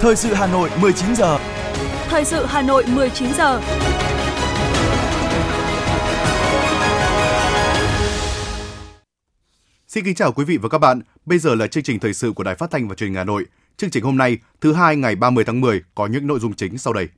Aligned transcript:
Thời 0.00 0.16
sự 0.16 0.34
Hà 0.34 0.46
Nội 0.46 0.70
19 0.80 1.14
giờ. 1.16 1.38
Thời 2.08 2.24
sự 2.24 2.44
Hà 2.46 2.62
Nội 2.62 2.84
19 2.94 3.28
giờ. 3.34 3.60
Xin 9.88 10.04
kính 10.04 10.14
chào 10.14 10.32
quý 10.32 10.44
vị 10.44 10.56
và 10.56 10.68
các 10.68 10.78
bạn. 10.78 11.00
Bây 11.26 11.38
giờ 11.38 11.54
là 11.54 11.66
chương 11.66 11.82
trình 11.82 11.98
thời 11.98 12.14
sự 12.14 12.32
của 12.32 12.44
Đài 12.44 12.54
Phát 12.54 12.70
thanh 12.70 12.88
và 12.88 12.94
Truyền 12.94 13.10
hình 13.10 13.16
Hà 13.16 13.24
Nội. 13.24 13.46
Chương 13.76 13.90
trình 13.90 14.04
hôm 14.04 14.16
nay, 14.16 14.38
thứ 14.60 14.72
hai 14.72 14.96
ngày 14.96 15.16
30 15.16 15.44
tháng 15.44 15.60
10 15.60 15.82
có 15.94 16.06
những 16.06 16.26
nội 16.26 16.38
dung 16.40 16.52
chính 16.52 16.78
sau 16.78 16.92
đây. 16.92 17.08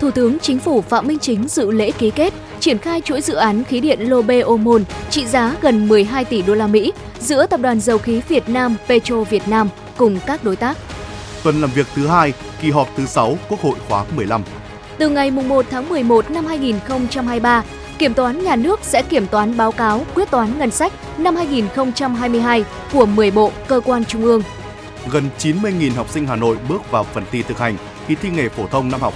Thủ 0.00 0.10
tướng 0.10 0.38
Chính 0.38 0.58
phủ 0.58 0.82
Phạm 0.82 1.06
Minh 1.06 1.18
Chính 1.18 1.48
dự 1.48 1.70
lễ 1.70 1.90
ký 1.90 2.10
kết 2.10 2.34
triển 2.60 2.78
khai 2.78 3.00
chuỗi 3.00 3.20
dự 3.20 3.34
án 3.34 3.64
khí 3.64 3.80
điện 3.80 4.00
Lô 4.00 4.22
Bê 4.22 4.40
Ô 4.40 4.56
Môn 4.56 4.84
trị 5.10 5.26
giá 5.26 5.56
gần 5.60 5.88
12 5.88 6.24
tỷ 6.24 6.42
đô 6.42 6.54
la 6.54 6.66
Mỹ 6.66 6.92
giữa 7.20 7.46
Tập 7.46 7.60
đoàn 7.60 7.80
Dầu 7.80 7.98
khí 7.98 8.20
Việt 8.28 8.48
Nam 8.48 8.76
Petro 8.88 9.24
Việt 9.24 9.48
Nam 9.48 9.68
cùng 9.96 10.18
các 10.26 10.44
đối 10.44 10.56
tác. 10.56 10.78
Tuần 11.42 11.60
làm 11.60 11.70
việc 11.70 11.86
thứ 11.94 12.06
hai, 12.06 12.32
kỳ 12.60 12.70
họp 12.70 12.88
thứ 12.96 13.06
6 13.06 13.38
Quốc 13.48 13.60
hội 13.60 13.76
khóa 13.88 14.04
15. 14.16 14.42
Từ 14.98 15.08
ngày 15.08 15.30
1 15.30 15.66
tháng 15.70 15.88
11 15.88 16.30
năm 16.30 16.46
2023, 16.46 17.62
Kiểm 17.98 18.14
toán 18.14 18.44
nhà 18.44 18.56
nước 18.56 18.80
sẽ 18.82 19.02
kiểm 19.02 19.26
toán 19.26 19.56
báo 19.56 19.72
cáo 19.72 20.06
quyết 20.14 20.30
toán 20.30 20.58
ngân 20.58 20.70
sách 20.70 20.92
năm 21.18 21.36
2022 21.36 22.64
của 22.92 23.06
10 23.06 23.30
bộ, 23.30 23.52
cơ 23.68 23.80
quan 23.84 24.04
trung 24.04 24.24
ương. 24.24 24.42
Gần 25.10 25.28
90.000 25.38 25.94
học 25.94 26.08
sinh 26.08 26.26
Hà 26.26 26.36
Nội 26.36 26.56
bước 26.68 26.90
vào 26.90 27.04
phần 27.04 27.24
thi 27.30 27.42
thực 27.42 27.58
hành 27.58 27.76
kỳ 28.08 28.14
thi 28.14 28.30
nghề 28.30 28.48
phổ 28.48 28.66
thông 28.66 28.88
năm 28.90 29.00
học 29.00 29.14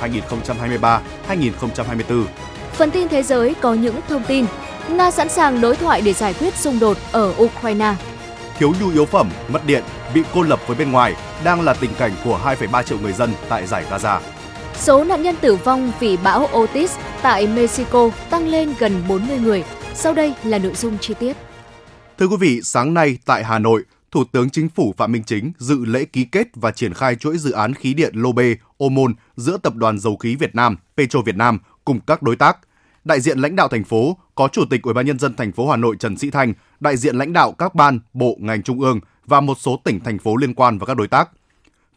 2023-2024. 1.28 2.24
Phần 2.72 2.90
tin 2.90 3.08
thế 3.08 3.22
giới 3.22 3.54
có 3.54 3.74
những 3.74 3.96
thông 4.08 4.22
tin. 4.24 4.46
Nga 4.88 5.10
sẵn 5.10 5.28
sàng 5.28 5.60
đối 5.60 5.76
thoại 5.76 6.00
để 6.00 6.12
giải 6.12 6.34
quyết 6.34 6.54
xung 6.54 6.78
đột 6.78 6.96
ở 7.12 7.34
Ukraine. 7.38 7.94
Thiếu 8.62 8.74
nhu 8.80 8.88
yếu 8.88 9.04
phẩm, 9.04 9.30
mất 9.48 9.66
điện, 9.66 9.82
bị 10.14 10.22
cô 10.34 10.42
lập 10.42 10.60
với 10.66 10.76
bên 10.76 10.92
ngoài 10.92 11.14
đang 11.44 11.60
là 11.60 11.74
tình 11.74 11.90
cảnh 11.98 12.12
của 12.24 12.40
2,3 12.44 12.82
triệu 12.82 12.98
người 12.98 13.12
dân 13.12 13.30
tại 13.48 13.66
giải 13.66 13.84
Gaza. 13.90 14.20
Số 14.74 15.04
nạn 15.04 15.22
nhân 15.22 15.36
tử 15.40 15.56
vong 15.56 15.92
vì 16.00 16.16
bão 16.16 16.48
Otis 16.52 16.96
tại 17.22 17.46
Mexico 17.46 18.10
tăng 18.30 18.48
lên 18.48 18.74
gần 18.78 19.02
40 19.08 19.38
người. 19.38 19.64
Sau 19.94 20.14
đây 20.14 20.34
là 20.44 20.58
nội 20.58 20.74
dung 20.74 20.98
chi 20.98 21.14
tiết. 21.14 21.36
Thưa 22.18 22.26
quý 22.26 22.36
vị, 22.40 22.60
sáng 22.62 22.94
nay 22.94 23.18
tại 23.26 23.44
Hà 23.44 23.58
Nội, 23.58 23.82
Thủ 24.10 24.24
tướng 24.32 24.50
Chính 24.50 24.68
phủ 24.68 24.94
Phạm 24.96 25.12
Minh 25.12 25.24
Chính 25.26 25.52
dự 25.58 25.84
lễ 25.84 26.04
ký 26.04 26.24
kết 26.24 26.48
và 26.54 26.70
triển 26.70 26.94
khai 26.94 27.16
chuỗi 27.16 27.38
dự 27.38 27.52
án 27.52 27.74
khí 27.74 27.94
điện 27.94 28.12
Lô 28.14 28.32
Bê, 28.32 28.56
Ô 28.76 28.88
Môn 28.88 29.14
giữa 29.36 29.58
Tập 29.62 29.74
đoàn 29.74 29.98
Dầu 29.98 30.16
khí 30.16 30.36
Việt 30.36 30.54
Nam, 30.54 30.76
Petro 30.96 31.20
Việt 31.20 31.36
Nam 31.36 31.58
cùng 31.84 32.00
các 32.00 32.22
đối 32.22 32.36
tác. 32.36 32.58
Đại 33.04 33.20
diện 33.20 33.38
lãnh 33.38 33.56
đạo 33.56 33.68
thành 33.68 33.84
phố 33.84 34.16
có 34.34 34.48
Chủ 34.48 34.64
tịch 34.70 34.82
Ủy 34.82 34.94
ban 34.94 35.06
nhân 35.06 35.18
dân 35.18 35.34
thành 35.34 35.52
phố 35.52 35.70
Hà 35.70 35.76
Nội 35.76 35.96
Trần 35.98 36.16
Sĩ 36.16 36.30
Thanh, 36.30 36.54
đại 36.80 36.96
diện 36.96 37.16
lãnh 37.16 37.32
đạo 37.32 37.52
các 37.52 37.74
ban, 37.74 38.00
bộ, 38.12 38.36
ngành 38.40 38.62
trung 38.62 38.80
ương 38.80 39.00
và 39.26 39.40
một 39.40 39.58
số 39.60 39.80
tỉnh 39.84 40.00
thành 40.00 40.18
phố 40.18 40.36
liên 40.36 40.54
quan 40.54 40.78
và 40.78 40.86
các 40.86 40.96
đối 40.96 41.08
tác. 41.08 41.30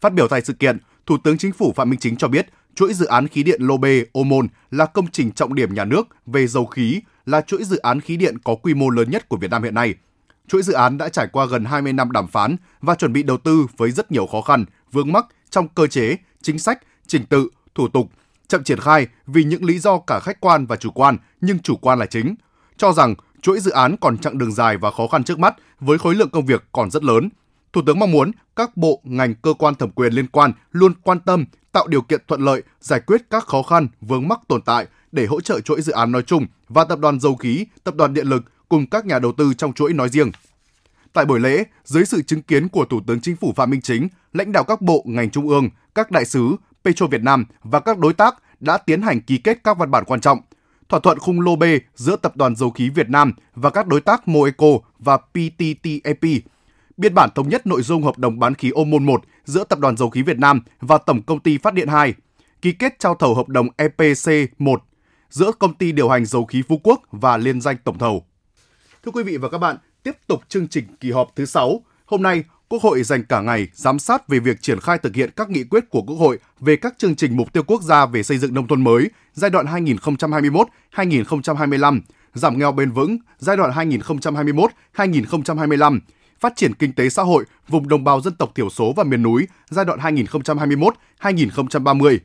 Phát 0.00 0.12
biểu 0.12 0.28
tại 0.28 0.40
sự 0.40 0.52
kiện, 0.52 0.78
Thủ 1.06 1.16
tướng 1.24 1.38
Chính 1.38 1.52
phủ 1.52 1.72
Phạm 1.76 1.90
Minh 1.90 2.00
Chính 2.00 2.16
cho 2.16 2.28
biết, 2.28 2.46
chuỗi 2.74 2.94
dự 2.94 3.06
án 3.06 3.28
khí 3.28 3.42
điện 3.42 3.62
Lô 3.62 3.76
Bê, 3.76 4.04
Ô 4.12 4.24
Môn 4.24 4.48
là 4.70 4.86
công 4.86 5.10
trình 5.10 5.32
trọng 5.32 5.54
điểm 5.54 5.74
nhà 5.74 5.84
nước 5.84 6.08
về 6.26 6.46
dầu 6.46 6.66
khí, 6.66 7.00
là 7.26 7.40
chuỗi 7.40 7.64
dự 7.64 7.76
án 7.76 8.00
khí 8.00 8.16
điện 8.16 8.38
có 8.44 8.54
quy 8.54 8.74
mô 8.74 8.90
lớn 8.90 9.10
nhất 9.10 9.28
của 9.28 9.36
Việt 9.36 9.50
Nam 9.50 9.62
hiện 9.62 9.74
nay– 9.74 9.94
chuỗi 10.48 10.62
dự 10.62 10.72
án 10.72 10.98
đã 10.98 11.08
trải 11.08 11.26
qua 11.32 11.46
gần 11.46 11.64
20 11.64 11.92
năm 11.92 12.12
đàm 12.12 12.26
phán 12.26 12.56
và 12.80 12.94
chuẩn 12.94 13.12
bị 13.12 13.22
đầu 13.22 13.36
tư 13.36 13.66
với 13.76 13.90
rất 13.90 14.12
nhiều 14.12 14.26
khó 14.26 14.40
khăn, 14.40 14.64
vướng 14.92 15.12
mắc 15.12 15.26
trong 15.50 15.68
cơ 15.68 15.86
chế, 15.86 16.16
chính 16.42 16.58
sách, 16.58 16.82
trình 17.06 17.26
tự, 17.26 17.48
thủ 17.74 17.88
tục, 17.88 18.10
chậm 18.48 18.64
triển 18.64 18.80
khai 18.80 19.06
vì 19.26 19.44
những 19.44 19.64
lý 19.64 19.78
do 19.78 19.98
cả 19.98 20.20
khách 20.20 20.40
quan 20.40 20.66
và 20.66 20.76
chủ 20.76 20.90
quan, 20.90 21.16
nhưng 21.40 21.58
chủ 21.58 21.76
quan 21.76 21.98
là 21.98 22.06
chính. 22.06 22.34
Cho 22.76 22.92
rằng 22.92 23.14
chuỗi 23.42 23.60
dự 23.60 23.70
án 23.70 23.96
còn 24.00 24.18
chặng 24.18 24.38
đường 24.38 24.52
dài 24.52 24.76
và 24.76 24.90
khó 24.90 25.06
khăn 25.06 25.24
trước 25.24 25.38
mắt 25.38 25.54
với 25.80 25.98
khối 25.98 26.14
lượng 26.14 26.30
công 26.30 26.46
việc 26.46 26.64
còn 26.72 26.90
rất 26.90 27.04
lớn. 27.04 27.28
Thủ 27.72 27.82
tướng 27.86 27.98
mong 27.98 28.10
muốn 28.10 28.30
các 28.56 28.76
bộ, 28.76 29.00
ngành, 29.04 29.34
cơ 29.34 29.54
quan 29.58 29.74
thẩm 29.74 29.90
quyền 29.90 30.12
liên 30.12 30.26
quan 30.26 30.52
luôn 30.72 30.92
quan 31.02 31.20
tâm, 31.20 31.44
tạo 31.72 31.86
điều 31.86 32.02
kiện 32.02 32.20
thuận 32.28 32.40
lợi, 32.40 32.62
giải 32.80 33.00
quyết 33.00 33.22
các 33.30 33.46
khó 33.46 33.62
khăn, 33.62 33.88
vướng 34.00 34.28
mắc 34.28 34.40
tồn 34.48 34.62
tại 34.62 34.86
để 35.12 35.26
hỗ 35.26 35.40
trợ 35.40 35.60
chuỗi 35.60 35.82
dự 35.82 35.92
án 35.92 36.12
nói 36.12 36.22
chung 36.22 36.46
và 36.68 36.84
tập 36.84 36.98
đoàn 36.98 37.20
dầu 37.20 37.36
khí, 37.36 37.66
tập 37.84 37.94
đoàn 37.94 38.14
điện 38.14 38.26
lực 38.26 38.44
cùng 38.68 38.86
các 38.86 39.06
nhà 39.06 39.18
đầu 39.18 39.32
tư 39.32 39.54
trong 39.54 39.72
chuỗi 39.72 39.92
nói 39.92 40.08
riêng. 40.08 40.30
Tại 41.12 41.24
buổi 41.24 41.40
lễ, 41.40 41.64
dưới 41.84 42.04
sự 42.04 42.22
chứng 42.22 42.42
kiến 42.42 42.68
của 42.68 42.84
Thủ 42.84 43.00
tướng 43.06 43.20
Chính 43.20 43.36
phủ 43.36 43.52
Phạm 43.56 43.70
Minh 43.70 43.80
Chính, 43.80 44.08
lãnh 44.32 44.52
đạo 44.52 44.64
các 44.64 44.80
bộ, 44.80 45.02
ngành 45.06 45.30
trung 45.30 45.48
ương, 45.48 45.68
các 45.94 46.10
đại 46.10 46.24
sứ, 46.24 46.56
Petro 46.86 47.06
Việt 47.06 47.22
Nam 47.22 47.44
và 47.62 47.80
các 47.80 47.98
đối 47.98 48.12
tác 48.12 48.42
đã 48.60 48.78
tiến 48.78 49.02
hành 49.02 49.20
ký 49.20 49.38
kết 49.38 49.58
các 49.64 49.78
văn 49.78 49.90
bản 49.90 50.04
quan 50.04 50.20
trọng. 50.20 50.38
Thỏa 50.88 51.00
thuận 51.00 51.18
khung 51.18 51.40
lô 51.40 51.56
B 51.56 51.64
giữa 51.94 52.16
Tập 52.16 52.36
đoàn 52.36 52.56
Dầu 52.56 52.70
khí 52.70 52.88
Việt 52.88 53.08
Nam 53.08 53.32
và 53.54 53.70
các 53.70 53.86
đối 53.86 54.00
tác 54.00 54.28
Moeco 54.28 54.66
và 54.98 55.16
PTTEP. 55.16 56.42
Biên 56.96 57.14
bản 57.14 57.30
thống 57.34 57.48
nhất 57.48 57.66
nội 57.66 57.82
dung 57.82 58.02
hợp 58.02 58.18
đồng 58.18 58.38
bán 58.38 58.54
khí 58.54 58.70
Ô 58.70 58.84
Môn 58.84 59.06
1 59.06 59.22
giữa 59.44 59.64
Tập 59.64 59.78
đoàn 59.78 59.96
Dầu 59.96 60.10
khí 60.10 60.22
Việt 60.22 60.38
Nam 60.38 60.60
và 60.80 60.98
Tổng 60.98 61.22
công 61.22 61.40
ty 61.40 61.58
Phát 61.58 61.74
điện 61.74 61.88
2. 61.88 62.14
Ký 62.62 62.72
kết 62.72 62.98
trao 62.98 63.14
thầu 63.14 63.34
hợp 63.34 63.48
đồng 63.48 63.68
EPC 63.76 64.50
1 64.58 64.82
giữa 65.30 65.52
công 65.58 65.74
ty 65.74 65.92
điều 65.92 66.08
hành 66.08 66.24
dầu 66.26 66.44
khí 66.44 66.62
Phú 66.68 66.80
Quốc 66.82 67.02
và 67.10 67.36
liên 67.36 67.60
danh 67.60 67.76
tổng 67.84 67.98
thầu. 67.98 68.26
Thưa 69.04 69.12
quý 69.12 69.22
vị 69.22 69.36
và 69.36 69.48
các 69.48 69.58
bạn, 69.58 69.76
tiếp 70.02 70.16
tục 70.26 70.42
chương 70.48 70.68
trình 70.68 70.84
kỳ 71.00 71.10
họp 71.10 71.28
thứ 71.36 71.44
6. 71.44 71.80
Hôm 72.06 72.22
nay, 72.22 72.44
Quốc 72.68 72.82
hội 72.82 73.02
dành 73.02 73.24
cả 73.24 73.40
ngày 73.40 73.68
giám 73.72 73.98
sát 73.98 74.28
về 74.28 74.38
việc 74.38 74.62
triển 74.62 74.80
khai 74.80 74.98
thực 74.98 75.14
hiện 75.14 75.30
các 75.36 75.50
nghị 75.50 75.64
quyết 75.64 75.90
của 75.90 76.02
Quốc 76.02 76.16
hội 76.16 76.38
về 76.60 76.76
các 76.76 76.94
chương 76.98 77.16
trình 77.16 77.36
mục 77.36 77.52
tiêu 77.52 77.62
quốc 77.62 77.82
gia 77.82 78.06
về 78.06 78.22
xây 78.22 78.38
dựng 78.38 78.54
nông 78.54 78.68
thôn 78.68 78.84
mới 78.84 79.10
giai 79.32 79.50
đoạn 79.50 79.66
2021-2025, 79.66 82.00
giảm 82.34 82.58
nghèo 82.58 82.72
bền 82.72 82.90
vững 82.90 83.18
giai 83.38 83.56
đoạn 83.56 83.70
2021-2025, 84.94 86.00
phát 86.40 86.52
triển 86.56 86.74
kinh 86.74 86.92
tế 86.92 87.08
xã 87.08 87.22
hội 87.22 87.44
vùng 87.68 87.88
đồng 87.88 88.04
bào 88.04 88.20
dân 88.20 88.34
tộc 88.34 88.54
thiểu 88.54 88.70
số 88.70 88.92
và 88.96 89.04
miền 89.04 89.22
núi 89.22 89.46
giai 89.68 89.84
đoạn 89.84 89.98
2021-2030. 89.98 92.18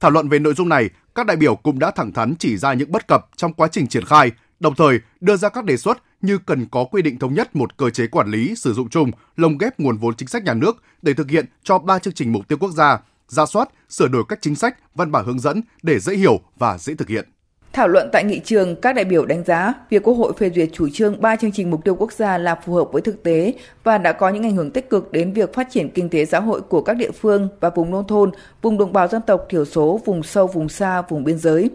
Thảo 0.00 0.10
luận 0.10 0.28
về 0.28 0.38
nội 0.38 0.54
dung 0.54 0.68
này, 0.68 0.90
các 1.14 1.26
đại 1.26 1.36
biểu 1.36 1.54
cũng 1.54 1.78
đã 1.78 1.90
thẳng 1.90 2.12
thắn 2.12 2.34
chỉ 2.38 2.56
ra 2.56 2.72
những 2.72 2.92
bất 2.92 3.08
cập 3.08 3.26
trong 3.36 3.52
quá 3.52 3.68
trình 3.72 3.86
triển 3.86 4.04
khai, 4.04 4.30
đồng 4.60 4.74
thời 4.74 4.98
đưa 5.20 5.36
ra 5.36 5.48
các 5.48 5.64
đề 5.64 5.76
xuất 5.76 6.02
như 6.22 6.38
cần 6.38 6.66
có 6.70 6.84
quy 6.84 7.02
định 7.02 7.18
thống 7.18 7.34
nhất 7.34 7.56
một 7.56 7.76
cơ 7.76 7.90
chế 7.90 8.06
quản 8.06 8.30
lý 8.30 8.54
sử 8.56 8.72
dụng 8.72 8.88
chung, 8.88 9.10
lồng 9.36 9.58
ghép 9.58 9.80
nguồn 9.80 9.96
vốn 9.96 10.14
chính 10.14 10.28
sách 10.28 10.44
nhà 10.44 10.54
nước 10.54 10.82
để 11.02 11.14
thực 11.14 11.30
hiện 11.30 11.46
cho 11.62 11.78
ba 11.78 11.98
chương 11.98 12.14
trình 12.14 12.32
mục 12.32 12.48
tiêu 12.48 12.58
quốc 12.60 12.70
gia, 12.72 12.98
ra 13.28 13.46
soát, 13.46 13.68
sửa 13.88 14.08
đổi 14.08 14.24
các 14.28 14.38
chính 14.42 14.54
sách, 14.54 14.76
văn 14.94 15.12
bản 15.12 15.24
hướng 15.24 15.40
dẫn 15.40 15.62
để 15.82 15.98
dễ 15.98 16.16
hiểu 16.16 16.40
và 16.58 16.78
dễ 16.78 16.94
thực 16.94 17.08
hiện. 17.08 17.28
Thảo 17.72 17.88
luận 17.88 18.08
tại 18.12 18.24
nghị 18.24 18.40
trường, 18.44 18.76
các 18.80 18.92
đại 18.92 19.04
biểu 19.04 19.26
đánh 19.26 19.44
giá 19.44 19.74
việc 19.90 20.02
Quốc 20.02 20.14
hội 20.14 20.32
phê 20.38 20.50
duyệt 20.54 20.68
chủ 20.72 20.88
trương 20.92 21.20
ba 21.20 21.36
chương 21.36 21.52
trình 21.52 21.70
mục 21.70 21.84
tiêu 21.84 21.94
quốc 21.94 22.12
gia 22.12 22.38
là 22.38 22.54
phù 22.66 22.74
hợp 22.74 22.88
với 22.92 23.02
thực 23.02 23.22
tế 23.22 23.54
và 23.84 23.98
đã 23.98 24.12
có 24.12 24.28
những 24.28 24.42
ảnh 24.42 24.56
hưởng 24.56 24.70
tích 24.70 24.90
cực 24.90 25.12
đến 25.12 25.32
việc 25.32 25.54
phát 25.54 25.70
triển 25.70 25.90
kinh 25.90 26.08
tế 26.08 26.24
xã 26.24 26.40
hội 26.40 26.60
của 26.60 26.82
các 26.82 26.94
địa 26.94 27.10
phương 27.10 27.48
và 27.60 27.70
vùng 27.70 27.90
nông 27.90 28.06
thôn, 28.06 28.30
vùng 28.62 28.78
đồng 28.78 28.92
bào 28.92 29.08
dân 29.08 29.22
tộc 29.26 29.46
thiểu 29.48 29.64
số, 29.64 30.00
vùng 30.04 30.22
sâu, 30.22 30.46
vùng 30.46 30.68
xa, 30.68 31.02
vùng 31.02 31.24
biên 31.24 31.38
giới. 31.38 31.70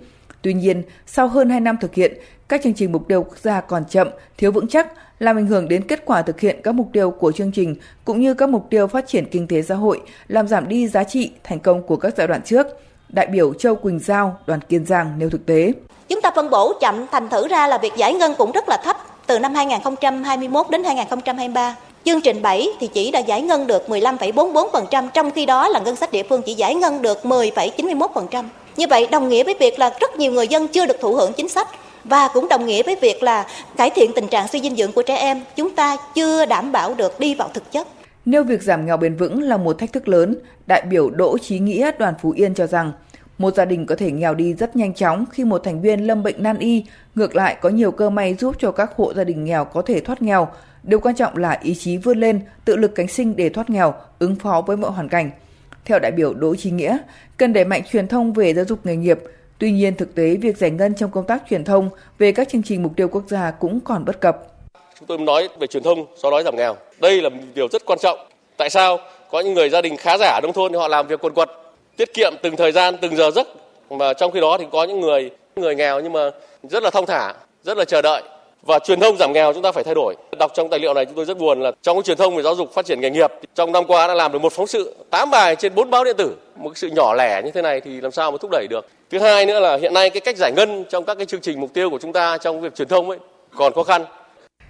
Tuy 0.46 0.54
nhiên, 0.54 0.84
sau 1.08 1.28
hơn 1.28 1.50
2 1.50 1.60
năm 1.60 1.78
thực 1.82 1.96
hiện, 1.96 2.14
các 2.48 2.62
chương 2.64 2.74
trình 2.74 2.92
mục 2.92 3.08
tiêu 3.08 3.24
quốc 3.24 3.38
gia 3.38 3.62
còn 3.62 3.84
chậm, 3.90 4.08
thiếu 4.38 4.52
vững 4.52 4.68
chắc, 4.68 4.88
làm 5.20 5.38
ảnh 5.38 5.48
hưởng 5.48 5.68
đến 5.68 5.88
kết 5.88 6.06
quả 6.06 6.22
thực 6.22 6.40
hiện 6.40 6.60
các 6.64 6.76
mục 6.76 6.90
tiêu 6.94 7.12
của 7.12 7.32
chương 7.32 7.52
trình 7.52 7.76
cũng 8.06 8.22
như 8.22 8.34
các 8.34 8.50
mục 8.50 8.68
tiêu 8.70 8.88
phát 8.88 9.08
triển 9.08 9.26
kinh 9.26 9.48
tế 9.48 9.62
xã 9.62 9.76
hội, 9.76 10.02
làm 10.28 10.48
giảm 10.48 10.68
đi 10.68 10.88
giá 10.88 11.04
trị 11.04 11.32
thành 11.44 11.60
công 11.60 11.84
của 11.84 11.96
các 11.96 12.14
giai 12.18 12.28
đoạn 12.28 12.42
trước. 12.46 12.68
Đại 13.10 13.28
biểu 13.28 13.54
Châu 13.54 13.76
Quỳnh 13.76 14.00
Giao, 14.00 14.40
đoàn 14.46 14.60
Kiên 14.62 14.86
Giang 14.86 15.20
nêu 15.20 15.30
thực 15.30 15.46
tế. 15.46 15.72
Chúng 16.10 16.22
ta 16.22 16.32
phân 16.36 16.50
bổ 16.50 16.74
chậm 16.82 17.06
thành 17.12 17.30
thử 17.30 17.48
ra 17.48 17.68
là 17.68 17.78
việc 17.78 17.94
giải 17.98 18.14
ngân 18.14 18.34
cũng 18.38 18.52
rất 18.52 18.70
là 18.70 18.78
thấp 18.84 18.98
từ 19.28 19.40
năm 19.40 19.56
2021 19.56 20.70
đến 20.70 20.84
2023. 20.84 21.76
Chương 22.04 22.22
trình 22.22 22.42
7 22.42 22.68
thì 22.80 22.88
chỉ 22.88 23.12
đã 23.12 23.20
giải 23.20 23.42
ngân 23.42 23.68
được 23.68 23.84
15,44%, 23.88 25.10
trong 25.14 25.32
khi 25.32 25.46
đó 25.46 25.68
là 25.68 25.80
ngân 25.80 25.96
sách 25.96 26.12
địa 26.12 26.24
phương 26.30 26.42
chỉ 26.42 26.54
giải 26.54 26.76
ngân 26.76 27.02
được 27.02 27.18
10,91%. 27.24 28.44
Như 28.78 28.86
vậy 28.90 29.08
đồng 29.12 29.30
nghĩa 29.30 29.44
với 29.44 29.56
việc 29.60 29.80
là 29.80 29.92
rất 30.00 30.16
nhiều 30.16 30.32
người 30.32 30.48
dân 30.48 30.68
chưa 30.68 30.86
được 30.86 30.98
thụ 31.02 31.16
hưởng 31.16 31.34
chính 31.34 31.50
sách 31.50 31.68
và 32.04 32.30
cũng 32.34 32.48
đồng 32.50 32.66
nghĩa 32.66 32.84
với 32.84 32.96
việc 33.02 33.24
là 33.24 33.48
cải 33.78 33.90
thiện 33.90 34.12
tình 34.16 34.28
trạng 34.28 34.48
suy 34.48 34.62
dinh 34.62 34.76
dưỡng 34.76 34.92
của 34.92 35.02
trẻ 35.02 35.16
em 35.16 35.42
chúng 35.56 35.76
ta 35.76 35.98
chưa 36.16 36.46
đảm 36.46 36.72
bảo 36.72 36.94
được 36.94 37.20
đi 37.20 37.36
vào 37.36 37.50
thực 37.54 37.72
chất. 37.72 37.88
Nêu 38.26 38.44
việc 38.44 38.64
giảm 38.64 38.86
nghèo 38.86 38.98
bền 38.98 39.16
vững 39.16 39.42
là 39.42 39.58
một 39.58 39.80
thách 39.80 39.94
thức 39.94 40.08
lớn, 40.08 40.36
đại 40.68 40.82
biểu 40.90 41.10
Đỗ 41.10 41.38
Chí 41.38 41.60
Nghĩa 41.60 41.92
đoàn 42.00 42.14
Phú 42.22 42.32
Yên 42.32 42.54
cho 42.54 42.68
rằng 42.68 42.92
một 43.38 43.56
gia 43.56 43.66
đình 43.66 43.86
có 43.86 43.96
thể 43.96 44.12
nghèo 44.12 44.34
đi 44.34 44.54
rất 44.54 44.76
nhanh 44.76 44.94
chóng 44.94 45.26
khi 45.32 45.44
một 45.44 45.64
thành 45.64 45.82
viên 45.82 46.08
lâm 46.08 46.24
bệnh 46.24 46.44
nan 46.44 46.58
y, 46.58 46.84
ngược 47.16 47.36
lại 47.36 47.56
có 47.62 47.70
nhiều 47.70 47.92
cơ 47.92 48.10
may 48.10 48.36
giúp 48.36 48.56
cho 48.60 48.72
các 48.72 48.92
hộ 48.96 49.14
gia 49.14 49.24
đình 49.24 49.44
nghèo 49.44 49.66
có 49.66 49.82
thể 49.82 50.00
thoát 50.00 50.22
nghèo. 50.22 50.48
Điều 50.84 51.00
quan 51.00 51.16
trọng 51.16 51.38
là 51.38 51.60
ý 51.64 51.76
chí 51.76 51.98
vươn 51.98 52.20
lên, 52.20 52.42
tự 52.66 52.76
lực 52.76 52.96
cánh 52.96 53.08
sinh 53.08 53.36
để 53.36 53.50
thoát 53.50 53.70
nghèo, 53.70 53.94
ứng 54.20 54.36
phó 54.36 54.62
với 54.68 54.78
mọi 54.78 54.92
hoàn 54.92 55.10
cảnh. 55.10 55.32
Theo 55.86 56.00
đại 56.00 56.12
biểu 56.12 56.34
Đỗ 56.34 56.56
Chí 56.56 56.72
Nghĩa, 56.72 56.98
cần 57.38 57.54
đẩy 57.54 57.66
mạnh 57.66 57.82
truyền 57.92 58.08
thông 58.08 58.34
về 58.34 58.54
giáo 58.54 58.66
dục 58.66 58.80
nghề 58.84 58.96
nghiệp, 58.96 59.20
Tuy 59.60 59.72
nhiên, 59.72 59.96
thực 59.96 60.16
tế 60.16 60.36
việc 60.36 60.58
giải 60.58 60.72
ngân 60.72 60.96
trong 60.96 61.12
công 61.12 61.26
tác 61.26 61.44
truyền 61.50 61.64
thông 61.64 61.90
về 62.18 62.32
các 62.32 62.50
chương 62.50 62.64
trình 62.64 62.84
mục 62.84 62.92
tiêu 62.96 63.08
quốc 63.08 63.24
gia 63.28 63.52
cũng 63.52 63.80
còn 63.80 64.06
bất 64.06 64.22
cập. 64.22 64.38
Chúng 65.00 65.08
tôi 65.08 65.18
nói 65.18 65.50
về 65.60 65.68
truyền 65.68 65.84
thông, 65.84 66.06
xóa 66.16 66.32
đói 66.32 66.44
giảm 66.44 66.56
nghèo. 66.56 66.76
Đây 67.00 67.22
là 67.22 67.30
một 67.30 67.38
điều 67.56 67.68
rất 67.72 67.86
quan 67.86 68.00
trọng. 68.00 68.20
Tại 68.58 68.70
sao? 68.70 69.00
Có 69.32 69.40
những 69.40 69.54
người 69.54 69.70
gia 69.70 69.82
đình 69.82 69.98
khá 69.98 70.18
giả 70.18 70.40
nông 70.44 70.54
thôn 70.54 70.74
họ 70.74 70.88
làm 70.88 71.08
việc 71.08 71.24
quần 71.24 71.34
quật, 71.34 71.50
tiết 71.98 72.14
kiệm 72.14 72.34
từng 72.44 72.56
thời 72.56 72.72
gian, 72.72 72.96
từng 73.02 73.16
giờ 73.16 73.32
giấc. 73.32 73.48
Mà 73.90 74.14
trong 74.14 74.32
khi 74.32 74.40
đó 74.40 74.58
thì 74.60 74.66
có 74.72 74.84
những 74.84 75.00
người 75.00 75.32
người 75.56 75.76
nghèo 75.76 76.00
nhưng 76.00 76.14
mà 76.14 76.32
rất 76.64 76.84
là 76.84 76.90
thông 76.90 77.06
thả, 77.06 77.34
rất 77.64 77.78
là 77.78 77.86
chờ 77.86 78.02
đợi 78.02 78.22
và 78.66 78.80
truyền 78.80 79.00
thông 79.00 79.18
giảm 79.18 79.34
nghèo 79.34 79.54
chúng 79.54 79.64
ta 79.64 79.72
phải 79.72 79.84
thay 79.84 79.96
đổi. 79.96 80.16
Đọc 80.40 80.52
trong 80.56 80.70
tài 80.70 80.80
liệu 80.80 80.94
này 80.94 81.06
chúng 81.06 81.16
tôi 81.16 81.26
rất 81.26 81.38
buồn 81.38 81.62
là 81.62 81.72
trong 81.82 81.98
cái 81.98 82.04
truyền 82.04 82.18
thông 82.18 82.36
về 82.36 82.44
giáo 82.44 82.56
dục 82.56 82.74
phát 82.74 82.86
triển 82.86 83.02
nghề 83.02 83.10
nghiệp 83.10 83.32
trong 83.56 83.72
năm 83.72 83.84
qua 83.88 84.08
đã 84.08 84.14
làm 84.14 84.32
được 84.32 84.40
một 84.40 84.54
phóng 84.54 84.68
sự 84.68 84.96
8 85.10 85.30
bài 85.32 85.56
trên 85.56 85.76
4 85.76 85.90
báo 85.90 86.04
điện 86.04 86.16
tử. 86.18 86.36
Một 86.56 86.78
sự 86.78 86.88
nhỏ 86.88 87.14
lẻ 87.14 87.42
như 87.46 87.52
thế 87.52 87.62
này 87.62 87.82
thì 87.82 88.02
làm 88.02 88.12
sao 88.12 88.32
mà 88.32 88.38
thúc 88.42 88.52
đẩy 88.52 88.68
được. 88.70 88.88
Thứ 89.10 89.20
hai 89.20 89.46
nữa 89.46 89.60
là 89.60 89.78
hiện 89.78 89.94
nay 89.94 90.10
cái 90.10 90.22
cách 90.22 90.38
giải 90.38 90.52
ngân 90.56 90.86
trong 90.90 91.04
các 91.04 91.16
cái 91.18 91.26
chương 91.26 91.42
trình 91.42 91.60
mục 91.60 91.74
tiêu 91.74 91.90
của 91.90 92.00
chúng 92.02 92.14
ta 92.14 92.38
trong 92.38 92.62
việc 92.62 92.76
truyền 92.76 92.88
thông 92.88 93.10
ấy 93.10 93.20
còn 93.56 93.74
khó 93.74 93.84
khăn. 93.84 94.06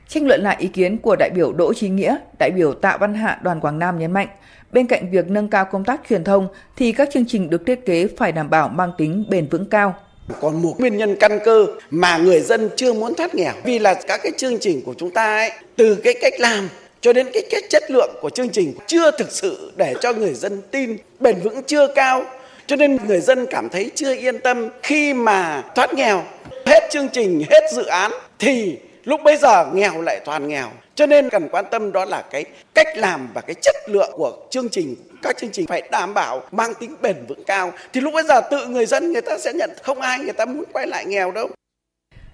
Tranh 0.08 0.28
luận 0.28 0.42
lại 0.42 0.56
ý 0.60 0.68
kiến 0.68 0.98
của 0.98 1.16
đại 1.16 1.30
biểu 1.30 1.54
Đỗ 1.54 1.74
Chí 1.74 1.90
Nghĩa, 1.90 2.16
đại 2.40 2.52
biểu 2.52 2.74
Tạ 2.74 2.98
Văn 3.00 3.14
Hạ 3.14 3.40
đoàn 3.42 3.60
Quảng 3.60 3.80
Nam 3.80 4.00
nhấn 4.00 4.12
mạnh, 4.12 4.28
bên 4.72 4.88
cạnh 4.88 5.12
việc 5.12 5.30
nâng 5.30 5.50
cao 5.50 5.66
công 5.72 5.84
tác 5.84 6.02
truyền 6.10 6.24
thông 6.24 6.48
thì 6.76 6.92
các 6.92 7.10
chương 7.12 7.26
trình 7.28 7.50
được 7.50 7.62
thiết 7.66 7.86
kế 7.86 8.08
phải 8.18 8.32
đảm 8.32 8.50
bảo 8.50 8.68
mang 8.68 8.92
tính 8.98 9.26
bền 9.30 9.48
vững 9.52 9.70
cao. 9.70 9.94
Còn 10.42 10.62
một 10.62 10.80
nguyên 10.80 10.98
nhân 10.98 11.16
căn 11.16 11.40
cơ 11.46 11.66
mà 11.90 12.18
người 12.18 12.42
dân 12.42 12.70
chưa 12.76 12.94
muốn 12.94 13.16
thoát 13.16 13.36
nghèo. 13.36 13.54
Vì 13.64 13.80
là 13.80 13.94
các 13.94 14.20
cái 14.24 14.32
chương 14.38 14.60
trình 14.60 14.82
của 14.82 14.94
chúng 14.98 15.12
ta 15.12 15.38
ấy, 15.38 15.52
từ 15.76 15.96
cái 15.96 16.14
cách 16.22 16.34
làm 16.40 16.70
cho 17.02 17.14
đến 17.14 17.28
cái, 17.34 17.44
cái 17.52 17.62
chất 17.70 17.92
lượng 17.92 18.16
của 18.22 18.30
chương 18.30 18.50
trình 18.50 18.74
chưa 18.88 19.12
thực 19.12 19.32
sự 19.32 19.72
để 19.76 19.96
cho 20.02 20.14
người 20.14 20.34
dân 20.34 20.62
tin 20.72 20.98
bền 21.20 21.40
vững 21.40 21.64
chưa 21.64 21.88
cao. 21.88 22.24
Cho 22.68 22.76
nên 22.76 22.98
người 23.08 23.20
dân 23.20 23.46
cảm 23.46 23.70
thấy 23.70 23.92
chưa 23.96 24.16
yên 24.16 24.40
tâm 24.40 24.70
khi 24.84 25.14
mà 25.14 25.64
thoát 25.76 25.94
nghèo. 25.94 26.24
Hết 26.66 26.88
chương 26.92 27.10
trình 27.10 27.44
hết 27.52 27.64
dự 27.74 27.86
án 27.86 28.12
thì 28.40 28.78
lúc 29.04 29.22
bây 29.24 29.38
giờ 29.38 29.66
nghèo 29.74 30.02
lại 30.02 30.20
toàn 30.26 30.48
nghèo 30.48 30.72
cho 30.96 31.06
nên 31.06 31.30
cần 31.30 31.48
quan 31.52 31.66
tâm 31.72 31.92
đó 31.92 32.06
là 32.06 32.22
cái 32.32 32.46
cách 32.74 32.88
làm 32.96 33.28
và 33.34 33.42
cái 33.42 33.56
chất 33.62 33.76
lượng 33.88 34.12
của 34.14 34.38
chương 34.50 34.70
trình 34.70 34.96
các 35.24 35.38
chương 35.38 35.52
trình 35.52 35.68
phải 35.68 35.90
đảm 35.92 36.14
bảo 36.14 36.42
mang 36.52 36.74
tính 36.74 36.96
bền 37.02 37.16
vững 37.28 37.44
cao 37.44 37.72
thì 37.94 38.02
lúc 38.02 38.14
bây 38.14 38.24
giờ 38.24 38.42
tự 38.52 38.68
người 38.68 38.86
dân 38.86 39.14
người 39.14 39.22
ta 39.22 39.38
sẽ 39.38 39.54
nhận 39.54 39.70
không 39.84 40.02
ai 40.02 40.20
người 40.20 40.34
ta 40.34 40.46
muốn 40.46 40.64
quay 40.74 40.88
lại 40.88 41.06
nghèo 41.06 41.32
đâu 41.32 41.50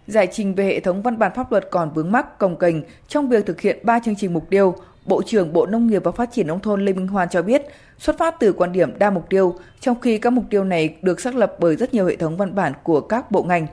Giải 0.07 0.27
trình 0.31 0.55
về 0.55 0.65
hệ 0.65 0.79
thống 0.79 1.01
văn 1.01 1.19
bản 1.19 1.31
pháp 1.35 1.51
luật 1.51 1.67
còn 1.71 1.91
vướng 1.93 2.11
mắc 2.11 2.39
cồng 2.39 2.59
kềnh 2.59 2.83
trong 3.07 3.29
việc 3.29 3.45
thực 3.45 3.61
hiện 3.61 3.79
3 3.83 3.99
chương 4.05 4.15
trình 4.15 4.33
mục 4.33 4.49
tiêu, 4.49 4.75
Bộ 5.05 5.21
trưởng 5.25 5.53
Bộ 5.53 5.65
Nông 5.65 5.87
nghiệp 5.87 6.03
và 6.03 6.11
Phát 6.11 6.29
triển 6.31 6.47
Nông 6.47 6.59
thôn 6.59 6.85
Lê 6.85 6.93
Minh 6.93 7.07
Hoan 7.07 7.29
cho 7.29 7.41
biết, 7.41 7.61
xuất 7.97 8.17
phát 8.17 8.35
từ 8.39 8.53
quan 8.53 8.71
điểm 8.71 8.99
đa 8.99 9.09
mục 9.09 9.29
tiêu, 9.29 9.55
trong 9.79 10.01
khi 10.01 10.17
các 10.17 10.29
mục 10.29 10.43
tiêu 10.49 10.63
này 10.63 10.95
được 11.01 11.19
xác 11.19 11.35
lập 11.35 11.55
bởi 11.59 11.75
rất 11.75 11.93
nhiều 11.93 12.05
hệ 12.05 12.15
thống 12.15 12.37
văn 12.37 12.55
bản 12.55 12.73
của 12.83 13.01
các 13.01 13.31
bộ 13.31 13.43
ngành. 13.43 13.67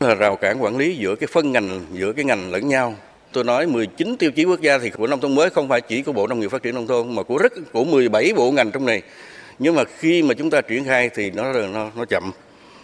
Là 0.00 0.14
rào 0.14 0.36
cản 0.36 0.62
quản 0.62 0.76
lý 0.76 0.96
giữa 0.96 1.14
cái 1.14 1.28
phân 1.32 1.52
ngành, 1.52 1.80
giữa 1.92 2.12
cái 2.12 2.24
ngành 2.24 2.50
lẫn 2.50 2.68
nhau. 2.68 2.94
Tôi 3.32 3.44
nói 3.44 3.66
19 3.66 4.16
tiêu 4.18 4.30
chí 4.30 4.44
quốc 4.44 4.60
gia 4.60 4.78
thì 4.78 4.90
của 4.90 5.06
nông 5.06 5.20
thôn 5.20 5.34
mới 5.34 5.50
không 5.50 5.68
phải 5.68 5.80
chỉ 5.80 6.02
của 6.02 6.12
Bộ 6.12 6.26
Nông 6.26 6.40
nghiệp 6.40 6.50
Phát 6.50 6.62
triển 6.62 6.74
Nông 6.74 6.86
thôn 6.86 7.14
mà 7.14 7.22
của 7.22 7.38
rất 7.38 7.52
của 7.72 7.84
17 7.84 8.32
bộ 8.36 8.50
ngành 8.50 8.70
trong 8.70 8.86
này. 8.86 9.02
Nhưng 9.58 9.74
mà 9.74 9.82
khi 9.98 10.22
mà 10.22 10.34
chúng 10.34 10.50
ta 10.50 10.60
triển 10.60 10.84
khai 10.84 11.10
thì 11.14 11.30
nó 11.30 11.52
nó 11.52 11.90
nó 11.96 12.04
chậm, 12.04 12.30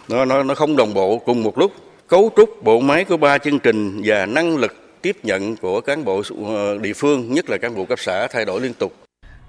nó 0.09 0.25
nó 0.25 0.43
nó 0.43 0.55
không 0.55 0.77
đồng 0.77 0.95
bộ 0.95 1.19
cùng 1.19 1.43
một 1.43 1.59
lúc. 1.59 1.73
Cấu 2.09 2.31
trúc 2.37 2.62
bộ 2.62 2.81
máy 2.81 3.05
của 3.05 3.17
ba 3.17 3.39
chương 3.39 3.59
trình 3.59 4.00
và 4.05 4.27
năng 4.27 4.56
lực 4.56 4.75
tiếp 5.03 5.17
nhận 5.23 5.56
của 5.56 5.81
cán 5.81 6.05
bộ 6.05 6.23
ờ, 6.47 6.79
địa 6.79 6.93
phương, 6.93 7.35
nhất 7.35 7.50
là 7.50 7.59
cán 7.59 7.75
bộ 7.75 7.85
cấp 7.85 7.99
xã 7.99 8.27
thay 8.27 8.45
đổi 8.45 8.61
liên 8.61 8.75
tục. 8.75 8.93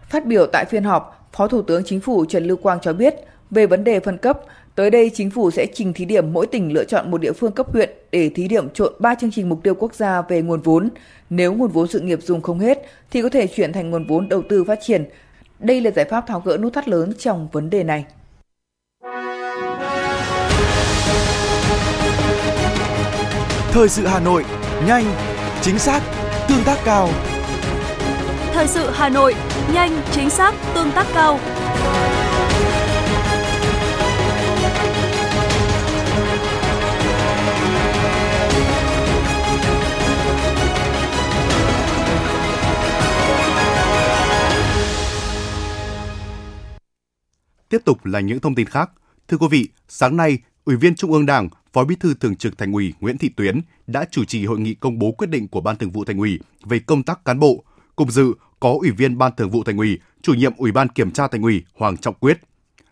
Phát 0.10 0.26
biểu 0.26 0.46
tại 0.46 0.66
phiên 0.66 0.84
họp, 0.84 1.30
Phó 1.34 1.48
Thủ 1.48 1.62
tướng 1.62 1.84
Chính 1.86 2.00
phủ 2.00 2.26
Trần 2.26 2.46
Lưu 2.46 2.58
Quang 2.58 2.80
cho 2.82 2.94
biết, 2.94 3.16
về 3.52 3.66
vấn 3.66 3.84
đề 3.84 4.00
phân 4.00 4.18
cấp, 4.18 4.40
tới 4.80 4.90
đây 4.90 5.12
chính 5.14 5.30
phủ 5.30 5.52
sẽ 5.52 5.66
trình 5.74 5.94
thí 5.94 6.06
điểm 6.06 6.34
mỗi 6.34 6.48
tỉnh 6.48 6.74
lựa 6.74 6.84
chọn 6.84 7.12
một 7.12 7.18
địa 7.22 7.32
phương 7.32 7.52
cấp 7.52 7.68
huyện 7.72 7.90
để 8.12 8.30
thí 8.36 8.48
điểm 8.48 8.70
trộn 8.70 8.94
3 9.00 9.16
chương 9.16 9.32
trình 9.32 9.50
mục 9.50 9.64
tiêu 9.64 9.76
quốc 9.76 9.96
gia 9.96 10.22
về 10.22 10.42
nguồn 10.42 10.62
vốn. 10.62 10.90
Nếu 11.30 11.54
nguồn 11.54 11.72
vốn 11.72 11.88
sự 11.88 12.00
nghiệp 12.00 12.20
dùng 12.24 12.42
không 12.42 12.60
hết 12.60 12.78
thì 13.12 13.22
có 13.22 13.30
thể 13.30 13.48
chuyển 13.48 13.74
thành 13.74 13.90
nguồn 13.90 14.06
vốn 14.06 14.30
đầu 14.30 14.44
tư 14.50 14.64
phát 14.64 14.80
triển. 14.82 15.06
Đây 15.60 15.82
là 15.82 15.92
giải 15.92 16.06
pháp 16.06 16.28
tháo 16.28 16.40
gỡ 16.40 16.58
nút 16.58 16.74
thắt 16.74 16.88
lớn 16.88 17.14
trong 17.18 17.48
vấn 17.52 17.70
đề 17.70 17.84
này. 17.84 18.06
Thời 23.72 23.90
sự 23.90 24.06
Hà 24.06 24.20
Nội, 24.20 24.46
nhanh, 24.88 25.06
chính 25.62 25.80
xác, 25.80 26.02
tương 26.50 26.64
tác 26.66 26.78
cao. 26.86 27.10
Thời 28.54 28.68
sự 28.68 28.90
Hà 28.94 29.10
Nội, 29.10 29.36
nhanh, 29.74 30.02
chính 30.12 30.30
xác, 30.30 30.54
tương 30.76 30.92
tác 30.92 31.08
cao. 31.14 31.40
Tiếp 47.70 47.82
tục 47.86 48.06
là 48.06 48.20
những 48.20 48.40
thông 48.40 48.56
tin 48.56 48.68
khác. 48.68 48.92
Thưa 49.28 49.38
quý 49.38 49.48
vị, 49.52 49.70
sáng 49.88 50.18
nay, 50.18 50.38
Ủy 50.66 50.76
viên 50.76 50.96
Trung 50.96 51.12
ương 51.12 51.26
Đảng, 51.26 51.50
Phó 51.74 51.84
Bí 51.84 51.96
thư 51.96 52.14
Thường 52.14 52.36
trực 52.36 52.58
Thành 52.58 52.72
ủy 52.72 52.94
Nguyễn 53.00 53.18
Thị 53.18 53.30
Tuyến 53.30 53.62
đã 53.88 54.06
chủ 54.12 54.26
trì 54.26 54.46
hội 54.46 54.60
nghị 54.60 54.74
công 54.74 55.00
bố 55.00 55.12
quyết 55.12 55.30
định 55.30 55.48
của 55.48 55.62
Ban 55.62 55.76
Thường 55.76 55.92
vụ 55.92 56.06
Thành 56.06 56.18
ủy 56.18 56.40
về 56.64 56.80
công 56.80 57.04
tác 57.04 57.26
cán 57.26 57.40
bộ. 57.40 57.64
Cùng 57.96 58.12
dự 58.12 58.34
có 58.60 58.70
Ủy 58.82 58.92
viên 58.92 59.18
Ban 59.18 59.32
Thường 59.38 59.50
vụ 59.50 59.64
Thành 59.64 59.78
ủy, 59.78 60.00
Chủ 60.22 60.34
nhiệm 60.34 60.56
Ủy 60.58 60.72
ban 60.72 60.90
Kiểm 60.90 61.12
tra 61.12 61.28
Thành 61.28 61.42
ủy 61.42 61.64
Hoàng 61.76 61.98
Trọng 61.98 62.16
Quyết. 62.16 62.40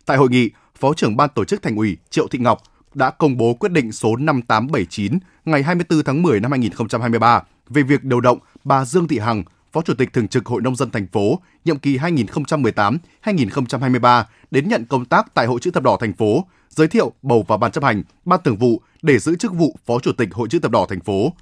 Tại 0.05 0.17
hội 0.17 0.29
nghị, 0.29 0.49
Phó 0.79 0.93
trưởng 0.93 1.17
Ban 1.17 1.29
Tổ 1.35 1.45
chức 1.45 1.61
Thành 1.61 1.75
ủy 1.75 1.97
Triệu 2.09 2.27
Thị 2.27 2.39
Ngọc 2.39 2.61
đã 2.93 3.09
công 3.09 3.37
bố 3.37 3.53
quyết 3.53 3.71
định 3.71 3.91
số 3.91 4.15
5879 4.15 5.19
ngày 5.45 5.63
24 5.63 6.03
tháng 6.03 6.21
10 6.21 6.39
năm 6.39 6.51
2023 6.51 7.43
về 7.69 7.83
việc 7.83 8.03
điều 8.03 8.21
động 8.21 8.39
bà 8.63 8.85
Dương 8.85 9.07
Thị 9.07 9.19
Hằng, 9.19 9.43
Phó 9.77 9.81
Chủ 9.81 9.93
tịch 9.93 10.13
Thường 10.13 10.27
trực 10.27 10.45
Hội 10.45 10.61
Nông 10.61 10.75
dân 10.75 10.91
thành 10.91 11.07
phố, 11.07 11.39
nhiệm 11.65 11.79
kỳ 11.79 11.97
2018-2023 11.97 14.23
đến 14.51 14.69
nhận 14.69 14.85
công 14.85 15.05
tác 15.05 15.33
tại 15.33 15.47
Hội 15.47 15.59
chữ 15.59 15.71
thập 15.71 15.83
đỏ 15.83 15.97
thành 15.99 16.13
phố, 16.13 16.45
giới 16.69 16.87
thiệu 16.87 17.13
bầu 17.21 17.45
vào 17.47 17.57
ban 17.57 17.71
chấp 17.71 17.83
hành, 17.83 18.03
ban 18.25 18.39
thường 18.43 18.57
vụ 18.57 18.81
để 19.01 19.19
giữ 19.19 19.35
chức 19.35 19.53
vụ 19.53 19.75
Phó 19.85 19.99
Chủ 19.99 20.11
tịch 20.13 20.33
Hội 20.33 20.47
chữ 20.49 20.59
thập 20.59 20.71
đỏ 20.71 20.85
thành 20.89 20.99
phố. 20.99 21.33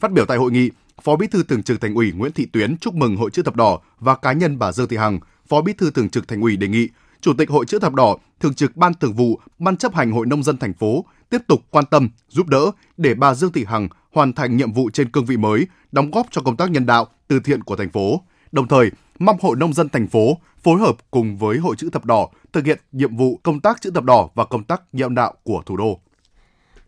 Phát 0.00 0.12
biểu 0.12 0.26
tại 0.26 0.38
hội 0.38 0.52
nghị, 0.52 0.70
Phó 1.02 1.16
Bí 1.16 1.26
thư 1.26 1.42
Thường 1.42 1.62
trực 1.62 1.80
Thành 1.80 1.94
ủy 1.94 2.12
Nguyễn 2.12 2.32
Thị 2.32 2.46
Tuyến 2.52 2.78
chúc 2.78 2.94
mừng 2.94 3.16
Hội 3.16 3.30
chữ 3.30 3.42
thập 3.42 3.56
đỏ 3.56 3.80
và 4.00 4.14
cá 4.14 4.32
nhân 4.32 4.58
bà 4.58 4.72
Dương 4.72 4.88
Thị 4.88 4.96
Hằng, 4.96 5.20
Phó 5.48 5.62
Bí 5.62 5.72
thư 5.72 5.90
Thường 5.90 6.08
trực 6.08 6.28
Thành 6.28 6.40
ủy 6.40 6.56
đề 6.56 6.68
nghị 6.68 6.88
Chủ 7.20 7.32
tịch 7.38 7.50
Hội 7.50 7.66
chữ 7.66 7.78
thập 7.78 7.94
đỏ, 7.94 8.16
Thường 8.40 8.54
trực 8.54 8.76
Ban 8.76 8.94
Thường 8.94 9.14
vụ, 9.14 9.40
Ban 9.58 9.76
chấp 9.76 9.94
hành 9.94 10.12
Hội 10.12 10.26
nông 10.26 10.42
dân 10.42 10.56
thành 10.56 10.74
phố 10.74 11.04
tiếp 11.30 11.38
tục 11.48 11.60
quan 11.70 11.84
tâm, 11.90 12.08
giúp 12.28 12.46
đỡ 12.46 12.70
để 12.96 13.14
bà 13.14 13.34
Dương 13.34 13.52
Thị 13.52 13.64
Hằng 13.64 13.88
hoàn 14.14 14.32
thành 14.32 14.56
nhiệm 14.56 14.72
vụ 14.72 14.90
trên 14.90 15.10
cương 15.10 15.24
vị 15.24 15.36
mới, 15.36 15.66
đóng 15.92 16.10
góp 16.10 16.26
cho 16.30 16.42
công 16.42 16.56
tác 16.56 16.70
nhân 16.70 16.86
đạo, 16.86 17.06
từ 17.28 17.40
thiện 17.40 17.62
của 17.62 17.76
thành 17.76 17.90
phố. 17.90 18.20
Đồng 18.52 18.68
thời, 18.68 18.90
mong 19.18 19.36
Hội 19.40 19.56
nông 19.56 19.72
dân 19.72 19.88
thành 19.88 20.06
phố 20.06 20.38
phối 20.62 20.80
hợp 20.80 20.96
cùng 21.10 21.36
với 21.36 21.58
Hội 21.58 21.76
chữ 21.76 21.90
thập 21.92 22.04
đỏ 22.04 22.28
thực 22.52 22.66
hiện 22.66 22.78
nhiệm 22.92 23.16
vụ 23.16 23.40
công 23.42 23.60
tác 23.60 23.80
chữ 23.80 23.90
thập 23.94 24.04
đỏ 24.04 24.28
và 24.34 24.44
công 24.44 24.64
tác 24.64 24.82
nhân 24.92 25.14
đạo 25.14 25.34
của 25.42 25.62
thủ 25.66 25.76
đô. 25.76 26.00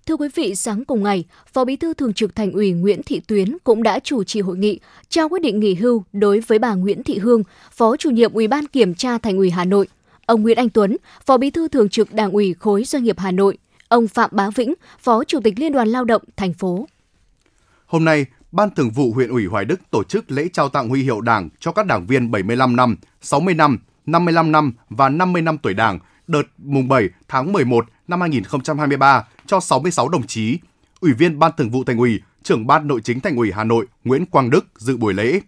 Thưa 0.07 0.17
quý 0.17 0.29
vị, 0.35 0.55
sáng 0.55 0.85
cùng 0.85 1.03
ngày, 1.03 1.25
Phó 1.53 1.65
Bí 1.65 1.77
thư 1.77 1.95
Thường 1.95 2.13
trực 2.13 2.35
Thành 2.35 2.53
ủy 2.53 2.73
Nguyễn 2.73 3.03
Thị 3.03 3.21
Tuyến 3.21 3.57
cũng 3.65 3.83
đã 3.83 3.99
chủ 3.99 4.25
trì 4.25 4.41
hội 4.41 4.57
nghị 4.57 4.81
trao 5.09 5.29
quyết 5.29 5.43
định 5.43 5.61
nghỉ 5.61 5.75
hưu 5.75 6.05
đối 6.13 6.41
với 6.41 6.59
bà 6.59 6.75
Nguyễn 6.75 7.03
Thị 7.03 7.19
Hương, 7.19 7.43
Phó 7.73 7.97
chủ 7.97 8.11
nhiệm 8.11 8.33
Ủy 8.33 8.49
ban 8.49 8.67
Kiểm 8.67 8.95
tra 8.95 9.19
Thành 9.19 9.37
ủy 9.37 9.51
Hà 9.51 9.65
Nội, 9.65 9.89
ông 10.27 10.43
Nguyễn 10.43 10.59
Anh 10.59 10.69
Tuấn, 10.69 10.97
Phó 11.27 11.37
Bí 11.37 11.51
thư 11.51 11.69
Thường 11.69 11.89
trực 11.89 12.13
Đảng 12.13 12.31
ủy 12.31 12.55
khối 12.55 12.85
doanh 12.85 13.05
nghiệp 13.05 13.19
Hà 13.19 13.31
Nội, 13.31 13.59
ông 13.89 14.09
Phạm 14.09 14.31
Bá 14.33 14.51
Vĩnh, 14.51 14.75
Phó 14.99 15.25
Chủ 15.25 15.41
tịch 15.45 15.59
Liên 15.59 15.73
đoàn 15.73 15.89
Lao 15.89 16.05
động 16.05 16.23
thành 16.37 16.53
phố. 16.53 16.87
Hôm 17.87 18.05
nay, 18.05 18.27
Ban 18.53 18.71
Thường 18.71 18.91
vụ 18.91 19.13
huyện 19.13 19.31
ủy 19.31 19.47
Hoài 19.47 19.65
Đức 19.65 19.81
tổ 19.91 20.05
chức 20.05 20.31
lễ 20.31 20.49
trao 20.53 20.69
tặng 20.69 20.89
huy 20.89 21.03
hiệu 21.03 21.21
Đảng 21.21 21.49
cho 21.61 21.73
các 21.73 21.87
đảng 21.87 22.07
viên 22.07 22.31
75 22.31 22.77
năm, 22.77 22.97
60 23.21 23.55
năm, 23.55 23.79
55 24.07 24.53
năm 24.53 24.73
và 24.91 25.09
50 25.09 25.43
năm 25.43 25.59
tuổi 25.59 25.75
Đảng 25.75 25.99
đợt 26.27 26.43
mùng 26.59 26.89
7 26.89 27.09
tháng 27.29 27.53
11 27.53 27.87
năm 28.09 28.21
2023 28.21 29.25
cho 29.47 29.61
66 29.61 30.09
đồng 30.09 30.27
chí. 30.27 30.59
Ủy 31.01 31.13
viên 31.13 31.39
Ban 31.39 31.53
Thường 31.57 31.71
vụ 31.71 31.85
Thành 31.85 31.99
ủy, 31.99 32.21
trưởng 32.43 32.67
Ban 32.67 32.89
Nội 32.89 33.01
chính 33.05 33.21
Thành 33.21 33.37
ủy 33.37 33.53
Hà 33.53 33.65
Nội 33.65 33.87
Nguyễn 34.05 34.27
Quang 34.27 34.51
Đức 34.51 34.67
dự 34.79 34.97
buổi 34.97 35.15
lễ. 35.15 35.41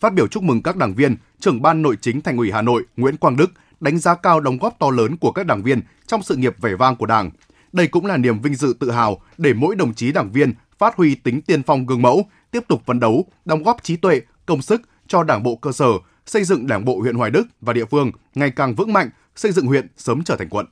Phát 0.00 0.14
biểu 0.14 0.26
chúc 0.26 0.42
mừng 0.42 0.62
các 0.62 0.76
đảng 0.76 0.94
viên, 0.94 1.16
trưởng 1.40 1.62
Ban 1.62 1.82
Nội 1.82 1.96
chính 2.00 2.20
Thành 2.20 2.36
ủy 2.36 2.52
Hà 2.52 2.62
Nội 2.62 2.84
Nguyễn 2.96 3.16
Quang 3.16 3.36
Đức 3.36 3.50
đánh 3.80 3.98
giá 3.98 4.14
cao 4.14 4.40
đóng 4.40 4.58
góp 4.58 4.76
to 4.78 4.90
lớn 4.90 5.16
của 5.16 5.32
các 5.32 5.46
đảng 5.46 5.62
viên 5.62 5.80
trong 6.06 6.22
sự 6.22 6.36
nghiệp 6.36 6.56
vẻ 6.60 6.74
vang 6.74 6.96
của 6.96 7.06
Đảng. 7.06 7.30
Đây 7.72 7.86
cũng 7.86 8.06
là 8.06 8.16
niềm 8.16 8.40
vinh 8.40 8.54
dự 8.54 8.74
tự 8.80 8.90
hào 8.90 9.20
để 9.38 9.52
mỗi 9.52 9.76
đồng 9.76 9.94
chí 9.94 10.12
đảng 10.12 10.32
viên 10.32 10.54
phát 10.80 10.96
huy 10.96 11.14
tính 11.14 11.42
tiên 11.42 11.62
phong 11.62 11.86
gương 11.86 12.02
mẫu, 12.02 12.26
tiếp 12.50 12.60
tục 12.68 12.82
phấn 12.86 13.00
đấu, 13.00 13.26
đóng 13.44 13.62
góp 13.62 13.82
trí 13.82 13.96
tuệ, 13.96 14.20
công 14.46 14.62
sức 14.62 14.82
cho 15.06 15.22
Đảng 15.22 15.42
bộ 15.42 15.56
cơ 15.56 15.72
sở, 15.72 15.90
xây 16.26 16.44
dựng 16.44 16.66
Đảng 16.66 16.84
bộ 16.84 17.00
huyện 17.00 17.14
Hoài 17.14 17.30
Đức 17.30 17.46
và 17.60 17.72
địa 17.72 17.84
phương 17.84 18.10
ngày 18.34 18.50
càng 18.50 18.74
vững 18.74 18.92
mạnh, 18.92 19.10
xây 19.36 19.52
dựng 19.52 19.66
huyện 19.66 19.86
sớm 19.96 20.22
trở 20.24 20.36
thành 20.36 20.48
quận. 20.48 20.66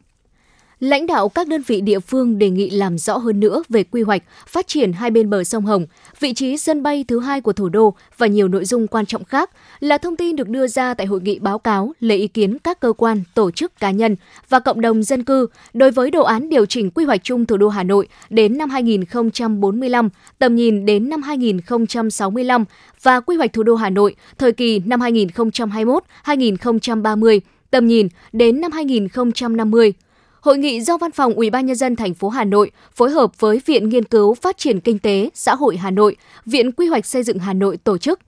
Lãnh 0.80 1.06
đạo 1.06 1.28
các 1.28 1.48
đơn 1.48 1.62
vị 1.66 1.80
địa 1.80 2.00
phương 2.00 2.38
đề 2.38 2.50
nghị 2.50 2.70
làm 2.70 2.98
rõ 2.98 3.16
hơn 3.16 3.40
nữa 3.40 3.62
về 3.68 3.84
quy 3.84 4.02
hoạch, 4.02 4.22
phát 4.46 4.66
triển 4.66 4.92
hai 4.92 5.10
bên 5.10 5.30
bờ 5.30 5.44
sông 5.44 5.64
Hồng, 5.64 5.86
vị 6.20 6.34
trí 6.34 6.56
sân 6.56 6.82
bay 6.82 7.04
thứ 7.08 7.20
hai 7.20 7.40
của 7.40 7.52
thủ 7.52 7.68
đô 7.68 7.94
và 8.18 8.26
nhiều 8.26 8.48
nội 8.48 8.64
dung 8.64 8.86
quan 8.86 9.06
trọng 9.06 9.24
khác 9.24 9.50
là 9.80 9.98
thông 9.98 10.16
tin 10.16 10.36
được 10.36 10.48
đưa 10.48 10.66
ra 10.66 10.94
tại 10.94 11.06
hội 11.06 11.20
nghị 11.20 11.38
báo 11.38 11.58
cáo 11.58 11.92
lấy 12.00 12.18
ý 12.18 12.28
kiến 12.28 12.58
các 12.58 12.80
cơ 12.80 12.92
quan, 12.92 13.22
tổ 13.34 13.50
chức 13.50 13.80
cá 13.80 13.90
nhân 13.90 14.16
và 14.48 14.60
cộng 14.60 14.80
đồng 14.80 15.02
dân 15.02 15.24
cư 15.24 15.46
đối 15.72 15.90
với 15.90 16.10
đồ 16.10 16.22
án 16.22 16.48
điều 16.48 16.66
chỉnh 16.66 16.90
quy 16.90 17.04
hoạch 17.04 17.24
chung 17.24 17.46
thủ 17.46 17.56
đô 17.56 17.68
Hà 17.68 17.82
Nội 17.82 18.08
đến 18.30 18.58
năm 18.58 18.70
2045, 18.70 20.08
tầm 20.38 20.56
nhìn 20.56 20.86
đến 20.86 21.08
năm 21.08 21.22
2065 21.22 22.64
và 23.02 23.20
quy 23.20 23.36
hoạch 23.36 23.52
thủ 23.52 23.62
đô 23.62 23.74
Hà 23.74 23.90
Nội 23.90 24.16
thời 24.38 24.52
kỳ 24.52 24.78
năm 24.78 25.00
2021-2030, 25.00 27.40
tầm 27.70 27.86
nhìn 27.86 28.08
đến 28.32 28.60
năm 28.60 28.72
2050 28.72 29.92
Hội 30.40 30.58
nghị 30.58 30.80
do 30.80 30.96
Văn 30.96 31.12
phòng 31.12 31.34
Ủy 31.34 31.50
ban 31.50 31.66
nhân 31.66 31.76
dân 31.76 31.96
thành 31.96 32.14
phố 32.14 32.28
Hà 32.28 32.44
Nội 32.44 32.70
phối 32.94 33.10
hợp 33.10 33.40
với 33.40 33.60
Viện 33.66 33.88
Nghiên 33.88 34.04
cứu 34.04 34.34
Phát 34.34 34.58
triển 34.58 34.80
Kinh 34.80 34.98
tế 34.98 35.30
Xã 35.34 35.54
hội 35.54 35.76
Hà 35.76 35.90
Nội, 35.90 36.16
Viện 36.46 36.72
Quy 36.72 36.86
hoạch 36.86 37.06
Xây 37.06 37.22
dựng 37.22 37.38
Hà 37.38 37.52
Nội 37.52 37.76
tổ 37.76 37.98
chức. 37.98 38.20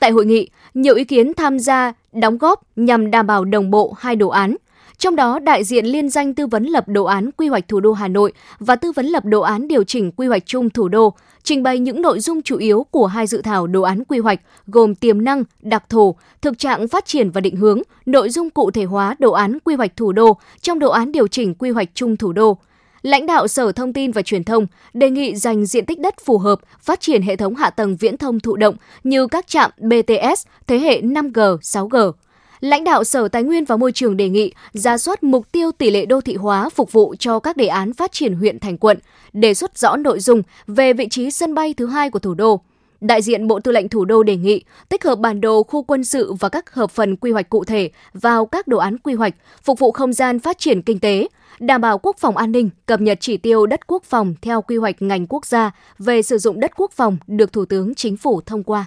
Tại 0.00 0.10
hội 0.10 0.26
nghị, 0.26 0.48
nhiều 0.74 0.94
ý 0.94 1.04
kiến 1.04 1.34
tham 1.34 1.58
gia 1.58 1.92
đóng 2.12 2.38
góp 2.38 2.62
nhằm 2.76 3.10
đảm 3.10 3.26
bảo 3.26 3.44
đồng 3.44 3.70
bộ 3.70 3.94
hai 3.98 4.16
đồ 4.16 4.28
án. 4.28 4.56
Trong 5.00 5.16
đó, 5.16 5.38
đại 5.38 5.64
diện 5.64 5.86
liên 5.86 6.08
danh 6.08 6.34
tư 6.34 6.46
vấn 6.46 6.64
lập 6.64 6.84
đồ 6.88 7.04
án 7.04 7.30
quy 7.36 7.48
hoạch 7.48 7.68
thủ 7.68 7.80
đô 7.80 7.92
Hà 7.92 8.08
Nội 8.08 8.32
và 8.58 8.76
tư 8.76 8.92
vấn 8.92 9.06
lập 9.06 9.24
đồ 9.24 9.40
án 9.40 9.68
điều 9.68 9.84
chỉnh 9.84 10.12
quy 10.12 10.26
hoạch 10.26 10.42
chung 10.46 10.70
thủ 10.70 10.88
đô 10.88 11.14
trình 11.42 11.62
bày 11.62 11.78
những 11.78 12.02
nội 12.02 12.20
dung 12.20 12.42
chủ 12.42 12.56
yếu 12.56 12.86
của 12.90 13.06
hai 13.06 13.26
dự 13.26 13.42
thảo 13.42 13.66
đồ 13.66 13.82
án 13.82 14.04
quy 14.04 14.18
hoạch 14.18 14.40
gồm 14.66 14.94
tiềm 14.94 15.24
năng, 15.24 15.44
đặc 15.60 15.84
thù, 15.88 16.16
thực 16.42 16.58
trạng 16.58 16.88
phát 16.88 17.06
triển 17.06 17.30
và 17.30 17.40
định 17.40 17.56
hướng, 17.56 17.82
nội 18.06 18.30
dung 18.30 18.50
cụ 18.50 18.70
thể 18.70 18.84
hóa 18.84 19.16
đồ 19.18 19.32
án 19.32 19.58
quy 19.64 19.74
hoạch 19.74 19.96
thủ 19.96 20.12
đô 20.12 20.36
trong 20.60 20.78
đồ 20.78 20.90
án 20.90 21.12
điều 21.12 21.26
chỉnh 21.28 21.54
quy 21.54 21.70
hoạch 21.70 21.88
chung 21.94 22.16
thủ 22.16 22.32
đô. 22.32 22.58
Lãnh 23.02 23.26
đạo 23.26 23.48
Sở 23.48 23.72
Thông 23.72 23.92
tin 23.92 24.12
và 24.12 24.22
Truyền 24.22 24.44
thông 24.44 24.66
đề 24.94 25.10
nghị 25.10 25.36
dành 25.36 25.66
diện 25.66 25.86
tích 25.86 26.00
đất 26.00 26.14
phù 26.24 26.38
hợp 26.38 26.60
phát 26.80 27.00
triển 27.00 27.22
hệ 27.22 27.36
thống 27.36 27.54
hạ 27.54 27.70
tầng 27.70 27.96
viễn 27.96 28.16
thông 28.16 28.40
thụ 28.40 28.56
động 28.56 28.76
như 29.04 29.26
các 29.26 29.46
trạm 29.46 29.70
BTS 29.78 30.46
thế 30.66 30.78
hệ 30.78 31.00
5G, 31.00 31.58
6G. 31.58 32.12
Lãnh 32.60 32.84
đạo 32.84 33.04
Sở 33.04 33.28
Tài 33.28 33.42
nguyên 33.42 33.64
và 33.64 33.76
Môi 33.76 33.92
trường 33.92 34.16
đề 34.16 34.28
nghị 34.28 34.52
ra 34.72 34.98
soát 34.98 35.22
mục 35.22 35.52
tiêu 35.52 35.72
tỷ 35.72 35.90
lệ 35.90 36.06
đô 36.06 36.20
thị 36.20 36.34
hóa 36.34 36.68
phục 36.68 36.92
vụ 36.92 37.14
cho 37.18 37.38
các 37.38 37.56
đề 37.56 37.66
án 37.66 37.94
phát 37.94 38.12
triển 38.12 38.34
huyện 38.34 38.58
thành 38.58 38.78
quận, 38.78 38.98
đề 39.32 39.54
xuất 39.54 39.78
rõ 39.78 39.96
nội 39.96 40.20
dung 40.20 40.42
về 40.66 40.92
vị 40.92 41.08
trí 41.08 41.30
sân 41.30 41.54
bay 41.54 41.74
thứ 41.74 41.86
hai 41.86 42.10
của 42.10 42.18
thủ 42.18 42.34
đô. 42.34 42.60
Đại 43.00 43.22
diện 43.22 43.46
Bộ 43.46 43.60
Tư 43.60 43.72
lệnh 43.72 43.88
Thủ 43.88 44.04
đô 44.04 44.22
đề 44.22 44.36
nghị 44.36 44.62
tích 44.88 45.04
hợp 45.04 45.18
bản 45.18 45.40
đồ 45.40 45.62
khu 45.62 45.82
quân 45.82 46.04
sự 46.04 46.32
và 46.32 46.48
các 46.48 46.74
hợp 46.74 46.90
phần 46.90 47.16
quy 47.16 47.30
hoạch 47.30 47.48
cụ 47.48 47.64
thể 47.64 47.90
vào 48.14 48.46
các 48.46 48.68
đồ 48.68 48.78
án 48.78 48.98
quy 48.98 49.14
hoạch, 49.14 49.34
phục 49.62 49.78
vụ 49.78 49.92
không 49.92 50.12
gian 50.12 50.40
phát 50.40 50.58
triển 50.58 50.82
kinh 50.82 50.98
tế, 50.98 51.28
đảm 51.60 51.80
bảo 51.80 51.98
quốc 51.98 52.16
phòng 52.18 52.36
an 52.36 52.52
ninh, 52.52 52.70
cập 52.86 53.00
nhật 53.00 53.18
chỉ 53.20 53.36
tiêu 53.36 53.66
đất 53.66 53.86
quốc 53.86 54.04
phòng 54.04 54.34
theo 54.42 54.62
quy 54.62 54.76
hoạch 54.76 55.02
ngành 55.02 55.26
quốc 55.26 55.46
gia 55.46 55.70
về 55.98 56.22
sử 56.22 56.38
dụng 56.38 56.60
đất 56.60 56.72
quốc 56.76 56.92
phòng 56.92 57.16
được 57.26 57.52
Thủ 57.52 57.64
tướng 57.64 57.94
Chính 57.94 58.16
phủ 58.16 58.40
thông 58.40 58.62
qua. 58.62 58.86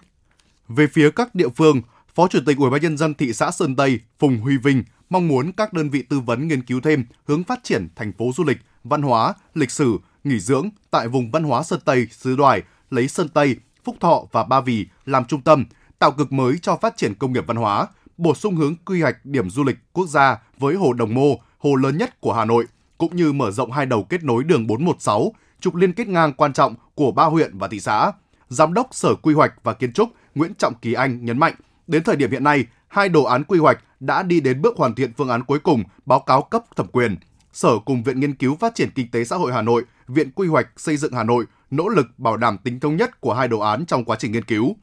Về 0.67 0.87
phía 0.87 1.09
các 1.09 1.35
địa 1.35 1.49
phương, 1.55 1.81
Phó 2.15 2.27
Chủ 2.27 2.39
tịch 2.45 2.57
Ủy 2.57 2.69
ban 2.69 2.81
nhân 2.81 2.97
dân 2.97 3.13
thị 3.13 3.33
xã 3.33 3.51
Sơn 3.51 3.75
Tây 3.75 3.99
Phùng 4.19 4.37
Huy 4.37 4.57
Vinh 4.57 4.83
mong 5.09 5.27
muốn 5.27 5.51
các 5.51 5.73
đơn 5.73 5.89
vị 5.89 6.01
tư 6.01 6.19
vấn 6.19 6.47
nghiên 6.47 6.63
cứu 6.63 6.81
thêm 6.81 7.05
hướng 7.27 7.43
phát 7.43 7.59
triển 7.63 7.87
thành 7.95 8.13
phố 8.13 8.31
du 8.35 8.43
lịch, 8.43 8.57
văn 8.83 9.01
hóa, 9.01 9.33
lịch 9.53 9.71
sử, 9.71 9.97
nghỉ 10.23 10.39
dưỡng 10.39 10.69
tại 10.91 11.07
vùng 11.07 11.31
văn 11.31 11.43
hóa 11.43 11.63
Sơn 11.63 11.79
Tây, 11.85 12.07
xứ 12.11 12.35
Đoài, 12.35 12.61
lấy 12.89 13.07
Sơn 13.07 13.29
Tây, 13.29 13.55
Phúc 13.83 13.95
Thọ 13.99 14.23
và 14.31 14.43
Ba 14.43 14.61
Vì 14.61 14.87
làm 15.05 15.25
trung 15.25 15.41
tâm, 15.41 15.65
tạo 15.99 16.11
cực 16.11 16.31
mới 16.31 16.57
cho 16.61 16.75
phát 16.75 16.97
triển 16.97 17.15
công 17.15 17.33
nghiệp 17.33 17.43
văn 17.47 17.57
hóa, 17.57 17.87
bổ 18.17 18.35
sung 18.35 18.55
hướng 18.55 18.75
quy 18.85 19.01
hoạch 19.01 19.25
điểm 19.25 19.49
du 19.49 19.63
lịch 19.63 19.77
quốc 19.93 20.07
gia 20.09 20.41
với 20.59 20.75
hồ 20.75 20.93
Đồng 20.93 21.13
Mô, 21.13 21.39
hồ 21.57 21.75
lớn 21.75 21.97
nhất 21.97 22.21
của 22.21 22.33
Hà 22.33 22.45
Nội, 22.45 22.65
cũng 22.97 23.15
như 23.15 23.33
mở 23.33 23.51
rộng 23.51 23.71
hai 23.71 23.85
đầu 23.85 24.03
kết 24.03 24.23
nối 24.23 24.43
đường 24.43 24.67
416, 24.67 25.33
trục 25.59 25.75
liên 25.75 25.93
kết 25.93 26.07
ngang 26.07 26.33
quan 26.33 26.53
trọng 26.53 26.75
của 26.95 27.11
ba 27.11 27.25
huyện 27.25 27.57
và 27.57 27.67
thị 27.67 27.79
xã. 27.79 28.11
Giám 28.49 28.73
đốc 28.73 28.87
Sở 28.91 29.15
Quy 29.15 29.33
hoạch 29.33 29.53
và 29.63 29.73
Kiến 29.73 29.93
trúc 29.93 30.09
Nguyễn 30.35 30.53
Trọng 30.53 30.73
Kỳ 30.81 30.93
Anh 30.93 31.25
nhấn 31.25 31.37
mạnh, 31.37 31.53
đến 31.87 32.03
thời 32.03 32.15
điểm 32.15 32.31
hiện 32.31 32.43
nay, 32.43 32.65
hai 32.87 33.09
đồ 33.09 33.23
án 33.23 33.43
quy 33.43 33.59
hoạch 33.59 33.79
đã 33.99 34.23
đi 34.23 34.39
đến 34.39 34.61
bước 34.61 34.77
hoàn 34.77 34.95
thiện 34.95 35.13
phương 35.17 35.29
án 35.29 35.43
cuối 35.43 35.59
cùng 35.59 35.83
báo 36.05 36.19
cáo 36.19 36.41
cấp 36.41 36.63
thẩm 36.75 36.87
quyền. 36.87 37.15
Sở 37.53 37.79
cùng 37.85 38.03
Viện 38.03 38.19
Nghiên 38.19 38.35
cứu 38.35 38.55
Phát 38.55 38.75
triển 38.75 38.89
Kinh 38.95 39.11
tế 39.11 39.23
Xã 39.23 39.35
hội 39.35 39.53
Hà 39.53 39.61
Nội, 39.61 39.83
Viện 40.07 40.31
Quy 40.31 40.47
hoạch 40.47 40.67
Xây 40.77 40.97
dựng 40.97 41.13
Hà 41.13 41.23
Nội 41.23 41.45
nỗ 41.71 41.87
lực 41.87 42.07
bảo 42.17 42.37
đảm 42.37 42.57
tính 42.57 42.79
thống 42.79 42.95
nhất 42.95 43.21
của 43.21 43.33
hai 43.33 43.47
đồ 43.47 43.59
án 43.59 43.85
trong 43.85 44.05
quá 44.05 44.15
trình 44.19 44.31
nghiên 44.31 44.43
cứu. 44.43 44.75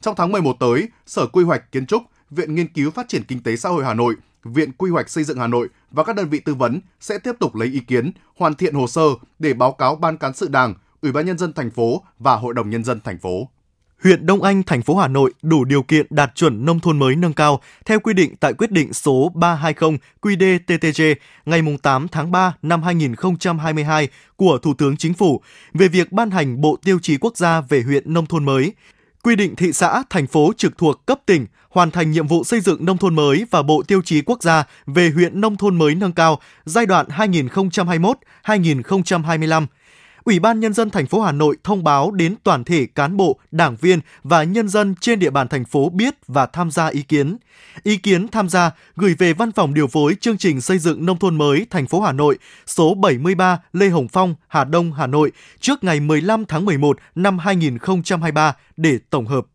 Trong 0.00 0.14
tháng 0.16 0.32
11 0.32 0.56
tới, 0.60 0.88
Sở 1.06 1.26
Quy 1.26 1.44
hoạch 1.44 1.72
Kiến 1.72 1.86
trúc, 1.86 2.02
Viện 2.30 2.54
Nghiên 2.54 2.68
cứu 2.68 2.90
Phát 2.90 3.08
triển 3.08 3.24
Kinh 3.24 3.42
tế 3.42 3.56
Xã 3.56 3.68
hội 3.68 3.84
Hà 3.84 3.94
Nội, 3.94 4.14
Viện 4.44 4.72
Quy 4.72 4.90
hoạch 4.90 5.08
Xây 5.08 5.24
dựng 5.24 5.38
Hà 5.38 5.46
Nội 5.46 5.68
và 5.90 6.04
các 6.04 6.16
đơn 6.16 6.28
vị 6.28 6.40
tư 6.40 6.54
vấn 6.54 6.80
sẽ 7.00 7.18
tiếp 7.18 7.32
tục 7.40 7.54
lấy 7.54 7.68
ý 7.68 7.80
kiến, 7.80 8.12
hoàn 8.36 8.54
thiện 8.54 8.74
hồ 8.74 8.86
sơ 8.86 9.02
để 9.38 9.54
báo 9.54 9.72
cáo 9.72 9.96
Ban 9.96 10.16
cán 10.16 10.34
sự 10.34 10.48
Đảng, 10.48 10.74
Ủy 11.02 11.12
ban 11.12 11.26
nhân 11.26 11.38
dân 11.38 11.52
thành 11.52 11.70
phố 11.70 12.02
và 12.18 12.36
Hội 12.36 12.54
đồng 12.54 12.70
nhân 12.70 12.84
dân 12.84 13.00
thành 13.00 13.18
phố 13.18 13.48
huyện 14.04 14.26
Đông 14.26 14.42
Anh, 14.42 14.62
thành 14.62 14.82
phố 14.82 14.96
Hà 14.96 15.08
Nội 15.08 15.32
đủ 15.42 15.64
điều 15.64 15.82
kiện 15.82 16.06
đạt 16.10 16.34
chuẩn 16.34 16.64
nông 16.64 16.80
thôn 16.80 16.98
mới 16.98 17.16
nâng 17.16 17.32
cao 17.32 17.60
theo 17.84 18.00
quy 18.00 18.14
định 18.14 18.36
tại 18.40 18.52
quyết 18.52 18.70
định 18.70 18.92
số 18.92 19.32
320 19.34 19.98
QĐ-TTG 20.22 21.14
ngày 21.44 21.62
8 21.82 22.08
tháng 22.08 22.30
3 22.30 22.54
năm 22.62 22.82
2022 22.82 24.08
của 24.36 24.58
Thủ 24.58 24.74
tướng 24.74 24.96
Chính 24.96 25.14
phủ 25.14 25.40
về 25.74 25.88
việc 25.88 26.12
ban 26.12 26.30
hành 26.30 26.60
Bộ 26.60 26.76
Tiêu 26.84 26.98
chí 27.02 27.16
Quốc 27.16 27.36
gia 27.36 27.60
về 27.60 27.82
huyện 27.82 28.14
nông 28.14 28.26
thôn 28.26 28.44
mới, 28.44 28.72
quy 29.22 29.36
định 29.36 29.56
thị 29.56 29.72
xã, 29.72 30.02
thành 30.10 30.26
phố 30.26 30.52
trực 30.56 30.78
thuộc 30.78 31.06
cấp 31.06 31.20
tỉnh 31.26 31.46
hoàn 31.70 31.90
thành 31.90 32.10
nhiệm 32.10 32.26
vụ 32.26 32.44
xây 32.44 32.60
dựng 32.60 32.84
nông 32.84 32.98
thôn 32.98 33.14
mới 33.14 33.44
và 33.50 33.62
Bộ 33.62 33.82
Tiêu 33.82 34.02
chí 34.04 34.22
Quốc 34.22 34.42
gia 34.42 34.64
về 34.86 35.10
huyện 35.10 35.40
nông 35.40 35.56
thôn 35.56 35.78
mới 35.78 35.94
nâng 35.94 36.12
cao 36.12 36.40
giai 36.64 36.86
đoạn 36.86 37.06
2021-2025 38.44 39.66
Ủy 40.28 40.38
ban 40.38 40.60
nhân 40.60 40.72
dân 40.72 40.90
thành 40.90 41.06
phố 41.06 41.20
Hà 41.20 41.32
Nội 41.32 41.56
thông 41.64 41.84
báo 41.84 42.10
đến 42.10 42.34
toàn 42.42 42.64
thể 42.64 42.86
cán 42.86 43.16
bộ, 43.16 43.38
đảng 43.50 43.76
viên 43.76 44.00
và 44.22 44.42
nhân 44.42 44.68
dân 44.68 44.94
trên 45.00 45.18
địa 45.18 45.30
bàn 45.30 45.48
thành 45.48 45.64
phố 45.64 45.88
biết 45.88 46.14
và 46.26 46.46
tham 46.46 46.70
gia 46.70 46.86
ý 46.86 47.02
kiến. 47.02 47.36
Ý 47.82 47.96
kiến 47.96 48.28
tham 48.28 48.48
gia 48.48 48.70
gửi 48.96 49.14
về 49.18 49.32
Văn 49.32 49.52
phòng 49.52 49.74
điều 49.74 49.86
phối 49.86 50.14
chương 50.20 50.38
trình 50.38 50.60
xây 50.60 50.78
dựng 50.78 51.06
nông 51.06 51.18
thôn 51.18 51.38
mới 51.38 51.66
thành 51.70 51.86
phố 51.86 52.00
Hà 52.00 52.12
Nội 52.12 52.38
số 52.66 52.94
73 52.94 53.60
Lê 53.72 53.88
Hồng 53.88 54.08
Phong, 54.08 54.34
Hà 54.48 54.64
Đông, 54.64 54.92
Hà 54.92 55.06
Nội 55.06 55.32
trước 55.60 55.84
ngày 55.84 56.00
15 56.00 56.44
tháng 56.44 56.64
11 56.64 56.98
năm 57.14 57.38
2023 57.38 58.56
để 58.76 58.98
tổng 59.10 59.26
hợp. 59.26 59.46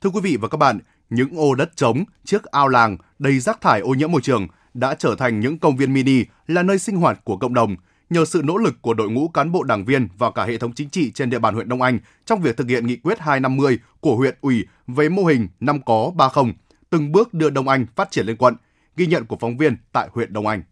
Thưa 0.00 0.10
quý 0.10 0.20
vị 0.20 0.36
và 0.40 0.48
các 0.48 0.58
bạn, 0.58 0.78
những 1.10 1.36
ô 1.36 1.54
đất 1.54 1.76
trống, 1.76 2.04
chiếc 2.24 2.44
ao 2.44 2.68
làng 2.68 2.96
đầy 3.18 3.38
rác 3.38 3.60
thải 3.60 3.80
ô 3.80 3.94
nhiễm 3.94 4.12
môi 4.12 4.20
trường 4.20 4.48
đã 4.74 4.94
trở 4.94 5.14
thành 5.18 5.40
những 5.40 5.58
công 5.58 5.76
viên 5.76 5.92
mini 5.92 6.24
là 6.46 6.62
nơi 6.62 6.78
sinh 6.78 6.96
hoạt 6.96 7.24
của 7.24 7.36
cộng 7.36 7.54
đồng– 7.54 7.76
nhờ 8.10 8.24
sự 8.24 8.42
nỗ 8.44 8.56
lực 8.56 8.82
của 8.82 8.94
đội 8.94 9.10
ngũ 9.10 9.28
cán 9.28 9.52
bộ 9.52 9.62
đảng 9.62 9.84
viên 9.84 10.08
và 10.18 10.30
cả 10.30 10.44
hệ 10.44 10.58
thống 10.58 10.72
chính 10.72 10.88
trị 10.88 11.12
trên 11.12 11.30
địa 11.30 11.38
bàn 11.38 11.54
huyện 11.54 11.68
Đông 11.68 11.82
Anh 11.82 11.98
trong 12.26 12.40
việc 12.40 12.56
thực 12.56 12.68
hiện 12.68 12.86
nghị 12.86 12.96
quyết 12.96 13.18
250 13.18 13.78
của 14.00 14.16
huyện 14.16 14.34
ủy 14.40 14.64
về 14.86 15.08
mô 15.08 15.24
hình 15.24 15.48
năm 15.60 15.80
có 15.82 16.12
ba 16.14 16.28
không, 16.28 16.52
từng 16.90 17.12
bước 17.12 17.34
đưa 17.34 17.50
Đông 17.50 17.68
Anh 17.68 17.86
phát 17.96 18.10
triển 18.10 18.26
lên 18.26 18.36
quận. 18.36 18.56
Ghi 18.96 19.06
nhận 19.06 19.26
của 19.26 19.36
phóng 19.40 19.56
viên 19.56 19.76
tại 19.92 20.08
huyện 20.12 20.32
Đông 20.32 20.46
Anh. 20.46 20.62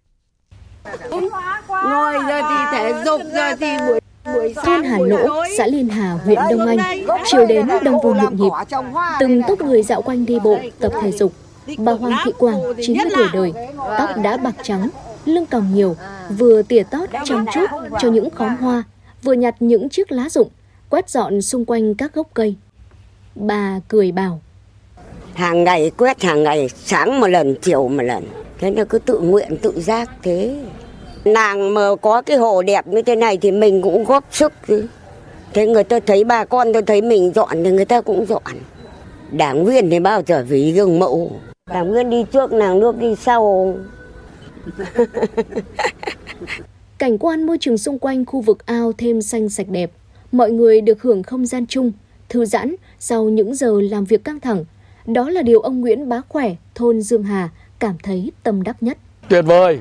Ngồi 1.68 2.14
giờ 2.28 2.42
thì 2.48 2.56
thể 2.72 3.02
dục, 3.04 3.20
giờ 3.34 3.56
thì 3.56 3.76
buổi 4.24 4.54
Thôn 4.64 4.84
Hà 4.84 4.98
Lỗ, 4.98 5.44
xã 5.58 5.66
Liên 5.66 5.88
Hà, 5.88 6.12
huyện 6.24 6.38
Đông 6.50 6.66
Anh, 6.66 6.78
chiều 7.24 7.46
đến 7.46 7.68
đông 7.84 8.00
vui 8.02 8.14
nhộn 8.14 8.36
nhịp. 8.36 8.50
Từng 9.20 9.42
tốp 9.48 9.60
người 9.60 9.82
dạo 9.82 10.02
quanh 10.02 10.26
đi 10.26 10.38
bộ, 10.44 10.58
tập 10.78 10.92
thể 11.02 11.12
dục. 11.12 11.32
Bà 11.78 11.92
Hoàng 11.92 12.18
Thị 12.24 12.32
Quảng, 12.38 12.60
90 12.86 13.06
tuổi 13.12 13.28
đời, 13.32 13.52
tóc 13.98 14.10
đã 14.22 14.36
bạc 14.36 14.54
trắng, 14.62 14.88
lưng 15.24 15.46
còng 15.46 15.74
nhiều, 15.74 15.96
vừa 16.38 16.62
tỉa 16.62 16.82
tót 16.82 17.08
chăm 17.24 17.46
chút 17.54 17.66
cho 18.00 18.10
những 18.10 18.30
khóm 18.30 18.56
hoa, 18.56 18.82
vừa 19.22 19.32
nhặt 19.32 19.54
những 19.60 19.88
chiếc 19.88 20.12
lá 20.12 20.28
rụng, 20.28 20.48
quét 20.90 21.10
dọn 21.10 21.42
xung 21.42 21.64
quanh 21.64 21.94
các 21.94 22.14
gốc 22.14 22.26
cây. 22.34 22.54
Bà 23.34 23.80
cười 23.88 24.12
bảo. 24.12 24.40
Hàng 25.34 25.64
ngày 25.64 25.90
quét 25.90 26.22
hàng 26.22 26.42
ngày, 26.42 26.68
sáng 26.84 27.20
một 27.20 27.26
lần, 27.26 27.54
chiều 27.62 27.88
một 27.88 28.02
lần. 28.02 28.24
Thế 28.58 28.70
nên 28.70 28.86
cứ 28.86 28.98
tự 28.98 29.20
nguyện, 29.20 29.56
tự 29.62 29.80
giác 29.80 30.10
thế. 30.22 30.60
Nàng 31.24 31.74
mà 31.74 31.88
có 32.02 32.22
cái 32.22 32.36
hồ 32.36 32.62
đẹp 32.62 32.86
như 32.86 33.02
thế 33.02 33.16
này 33.16 33.38
thì 33.42 33.50
mình 33.50 33.82
cũng 33.82 34.04
góp 34.04 34.24
sức 34.30 34.52
chứ. 34.68 34.86
Thế 35.52 35.66
người 35.66 35.84
ta 35.84 36.00
thấy 36.06 36.24
bà 36.24 36.44
con 36.44 36.72
tôi 36.72 36.82
thấy 36.82 37.02
mình 37.02 37.32
dọn 37.34 37.64
thì 37.64 37.70
người 37.70 37.84
ta 37.84 38.00
cũng 38.00 38.26
dọn. 38.26 38.42
Đảng 39.30 39.64
viên 39.64 39.90
thì 39.90 40.00
bao 40.00 40.22
giờ 40.26 40.44
vì 40.48 40.72
gương 40.72 40.98
mẫu. 40.98 41.32
Đảng 41.70 41.92
viên 41.92 42.10
đi 42.10 42.24
trước, 42.32 42.52
nàng 42.52 42.80
nước 42.80 42.98
đi 42.98 43.14
sau. 43.20 43.74
Cảnh 46.98 47.18
quan 47.18 47.46
môi 47.46 47.58
trường 47.60 47.78
xung 47.78 47.98
quanh 47.98 48.24
khu 48.24 48.40
vực 48.40 48.66
ao 48.66 48.92
thêm 48.92 49.22
xanh 49.22 49.48
sạch 49.48 49.66
đẹp. 49.68 49.90
Mọi 50.32 50.50
người 50.50 50.80
được 50.80 51.02
hưởng 51.02 51.22
không 51.22 51.46
gian 51.46 51.66
chung, 51.66 51.92
thư 52.28 52.44
giãn 52.44 52.74
sau 52.98 53.24
những 53.24 53.54
giờ 53.54 53.80
làm 53.90 54.04
việc 54.04 54.24
căng 54.24 54.40
thẳng. 54.40 54.64
Đó 55.06 55.30
là 55.30 55.42
điều 55.42 55.60
ông 55.60 55.80
Nguyễn 55.80 56.08
Bá 56.08 56.20
Khỏe, 56.28 56.54
thôn 56.74 57.00
Dương 57.00 57.22
Hà 57.22 57.48
cảm 57.78 57.94
thấy 58.02 58.32
tâm 58.42 58.62
đắc 58.62 58.82
nhất. 58.82 58.98
Tuyệt 59.28 59.44
vời! 59.44 59.78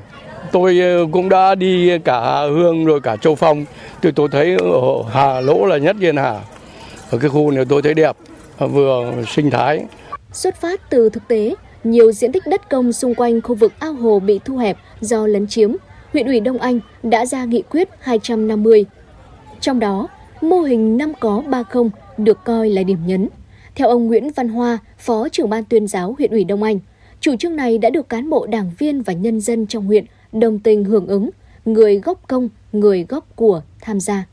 Tôi 0.51 0.79
ờ, 0.79 1.07
cũng 1.11 1.29
đã 1.29 1.55
đi 1.55 1.99
cả 1.99 2.41
Hương 2.41 2.85
rồi 2.85 3.01
cả 3.01 3.15
Châu 3.15 3.35
Phong. 3.35 3.65
Thì 4.01 4.11
tôi 4.15 4.27
thấy 4.31 4.57
Hà 5.11 5.41
Lỗ 5.41 5.65
là 5.65 5.77
nhất 5.77 5.95
Yên 5.99 6.17
Hà. 6.17 6.41
Ở 7.11 7.17
cái 7.17 7.29
khu 7.29 7.51
này 7.51 7.65
tôi 7.69 7.81
thấy 7.81 7.93
đẹp, 7.93 8.15
vừa 8.57 9.13
sinh 9.27 9.49
thái. 9.49 9.85
Xuất 10.31 10.55
phát 10.61 10.89
từ 10.89 11.09
thực 11.09 11.27
tế, 11.27 11.55
nhiều 11.83 12.11
diện 12.11 12.31
tích 12.31 12.43
đất 12.47 12.69
công 12.69 12.93
xung 12.93 13.15
quanh 13.15 13.41
khu 13.41 13.55
vực 13.55 13.73
ao 13.79 13.93
hồ 13.93 14.19
bị 14.19 14.39
thu 14.45 14.57
hẹp 14.57 14.77
do 15.01 15.27
lấn 15.27 15.47
chiếm, 15.47 15.71
huyện 16.13 16.25
ủy 16.25 16.39
Đông 16.39 16.57
Anh 16.57 16.79
đã 17.03 17.25
ra 17.25 17.45
nghị 17.45 17.61
quyết 17.61 17.89
250. 17.99 18.85
Trong 19.59 19.79
đó, 19.79 20.07
mô 20.41 20.59
hình 20.59 20.97
năm 20.97 21.13
có 21.19 21.43
ba 21.47 21.63
không 21.63 21.89
được 22.17 22.43
coi 22.43 22.69
là 22.69 22.83
điểm 22.83 22.97
nhấn. 23.05 23.29
Theo 23.75 23.87
ông 23.87 24.07
Nguyễn 24.07 24.31
Văn 24.35 24.49
Hoa, 24.49 24.77
Phó 24.97 25.29
trưởng 25.29 25.49
ban 25.49 25.63
tuyên 25.63 25.87
giáo 25.87 26.15
huyện 26.17 26.31
ủy 26.31 26.43
Đông 26.43 26.63
Anh, 26.63 26.79
chủ 27.19 27.35
trương 27.35 27.55
này 27.55 27.77
đã 27.77 27.89
được 27.89 28.09
cán 28.09 28.29
bộ 28.29 28.45
đảng 28.45 28.71
viên 28.77 29.01
và 29.01 29.13
nhân 29.13 29.41
dân 29.41 29.67
trong 29.67 29.85
huyện 29.85 30.05
đồng 30.31 30.59
tình 30.59 30.83
hưởng 30.83 31.07
ứng, 31.07 31.29
người 31.65 31.99
góp 31.99 32.27
công, 32.27 32.49
người 32.73 33.05
góp 33.09 33.35
của 33.35 33.61
tham 33.81 33.99
gia. 33.99 34.25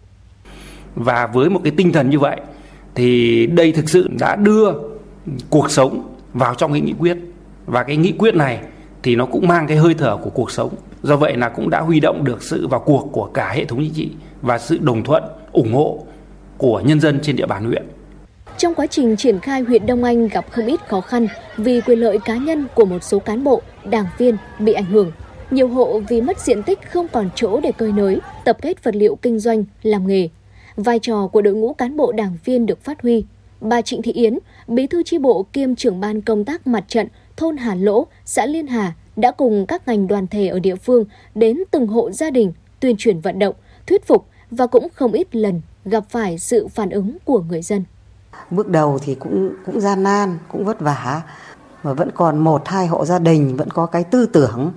Và 0.95 1.27
với 1.27 1.51
một 1.51 1.61
cái 1.65 1.73
tinh 1.77 1.93
thần 1.93 2.11
như 2.11 2.19
vậy 2.19 2.41
thì 2.95 3.47
đây 3.47 3.73
thực 3.73 3.89
sự 3.89 4.09
đã 4.19 4.37
đưa 4.37 4.73
cuộc 5.51 5.71
sống 5.71 6.15
vào 6.35 6.55
trong 6.55 6.73
cái 6.73 6.81
nghị 6.81 6.93
quyết 6.99 7.17
và 7.69 7.83
cái 7.83 7.97
nghị 7.97 8.13
quyết 8.13 8.35
này 8.35 8.61
thì 9.03 9.17
nó 9.17 9.27
cũng 9.27 9.49
mang 9.49 9.67
cái 9.67 9.77
hơi 9.77 9.95
thở 9.95 10.17
của 10.17 10.31
cuộc 10.31 10.51
sống 10.51 10.75
Do 11.03 11.17
vậy 11.17 11.37
là 11.37 11.49
cũng 11.49 11.71
đã 11.71 11.81
huy 11.81 12.01
động 12.01 12.25
được 12.25 12.43
sự 12.43 12.67
vào 12.67 12.81
cuộc 12.81 13.09
của 13.13 13.31
cả 13.35 13.53
hệ 13.53 13.65
thống 13.65 13.79
chính 13.79 13.95
trị 13.95 14.11
và 14.43 14.59
sự 14.59 14.79
đồng 14.81 15.05
thuận, 15.05 15.23
ủng 15.53 15.73
hộ 15.73 16.05
của 16.57 16.81
nhân 16.81 17.01
dân 17.01 17.19
trên 17.23 17.37
địa 17.37 17.47
bàn 17.47 17.65
huyện. 17.65 17.83
Trong 18.59 18.75
quá 18.75 18.87
trình 18.87 19.17
triển 19.17 19.41
khai 19.41 19.61
huyện 19.61 19.87
Đông 19.87 20.05
Anh 20.05 20.29
gặp 20.29 20.47
không 20.51 20.67
ít 20.67 20.81
khó 20.89 21.01
khăn 21.01 21.29
vì 21.57 21.81
quyền 21.81 21.99
lợi 21.99 22.19
cá 22.25 22.37
nhân 22.37 22.67
của 22.75 22.85
một 22.85 23.03
số 23.03 23.19
cán 23.19 23.45
bộ, 23.45 23.63
đảng 23.85 24.07
viên 24.19 24.37
bị 24.59 24.73
ảnh 24.73 24.85
hưởng. 24.85 25.13
Nhiều 25.51 25.69
hộ 25.69 26.01
vì 26.09 26.21
mất 26.21 26.41
diện 26.41 26.63
tích 26.63 26.79
không 26.91 27.09
còn 27.09 27.31
chỗ 27.35 27.61
để 27.61 27.73
cơi 27.73 27.93
nới, 27.93 28.21
tập 28.45 28.57
kết 28.63 28.85
vật 28.85 28.97
liệu 28.97 29.17
kinh 29.17 29.39
doanh, 29.39 29.65
làm 29.83 30.07
nghề. 30.07 30.29
Vai 30.77 30.99
trò 30.99 31.27
của 31.27 31.43
đội 31.43 31.55
ngũ 31.55 31.73
cán 31.73 31.97
bộ 31.97 32.13
đảng 32.13 32.37
viên 32.45 32.67
được 32.67 32.85
phát 32.85 33.03
huy. 33.03 33.25
Bà 33.61 33.83
Trịnh 33.83 34.03
Thị 34.03 34.13
Yến, 34.13 34.39
bí 34.69 34.87
thư 34.87 35.03
chi 35.03 35.19
bộ 35.19 35.47
kiêm 35.53 35.75
trưởng 35.75 36.01
ban 36.01 36.21
công 36.21 36.45
tác 36.45 36.67
mặt 36.67 36.85
trận 36.89 37.09
thôn 37.39 37.57
Hà 37.57 37.75
Lỗ, 37.75 38.07
xã 38.25 38.47
Liên 38.47 38.67
Hà 38.67 38.93
đã 39.17 39.31
cùng 39.31 39.67
các 39.67 39.89
ngành 39.89 40.07
đoàn 40.07 40.27
thể 40.27 40.49
ở 40.49 40.59
địa 40.59 40.77
phương 40.77 41.05
đến 41.35 41.63
từng 41.71 41.87
hộ 41.87 42.11
gia 42.11 42.31
đình 42.31 42.53
tuyên 42.81 42.97
truyền 42.99 43.21
vận 43.21 43.39
động, 43.39 43.55
thuyết 43.87 44.07
phục 44.07 44.27
và 44.51 44.67
cũng 44.67 44.89
không 44.95 45.13
ít 45.13 45.37
lần 45.37 45.61
gặp 45.85 46.05
phải 46.09 46.39
sự 46.39 46.69
phản 46.69 46.91
ứng 46.91 47.17
của 47.25 47.41
người 47.41 47.63
dân. 47.63 47.85
Bước 48.51 48.69
đầu 48.69 48.99
thì 48.99 49.15
cũng 49.15 49.55
cũng 49.67 49.81
gian 49.81 50.03
nan, 50.03 50.39
cũng 50.49 50.65
vất 50.65 50.81
vả 50.81 51.23
mà 51.83 51.93
vẫn 51.93 52.11
còn 52.15 52.39
một 52.39 52.63
hai 52.69 52.87
hộ 52.87 53.05
gia 53.05 53.19
đình 53.19 53.57
vẫn 53.57 53.71
có 53.71 53.87
cái 53.87 54.05
tư 54.05 54.27
tưởng 54.27 54.73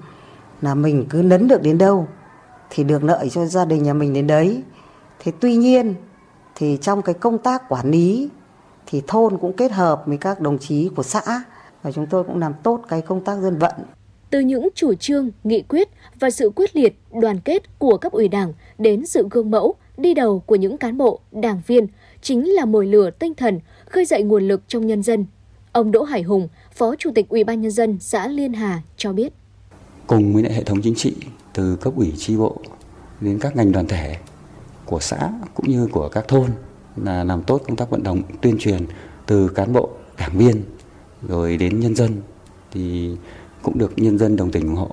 là 0.62 0.76
mình 0.76 1.06
cứ 1.10 1.22
nấn 1.22 1.48
được 1.48 1.62
đến 1.62 1.78
đâu 1.78 2.08
thì 2.70 2.84
được 2.84 3.04
lợi 3.04 3.30
cho 3.30 3.46
gia 3.46 3.66
đình 3.66 3.84
nhà 3.84 3.94
mình 3.94 4.14
đến 4.14 4.28
đấy. 4.28 4.64
Thế 5.20 5.32
tuy 5.40 5.56
nhiên 5.56 5.96
thì 6.56 6.78
trong 6.82 7.02
cái 7.02 7.16
công 7.16 7.38
tác 7.38 7.70
quản 7.70 7.92
lý 7.92 8.30
thì 8.86 9.02
thôn 9.08 9.38
cũng 9.38 9.54
kết 9.54 9.72
hợp 9.72 10.04
với 10.06 10.18
các 10.18 10.40
đồng 10.40 10.58
chí 10.60 10.90
của 10.96 11.04
xã 11.04 11.44
và 11.84 11.92
chúng 11.92 12.06
tôi 12.06 12.24
cũng 12.24 12.38
làm 12.38 12.54
tốt 12.64 12.82
cái 12.90 13.02
công 13.02 13.24
tác 13.24 13.38
dân 13.42 13.58
vận. 13.58 13.74
Từ 14.30 14.40
những 14.40 14.68
chủ 14.76 14.94
trương, 14.94 15.30
nghị 15.44 15.62
quyết 15.62 15.90
và 16.20 16.30
sự 16.30 16.52
quyết 16.56 16.76
liệt, 16.76 17.00
đoàn 17.22 17.40
kết 17.40 17.80
của 17.80 17.98
cấp 17.98 18.12
ủy 18.12 18.28
Đảng 18.28 18.54
đến 18.78 19.06
sự 19.06 19.28
gương 19.32 19.52
mẫu, 19.52 19.76
đi 19.98 20.14
đầu 20.14 20.40
của 20.40 20.56
những 20.56 20.78
cán 20.78 20.98
bộ, 20.98 21.20
đảng 21.32 21.62
viên 21.68 21.88
chính 22.22 22.50
là 22.50 22.66
mồi 22.66 22.86
lửa 22.86 23.10
tinh 23.20 23.34
thần 23.36 23.60
khơi 23.86 24.06
dậy 24.06 24.24
nguồn 24.24 24.48
lực 24.48 24.62
trong 24.68 24.88
nhân 24.88 25.04
dân. 25.04 25.26
Ông 25.72 25.92
Đỗ 25.92 26.04
Hải 26.04 26.22
Hùng, 26.22 26.48
Phó 26.74 26.96
Chủ 26.96 27.12
tịch 27.16 27.30
Ủy 27.30 27.44
ban 27.44 27.62
nhân 27.62 27.72
dân 27.72 27.98
xã 28.00 28.28
Liên 28.28 28.54
Hà 28.54 28.82
cho 28.98 29.14
biết: 29.14 29.34
Cùng 30.08 30.34
với 30.34 30.44
hệ 30.54 30.64
thống 30.64 30.82
chính 30.82 30.96
trị 30.96 31.16
từ 31.54 31.76
cấp 31.76 31.94
ủy 31.96 32.14
chi 32.18 32.38
bộ 32.38 32.58
đến 33.22 33.40
các 33.40 33.56
ngành 33.56 33.72
đoàn 33.72 33.88
thể 33.88 34.16
của 34.86 35.00
xã 35.00 35.30
cũng 35.54 35.70
như 35.70 35.88
của 35.92 36.10
các 36.10 36.28
thôn 36.28 36.50
là 36.96 37.24
làm 37.24 37.44
tốt 37.44 37.62
công 37.68 37.76
tác 37.76 37.90
vận 37.90 38.04
động 38.04 38.22
tuyên 38.42 38.58
truyền 38.60 38.86
từ 39.26 39.48
cán 39.48 39.74
bộ, 39.74 39.90
đảng 40.18 40.38
viên 40.38 40.62
rồi 41.28 41.58
đến 41.58 41.80
nhân 41.80 41.96
dân 41.96 42.22
thì 42.72 43.12
cũng 43.62 43.78
được 43.78 43.94
nhân 43.98 44.18
dân 44.18 44.36
đồng 44.36 44.52
tình 44.52 44.64
ủng 44.64 44.76
hộ. 44.76 44.90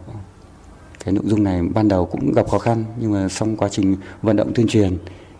Cái 1.04 1.14
nội 1.14 1.25
dung 1.26 1.44
này 1.44 1.62
ban 1.75 1.88
đầu 1.88 2.06
cũng 2.06 2.32
gặp 2.32 2.49
khó 2.49 2.58
khăn 2.58 2.85
nhưng 3.00 3.12
mà 3.12 3.28
trong 3.28 3.56
quá 3.56 3.68
trình 3.68 3.97
vận 4.23 4.37
động 4.37 4.52
tuyên 4.54 4.66
truyền 4.66 4.97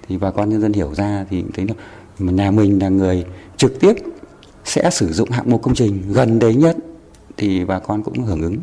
thì 0.09 0.19
bà 0.19 0.31
con 0.31 0.49
nhân 0.51 0.61
dân 0.61 0.73
hiểu 0.73 0.95
ra 0.95 1.27
thì 1.31 1.45
thấy 1.55 1.67
là 1.67 1.75
nhà 2.19 2.51
mình 2.51 2.79
là 2.83 2.89
người 2.89 3.25
trực 3.57 3.81
tiếp 3.81 3.95
sẽ 4.65 4.91
sử 4.91 5.13
dụng 5.13 5.31
hạng 5.31 5.51
mục 5.51 5.63
công 5.63 5.75
trình 5.75 6.03
gần 6.13 6.39
đấy 6.39 6.55
nhất 6.55 6.77
thì 7.37 7.65
bà 7.65 7.79
con 7.79 8.03
cũng 8.03 8.23
hưởng 8.23 8.43
ứng. 8.43 8.57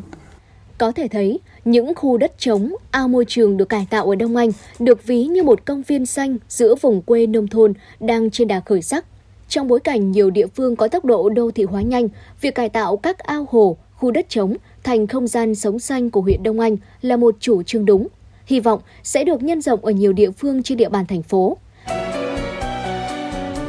Có 0.77 0.91
thể 0.91 1.07
thấy, 1.07 1.39
những 1.65 1.95
khu 1.95 2.17
đất 2.17 2.33
trống, 2.37 2.75
ao 2.91 3.07
môi 3.07 3.25
trường 3.27 3.57
được 3.57 3.69
cải 3.69 3.87
tạo 3.89 4.09
ở 4.09 4.15
Đông 4.15 4.35
Anh 4.35 4.49
được 4.79 5.07
ví 5.07 5.25
như 5.25 5.43
một 5.43 5.65
công 5.65 5.81
viên 5.81 6.05
xanh 6.05 6.37
giữa 6.49 6.75
vùng 6.81 7.01
quê 7.01 7.27
nông 7.27 7.47
thôn 7.47 7.73
đang 7.99 8.29
trên 8.29 8.47
đà 8.47 8.59
khởi 8.59 8.81
sắc. 8.81 9.05
Trong 9.49 9.67
bối 9.67 9.79
cảnh 9.79 10.11
nhiều 10.11 10.29
địa 10.29 10.47
phương 10.47 10.75
có 10.75 10.87
tốc 10.87 11.05
độ 11.05 11.29
đô 11.29 11.51
thị 11.51 11.63
hóa 11.63 11.81
nhanh, 11.81 12.07
việc 12.41 12.55
cải 12.55 12.69
tạo 12.69 12.97
các 12.97 13.19
ao 13.19 13.47
hồ, 13.49 13.77
khu 13.95 14.11
đất 14.11 14.29
trống 14.29 14.55
thành 14.83 15.07
không 15.07 15.27
gian 15.27 15.55
sống 15.55 15.79
xanh 15.79 16.09
của 16.09 16.21
huyện 16.21 16.43
Đông 16.43 16.59
Anh 16.59 16.77
là 17.01 17.17
một 17.17 17.35
chủ 17.39 17.63
trương 17.63 17.85
đúng. 17.85 18.07
Hy 18.45 18.59
vọng 18.59 18.79
sẽ 19.03 19.23
được 19.23 19.43
nhân 19.43 19.61
rộng 19.61 19.85
ở 19.85 19.91
nhiều 19.91 20.13
địa 20.13 20.31
phương 20.31 20.63
trên 20.63 20.77
địa 20.77 20.89
bàn 20.89 21.05
thành 21.05 21.21
phố. 21.21 21.57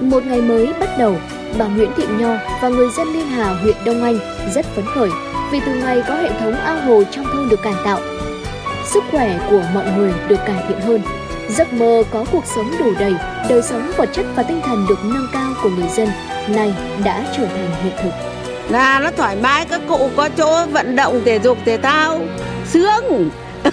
Một 0.00 0.26
ngày 0.26 0.40
mới 0.40 0.66
bắt 0.80 0.90
đầu, 0.98 1.14
bà 1.58 1.68
Nguyễn 1.68 1.90
Thị 1.96 2.04
Nho 2.18 2.36
và 2.62 2.68
người 2.68 2.88
dân 2.96 3.08
Liên 3.08 3.26
Hà 3.26 3.54
huyện 3.54 3.76
Đông 3.86 4.02
Anh 4.02 4.18
rất 4.54 4.66
phấn 4.66 4.84
khởi 4.94 5.10
vì 5.52 5.60
từ 5.66 5.74
ngày 5.74 6.02
có 6.08 6.14
hệ 6.14 6.40
thống 6.40 6.54
ao 6.54 6.80
hồ 6.80 7.02
trong 7.10 7.24
thôn 7.32 7.48
được 7.48 7.62
cải 7.62 7.74
tạo, 7.84 8.00
sức 8.84 9.04
khỏe 9.10 9.46
của 9.50 9.62
mọi 9.74 9.84
người 9.96 10.12
được 10.28 10.40
cải 10.46 10.64
thiện 10.68 10.80
hơn. 10.80 11.00
Giấc 11.48 11.72
mơ 11.72 12.02
có 12.10 12.26
cuộc 12.32 12.44
sống 12.46 12.70
đủ 12.78 12.92
đầy, 12.98 13.14
đời 13.48 13.62
sống 13.62 13.92
vật 13.96 14.10
chất 14.12 14.26
và 14.36 14.42
tinh 14.42 14.60
thần 14.64 14.86
được 14.88 14.98
nâng 15.04 15.26
cao 15.32 15.54
của 15.62 15.70
người 15.70 15.88
dân 15.88 16.08
nay 16.48 16.74
đã 17.04 17.32
trở 17.36 17.46
thành 17.46 17.82
hiện 17.82 17.92
thực. 18.02 18.10
Là 18.70 19.00
nó 19.00 19.10
thoải 19.10 19.36
mái, 19.42 19.66
các 19.70 19.80
cụ 19.88 20.10
có 20.16 20.28
chỗ 20.28 20.66
vận 20.66 20.96
động 20.96 21.22
thể 21.24 21.38
dục 21.38 21.58
thể 21.64 21.78
thao, 21.78 22.20
sướng. 22.64 23.30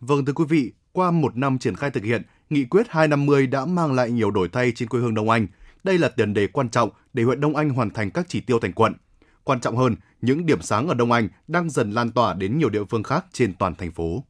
Vâng 0.00 0.24
thưa 0.24 0.32
quý 0.32 0.44
vị, 0.48 0.72
qua 0.92 1.10
một 1.10 1.36
năm 1.36 1.58
triển 1.58 1.76
khai 1.76 1.90
thực 1.90 2.04
hiện, 2.04 2.22
Nghị 2.50 2.64
quyết 2.64 2.86
250 2.88 3.46
đã 3.46 3.64
mang 3.64 3.92
lại 3.92 4.10
nhiều 4.10 4.30
đổi 4.30 4.48
thay 4.52 4.72
trên 4.74 4.88
quê 4.88 5.00
hương 5.00 5.14
Đông 5.14 5.30
Anh. 5.30 5.46
Đây 5.84 5.98
là 5.98 6.08
tiền 6.08 6.34
đề 6.34 6.46
quan 6.46 6.68
trọng 6.68 6.90
để 7.12 7.22
huyện 7.22 7.40
Đông 7.40 7.56
Anh 7.56 7.70
hoàn 7.70 7.90
thành 7.90 8.10
các 8.10 8.26
chỉ 8.28 8.40
tiêu 8.40 8.58
thành 8.58 8.72
quận. 8.72 8.94
Quan 9.44 9.60
trọng 9.60 9.76
hơn, 9.76 9.96
những 10.22 10.46
điểm 10.46 10.62
sáng 10.62 10.88
ở 10.88 10.94
Đông 10.94 11.12
Anh 11.12 11.28
đang 11.48 11.70
dần 11.70 11.90
lan 11.90 12.10
tỏa 12.10 12.34
đến 12.34 12.58
nhiều 12.58 12.68
địa 12.68 12.84
phương 12.90 13.02
khác 13.02 13.24
trên 13.32 13.54
toàn 13.54 13.74
thành 13.74 13.92
phố. 13.92 14.24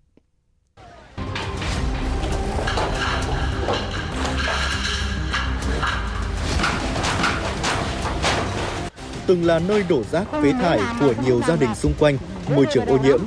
Từng 9.26 9.44
là 9.44 9.59
nơi 9.59 9.85
đổ 9.88 10.03
rác 10.12 10.24
phế 10.42 10.53
thải 10.53 10.81
của 11.00 11.14
nhiều 11.24 11.40
gia 11.48 11.57
đình 11.57 11.74
xung 11.74 11.92
quanh, 11.98 12.18
môi 12.55 12.66
trường 12.72 12.87
ô 12.87 12.98
nhiễm. 12.98 13.20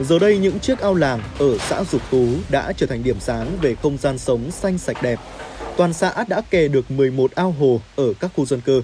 Giờ 0.00 0.18
đây 0.18 0.38
những 0.38 0.60
chiếc 0.60 0.78
ao 0.78 0.94
làng 0.94 1.20
ở 1.38 1.58
xã 1.58 1.84
Dục 1.84 2.02
Tú 2.10 2.26
đã 2.50 2.72
trở 2.72 2.86
thành 2.86 3.02
điểm 3.02 3.20
sáng 3.20 3.58
về 3.60 3.74
không 3.74 3.98
gian 3.98 4.18
sống 4.18 4.50
xanh 4.50 4.78
sạch 4.78 4.96
đẹp. 5.02 5.18
Toàn 5.76 5.92
xã 5.92 6.24
đã 6.28 6.40
kè 6.50 6.68
được 6.68 6.90
11 6.90 7.30
ao 7.34 7.52
hồ 7.52 7.80
ở 7.96 8.12
các 8.20 8.30
khu 8.36 8.44
dân 8.44 8.60
cư, 8.60 8.82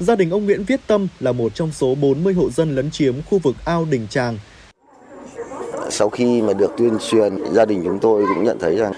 Gia 0.00 0.16
đình 0.16 0.30
ông 0.30 0.44
Nguyễn 0.44 0.64
Viết 0.64 0.80
Tâm 0.86 1.08
là 1.20 1.32
một 1.32 1.54
trong 1.54 1.72
số 1.72 1.94
40 1.94 2.34
hộ 2.34 2.50
dân 2.50 2.74
lấn 2.74 2.90
chiếm 2.90 3.14
khu 3.30 3.38
vực 3.38 3.56
ao 3.64 3.86
Đình 3.90 4.06
Tràng. 4.10 4.38
Sau 5.90 6.08
khi 6.08 6.42
mà 6.42 6.52
được 6.52 6.70
tuyên 6.78 6.98
truyền, 7.10 7.38
gia 7.52 7.64
đình 7.64 7.82
chúng 7.84 7.98
tôi 7.98 8.24
cũng 8.34 8.44
nhận 8.44 8.58
thấy 8.58 8.76
rằng 8.76 8.92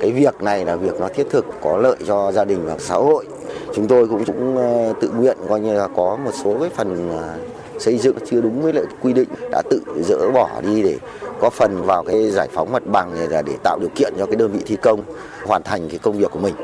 cái 0.00 0.12
việc 0.12 0.42
này 0.42 0.64
là 0.64 0.76
việc 0.76 1.00
nó 1.00 1.08
thiết 1.08 1.26
thực, 1.30 1.46
có 1.62 1.76
lợi 1.76 1.96
cho 2.06 2.32
gia 2.32 2.44
đình 2.44 2.64
và 2.64 2.76
xã 2.78 2.94
hội. 2.94 3.26
Chúng 3.74 3.88
tôi 3.88 4.06
cũng 4.08 4.24
cũng 4.24 4.56
ờ, 4.56 4.92
tự 5.00 5.08
nguyện 5.08 5.36
coi 5.48 5.60
như 5.60 5.74
là 5.74 5.88
có 5.96 6.18
một 6.24 6.30
số 6.44 6.56
cái 6.60 6.70
phần 6.76 7.10
ờ, 7.18 7.34
xây 7.78 7.98
dựng 7.98 8.16
chưa 8.30 8.40
đúng 8.40 8.62
với 8.62 8.72
lại 8.72 8.84
quy 9.02 9.12
định 9.12 9.28
đã 9.50 9.62
tự 9.70 9.80
dỡ 10.08 10.30
bỏ 10.34 10.60
đi 10.60 10.82
để 10.82 10.96
có 11.40 11.50
phần 11.50 11.82
vào 11.82 12.04
cái 12.04 12.30
giải 12.30 12.48
phóng 12.52 12.72
mặt 12.72 12.86
bằng 12.86 13.14
này 13.14 13.28
là 13.28 13.42
để 13.42 13.52
tạo 13.64 13.78
điều 13.80 13.90
kiện 13.94 14.14
cho 14.18 14.26
cái 14.26 14.36
đơn 14.36 14.52
vị 14.52 14.60
thi 14.66 14.76
công 14.82 15.00
hoàn 15.46 15.62
thành 15.62 15.88
cái 15.88 15.98
công 15.98 16.18
việc 16.18 16.30
của 16.30 16.38
mình. 16.38 16.54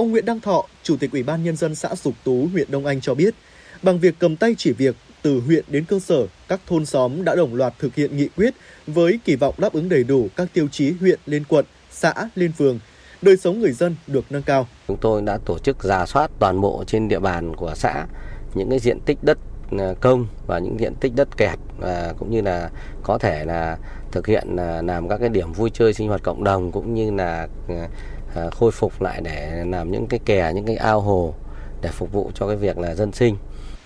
Ông 0.00 0.10
Nguyễn 0.10 0.24
Đăng 0.24 0.40
Thọ, 0.40 0.64
Chủ 0.82 0.96
tịch 0.96 1.12
Ủy 1.12 1.22
ban 1.22 1.44
Nhân 1.44 1.56
dân 1.56 1.74
xã 1.74 1.94
Dục 1.94 2.14
Tú, 2.24 2.48
huyện 2.52 2.70
Đông 2.70 2.86
Anh 2.86 3.00
cho 3.00 3.14
biết, 3.14 3.34
bằng 3.82 3.98
việc 3.98 4.14
cầm 4.18 4.36
tay 4.36 4.54
chỉ 4.58 4.72
việc 4.72 4.96
từ 5.22 5.40
huyện 5.40 5.64
đến 5.68 5.84
cơ 5.84 5.98
sở, 5.98 6.26
các 6.48 6.60
thôn 6.66 6.86
xóm 6.86 7.24
đã 7.24 7.34
đồng 7.34 7.54
loạt 7.54 7.74
thực 7.78 7.94
hiện 7.94 8.16
nghị 8.16 8.28
quyết 8.36 8.54
với 8.86 9.20
kỳ 9.24 9.36
vọng 9.36 9.54
đáp 9.58 9.72
ứng 9.72 9.88
đầy 9.88 10.04
đủ 10.04 10.28
các 10.36 10.48
tiêu 10.52 10.68
chí 10.72 10.92
huyện 11.00 11.20
lên 11.26 11.44
quận, 11.48 11.64
xã 11.90 12.14
lên 12.34 12.52
phường, 12.52 12.78
đời 13.22 13.36
sống 13.36 13.60
người 13.60 13.72
dân 13.72 13.96
được 14.06 14.24
nâng 14.30 14.42
cao. 14.42 14.66
Chúng 14.88 14.96
tôi 14.96 15.22
đã 15.22 15.38
tổ 15.46 15.58
chức 15.58 15.84
giả 15.84 16.06
soát 16.06 16.30
toàn 16.38 16.60
bộ 16.60 16.84
trên 16.86 17.08
địa 17.08 17.20
bàn 17.20 17.56
của 17.56 17.72
xã 17.74 18.06
những 18.54 18.70
cái 18.70 18.78
diện 18.78 19.00
tích 19.00 19.18
đất 19.22 19.38
à, 19.78 19.94
công 20.00 20.26
và 20.46 20.58
những 20.58 20.80
diện 20.80 20.94
tích 21.00 21.12
đất 21.16 21.36
kẹt 21.36 21.58
và 21.78 22.14
cũng 22.18 22.30
như 22.30 22.40
là 22.40 22.70
có 23.02 23.18
thể 23.18 23.44
là 23.44 23.78
thực 24.12 24.26
hiện 24.26 24.56
à, 24.56 24.82
làm 24.82 25.08
các 25.08 25.18
cái 25.18 25.28
điểm 25.28 25.52
vui 25.52 25.70
chơi 25.70 25.94
sinh 25.94 26.08
hoạt 26.08 26.22
cộng 26.22 26.44
đồng 26.44 26.72
cũng 26.72 26.94
như 26.94 27.10
là 27.10 27.48
à, 27.68 27.88
à, 28.34 28.50
khôi 28.50 28.70
phục 28.70 29.02
lại 29.02 29.20
để 29.24 29.64
làm 29.66 29.90
những 29.92 30.06
cái 30.06 30.20
kè, 30.24 30.52
những 30.54 30.66
cái 30.66 30.76
ao 30.76 31.00
hồ 31.00 31.34
để 31.82 31.90
phục 31.92 32.12
vụ 32.12 32.30
cho 32.34 32.46
cái 32.46 32.56
việc 32.56 32.78
là 32.78 32.94
dân 32.94 33.12
sinh. 33.12 33.36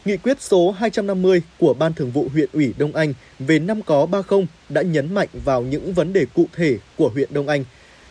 Nghị 0.05 0.17
quyết 0.17 0.43
số 0.43 0.71
250 0.71 1.43
của 1.59 1.75
Ban 1.75 1.95
Thường 1.95 2.11
vụ 2.11 2.29
huyện 2.33 2.49
ủy 2.53 2.75
Đông 2.79 2.97
Anh 2.97 3.15
về 3.39 3.59
năm 3.59 3.83
có 3.83 4.07
30 4.07 4.47
đã 4.69 4.83
nhấn 4.83 5.15
mạnh 5.15 5.29
vào 5.45 5.63
những 5.63 5.93
vấn 5.93 6.13
đề 6.13 6.27
cụ 6.35 6.47
thể 6.57 6.79
của 6.99 7.09
huyện 7.09 7.29
Đông 7.33 7.49
Anh. 7.49 7.65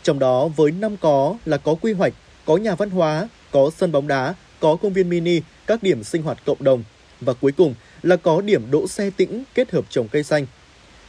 Trong 0.04 0.19
đó 0.19 0.48
với 0.48 0.72
năm 0.72 0.98
có 1.02 1.36
là 1.46 1.58
có 1.58 1.76
quy 1.82 1.93
hoạch, 1.93 2.13
có 2.46 2.58
nhà 2.58 2.76
văn 2.76 2.89
hóa, 2.89 3.30
có 3.52 3.69
sân 3.78 3.91
bóng 3.91 4.08
đá, 4.08 4.34
có 4.60 4.76
công 4.76 4.93
viên 4.93 5.10
mini, 5.10 5.41
các 5.67 5.84
điểm 5.84 6.04
sinh 6.04 6.22
hoạt 6.22 6.46
cộng 6.46 6.63
đồng 6.63 6.84
và 7.22 7.34
cuối 7.34 7.52
cùng 7.52 7.76
là 8.04 8.15
có 8.15 8.41
điểm 8.41 8.72
đỗ 8.72 8.88
xe 8.88 9.10
tĩnh 9.17 9.43
kết 9.56 9.72
hợp 9.72 9.86
trồng 9.89 10.08
cây 10.08 10.24
xanh. 10.24 10.46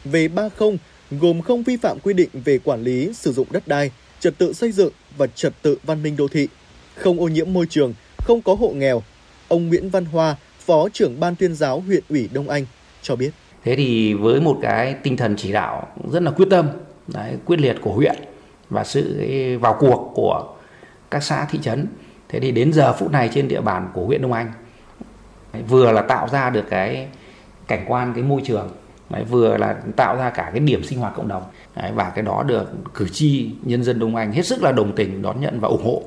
Về 0.05 0.29
30 0.29 0.77
gồm 1.11 1.43
không 1.43 1.63
vi 1.63 1.77
phạm 1.77 1.99
quy 2.03 2.15
định 2.15 2.29
về 2.33 2.59
quản 2.59 2.83
lý 2.83 3.13
sử 3.15 3.33
dụng 3.33 3.47
đất 3.51 3.69
đai, 3.69 3.91
trật 4.25 4.39
tự 4.39 4.53
xây 4.53 4.73
dựng 4.73 4.93
và 5.17 5.27
trật 5.27 5.53
tự 5.63 5.79
văn 5.83 6.03
minh 6.03 6.17
đô 6.17 6.29
thị, 6.29 6.49
không 6.95 7.21
ô 7.21 7.29
nhiễm 7.29 7.53
môi 7.53 7.67
trường, 7.67 7.95
không 8.19 8.43
có 8.43 8.55
hộ 8.55 8.69
nghèo. 8.69 9.03
Ông 9.49 9.69
Nguyễn 9.69 9.91
Văn 9.91 10.05
Hoa, 10.05 10.37
Phó 10.59 10.89
trưởng 10.93 11.21
Ban 11.21 11.37
tuyên 11.37 11.55
giáo 11.55 11.81
huyện 11.81 12.03
ủy 12.09 12.29
Đông 12.33 12.49
Anh 12.49 12.65
cho 13.03 13.17
biết. 13.17 13.31
Thế 13.65 13.77
thì 13.77 14.15
với 14.15 14.41
một 14.41 14.59
cái 14.63 14.95
tinh 14.95 15.17
thần 15.17 15.37
chỉ 15.37 15.53
đạo 15.53 15.89
rất 16.13 16.23
là 16.23 16.31
quyết 16.31 16.47
tâm, 16.51 16.69
đấy, 17.07 17.33
quyết 17.45 17.61
liệt 17.61 17.77
của 17.81 17.93
huyện 17.93 18.17
và 18.71 18.85
sự 18.85 19.21
vào 19.61 19.77
cuộc 19.81 20.13
của 20.15 20.55
các 21.11 21.23
xã 21.23 21.47
thị 21.51 21.59
trấn. 21.63 21.87
Thế 22.29 22.41
thì 22.41 22.51
đến 22.51 22.73
giờ 22.73 22.93
phút 22.93 23.13
này 23.13 23.31
trên 23.35 23.49
địa 23.49 23.61
bàn 23.61 23.91
của 23.95 24.05
huyện 24.05 24.23
Đông 24.23 24.33
Anh 24.33 24.53
vừa 25.69 25.93
là 25.93 26.03
tạo 26.03 26.29
ra 26.29 26.51
được 26.51 26.65
cái 26.71 27.09
cảnh 27.69 27.85
quan 27.89 28.13
cái 28.15 28.23
môi 28.23 28.43
trường 28.45 28.71
Đấy, 29.11 29.25
vừa 29.25 29.57
là 29.57 29.77
tạo 29.97 30.17
ra 30.17 30.31
cả 30.31 30.51
cái 30.51 30.61
điểm 30.61 30.85
sinh 30.85 30.99
hoạt 30.99 31.13
cộng 31.17 31.29
đồng 31.29 31.43
Đấy, 31.77 31.91
và 31.95 32.13
cái 32.15 32.25
đó 32.25 32.43
được 32.47 32.71
cử 32.95 33.09
tri 33.09 33.51
nhân 33.63 33.85
dân 33.85 33.99
Đông 33.99 34.17
Anh 34.17 34.33
hết 34.33 34.47
sức 34.47 34.63
là 34.63 34.73
đồng 34.73 34.95
tình 34.95 35.23
đón 35.23 35.41
nhận 35.41 35.61
và 35.61 35.69
ủng 35.69 35.85
hộ. 35.85 36.03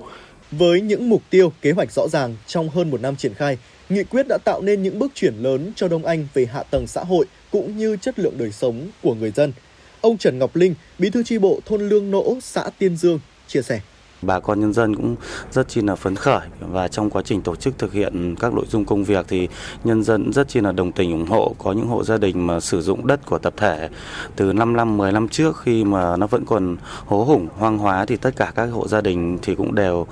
Với 0.52 0.82
những 0.82 1.10
mục 1.10 1.22
tiêu, 1.30 1.52
kế 1.62 1.72
hoạch 1.72 1.92
rõ 1.92 2.08
ràng 2.08 2.36
trong 2.48 2.70
hơn 2.70 2.92
một 2.92 3.02
năm 3.02 3.16
triển 3.16 3.34
khai, 3.34 3.58
nghị 3.90 4.04
quyết 4.04 4.26
đã 4.30 4.38
tạo 4.46 4.62
nên 4.62 4.84
những 4.84 5.00
bước 5.00 5.12
chuyển 5.16 5.34
lớn 5.36 5.72
cho 5.76 5.88
Đông 5.88 6.06
Anh 6.06 6.28
về 6.34 6.46
hạ 6.46 6.64
tầng 6.64 6.88
xã 6.88 7.04
hội 7.04 7.26
cũng 7.52 7.78
như 7.78 7.98
chất 7.98 8.20
lượng 8.20 8.38
đời 8.38 8.52
sống 8.52 8.88
của 9.04 9.14
người 9.14 9.32
dân. 9.32 9.54
Ông 10.02 10.18
Trần 10.18 10.40
Ngọc 10.40 10.56
Linh, 10.56 10.74
bí 11.00 11.10
thư 11.10 11.24
tri 11.24 11.38
bộ 11.38 11.60
thôn 11.66 11.82
Lương 11.90 12.12
Nỗ, 12.12 12.38
xã 12.42 12.70
Tiên 12.78 12.98
Dương, 12.98 13.20
chia 13.48 13.62
sẻ 13.62 13.80
bà 14.22 14.40
con 14.40 14.60
nhân 14.60 14.74
dân 14.74 14.96
cũng 14.96 15.16
rất 15.52 15.68
chi 15.68 15.82
là 15.82 15.96
phấn 15.96 16.16
khởi 16.16 16.48
và 16.60 16.88
trong 16.88 17.10
quá 17.10 17.22
trình 17.26 17.42
tổ 17.42 17.56
chức 17.56 17.78
thực 17.78 17.94
hiện 17.94 18.36
các 18.40 18.54
nội 18.54 18.66
dung 18.70 18.86
công 18.86 19.04
việc 19.04 19.26
thì 19.30 19.48
nhân 19.84 20.04
dân 20.04 20.34
rất 20.34 20.48
chi 20.48 20.62
là 20.62 20.72
đồng 20.72 20.92
tình 20.92 21.12
ủng 21.12 21.26
hộ 21.26 21.56
có 21.58 21.72
những 21.72 21.88
hộ 21.88 22.04
gia 22.04 22.18
đình 22.18 22.48
mà 22.48 22.60
sử 22.60 22.82
dụng 22.82 23.08
đất 23.08 23.26
của 23.26 23.38
tập 23.38 23.54
thể 23.58 23.90
từ 24.36 24.54
5 24.54 24.74
năm 24.74 24.98
10 24.98 25.12
năm 25.12 25.28
trước 25.28 25.62
khi 25.62 25.84
mà 25.84 26.18
nó 26.18 26.28
vẫn 26.28 26.46
còn 26.46 26.78
hố 27.06 27.24
hủng 27.24 27.48
hoang 27.58 27.78
hóa 27.78 28.06
thì 28.06 28.16
tất 28.18 28.36
cả 28.36 28.52
các 28.56 28.66
hộ 28.66 28.88
gia 28.88 29.02
đình 29.02 29.38
thì 29.42 29.56
cũng 29.56 29.76
đều 29.76 30.08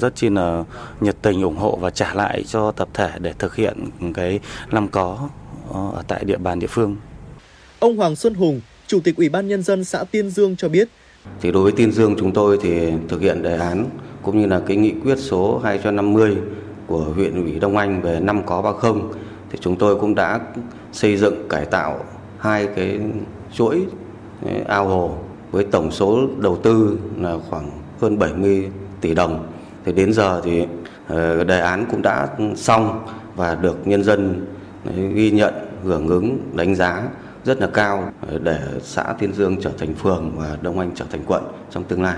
rất 0.00 0.16
chi 0.16 0.30
là 0.30 0.64
nhiệt 1.00 1.16
tình 1.22 1.42
ủng 1.42 1.56
hộ 1.56 1.76
và 1.76 1.90
trả 1.90 2.14
lại 2.14 2.44
cho 2.48 2.72
tập 2.72 2.88
thể 2.94 3.10
để 3.18 3.32
thực 3.38 3.56
hiện 3.56 3.90
cái 4.14 4.40
năm 4.70 4.88
có 4.88 5.28
ờ, 5.72 5.90
ở 5.94 6.02
tại 6.08 6.24
địa 6.24 6.38
bàn 6.38 6.58
địa 6.58 6.66
phương. 6.66 6.96
Ông 7.78 7.96
Hoàng 7.96 8.16
Xuân 8.16 8.34
Hùng, 8.34 8.60
Chủ 8.86 9.00
tịch 9.04 9.16
Ủy 9.16 9.28
ban 9.28 9.48
Nhân 9.48 9.62
dân 9.62 9.84
xã 9.84 10.04
Tiên 10.04 10.30
Dương 10.30 10.56
cho 10.56 10.68
biết 10.68 10.88
thì 11.40 11.52
đối 11.52 11.62
với 11.62 11.72
Tiên 11.72 11.92
Dương 11.92 12.14
chúng 12.18 12.32
tôi 12.32 12.58
thì 12.62 12.92
thực 13.08 13.20
hiện 13.20 13.42
đề 13.42 13.56
án 13.56 13.86
cũng 14.22 14.40
như 14.40 14.46
là 14.46 14.60
cái 14.66 14.76
nghị 14.76 14.94
quyết 15.04 15.18
số 15.18 15.60
250 15.64 16.36
của 16.86 17.00
huyện 17.00 17.44
ủy 17.44 17.60
Đông 17.60 17.76
Anh 17.76 18.02
về 18.02 18.20
năm 18.20 18.42
có 18.46 18.62
ba 18.62 18.72
không 18.72 19.12
thì 19.50 19.58
chúng 19.60 19.76
tôi 19.76 19.96
cũng 19.96 20.14
đã 20.14 20.40
xây 20.92 21.16
dựng 21.16 21.48
cải 21.48 21.64
tạo 21.64 22.04
hai 22.38 22.66
cái 22.66 23.00
chuỗi 23.52 23.86
eh, 24.46 24.66
ao 24.66 24.88
hồ 24.88 25.16
với 25.50 25.64
tổng 25.64 25.90
số 25.90 26.20
đầu 26.38 26.56
tư 26.56 26.98
là 27.20 27.36
khoảng 27.50 27.70
hơn 28.00 28.18
70 28.18 28.70
tỷ 29.00 29.14
đồng. 29.14 29.46
Thì 29.84 29.92
đến 29.92 30.12
giờ 30.12 30.40
thì 30.44 30.66
ờ, 31.08 31.44
đề 31.44 31.60
án 31.60 31.86
cũng 31.90 32.02
đã 32.02 32.28
xong 32.56 33.06
và 33.36 33.54
được 33.54 33.86
nhân 33.86 34.04
dân 34.04 34.46
ghi 35.14 35.30
nhận, 35.30 35.54
hưởng 35.84 36.08
ứng, 36.08 36.38
đánh 36.54 36.74
giá 36.74 37.02
rất 37.44 37.60
là 37.60 37.66
cao 37.66 38.12
ờ, 38.28 38.38
để 38.38 38.58
xã 38.82 39.14
Tiên 39.18 39.32
Dương 39.34 39.56
trở 39.62 39.70
thành 39.78 39.94
phường 39.94 40.32
và 40.36 40.56
Đông 40.62 40.78
Anh 40.78 40.90
trở 40.94 41.04
thành 41.10 41.24
quận 41.26 41.42
trong 41.70 41.84
tương 41.84 42.02
lai. 42.02 42.16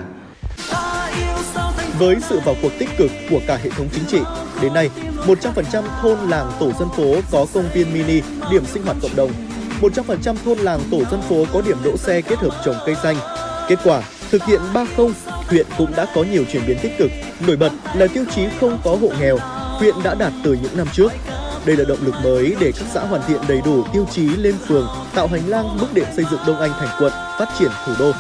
Với 1.99 2.17
sự 2.21 2.41
vào 2.45 2.55
cuộc 2.63 2.73
tích 2.79 2.89
cực 2.99 3.11
của 3.31 3.41
cả 3.47 3.57
hệ 3.57 3.71
thống 3.71 3.89
chính 3.93 4.05
trị, 4.05 4.21
đến 4.63 4.75
nay 4.75 4.91
100% 5.27 5.83
thôn 6.03 6.19
làng 6.19 6.53
tổ 6.61 6.73
dân 6.73 6.89
phố 6.97 7.15
có 7.33 7.47
công 7.55 7.65
viên 7.75 7.93
mini, 7.93 8.21
điểm 8.51 8.65
sinh 8.65 8.83
hoạt 8.85 8.97
cộng 9.03 9.17
đồng. 9.17 9.31
100% 9.81 10.35
thôn 10.45 10.59
làng 10.59 10.81
tổ 10.91 11.05
dân 11.11 11.23
phố 11.23 11.45
có 11.53 11.63
điểm 11.67 11.77
đỗ 11.85 11.97
xe 11.97 12.21
kết 12.21 12.39
hợp 12.39 12.63
trồng 12.65 12.77
cây 12.87 12.95
xanh. 13.03 13.17
Kết 13.69 13.79
quả, 13.85 14.03
thực 14.31 14.45
hiện 14.45 14.61
30, 14.75 15.09
huyện 15.49 15.67
cũng 15.79 15.93
đã 15.97 16.07
có 16.15 16.25
nhiều 16.25 16.45
chuyển 16.53 16.63
biến 16.67 16.79
tích 16.83 16.93
cực. 16.99 17.11
Nổi 17.47 17.57
bật 17.57 17.73
là 17.95 18.07
tiêu 18.07 18.25
chí 18.35 18.47
không 18.61 18.79
có 18.85 18.97
hộ 19.01 19.09
nghèo, 19.21 19.39
huyện 19.79 19.95
đã 20.05 20.15
đạt 20.15 20.33
từ 20.45 20.59
những 20.63 20.77
năm 20.77 20.87
trước. 20.93 21.13
Đây 21.67 21.77
là 21.77 21.85
động 21.89 21.99
lực 22.05 22.15
mới 22.25 22.57
để 22.61 22.73
các 22.73 22.89
xã 22.95 23.05
hoàn 23.05 23.23
thiện 23.29 23.41
đầy 23.49 23.61
đủ 23.65 23.85
tiêu 23.93 24.07
chí 24.11 24.29
lên 24.29 24.55
phường, 24.55 24.87
tạo 25.15 25.27
hành 25.27 25.49
lang 25.49 25.77
bước 25.81 25.87
đệm 25.95 26.05
xây 26.17 26.25
dựng 26.31 26.41
Đông 26.47 26.61
Anh 26.61 26.71
thành 26.71 26.89
quận, 27.01 27.13
phát 27.39 27.47
triển 27.59 27.71
thủ 27.87 27.93
đô. 27.99 28.13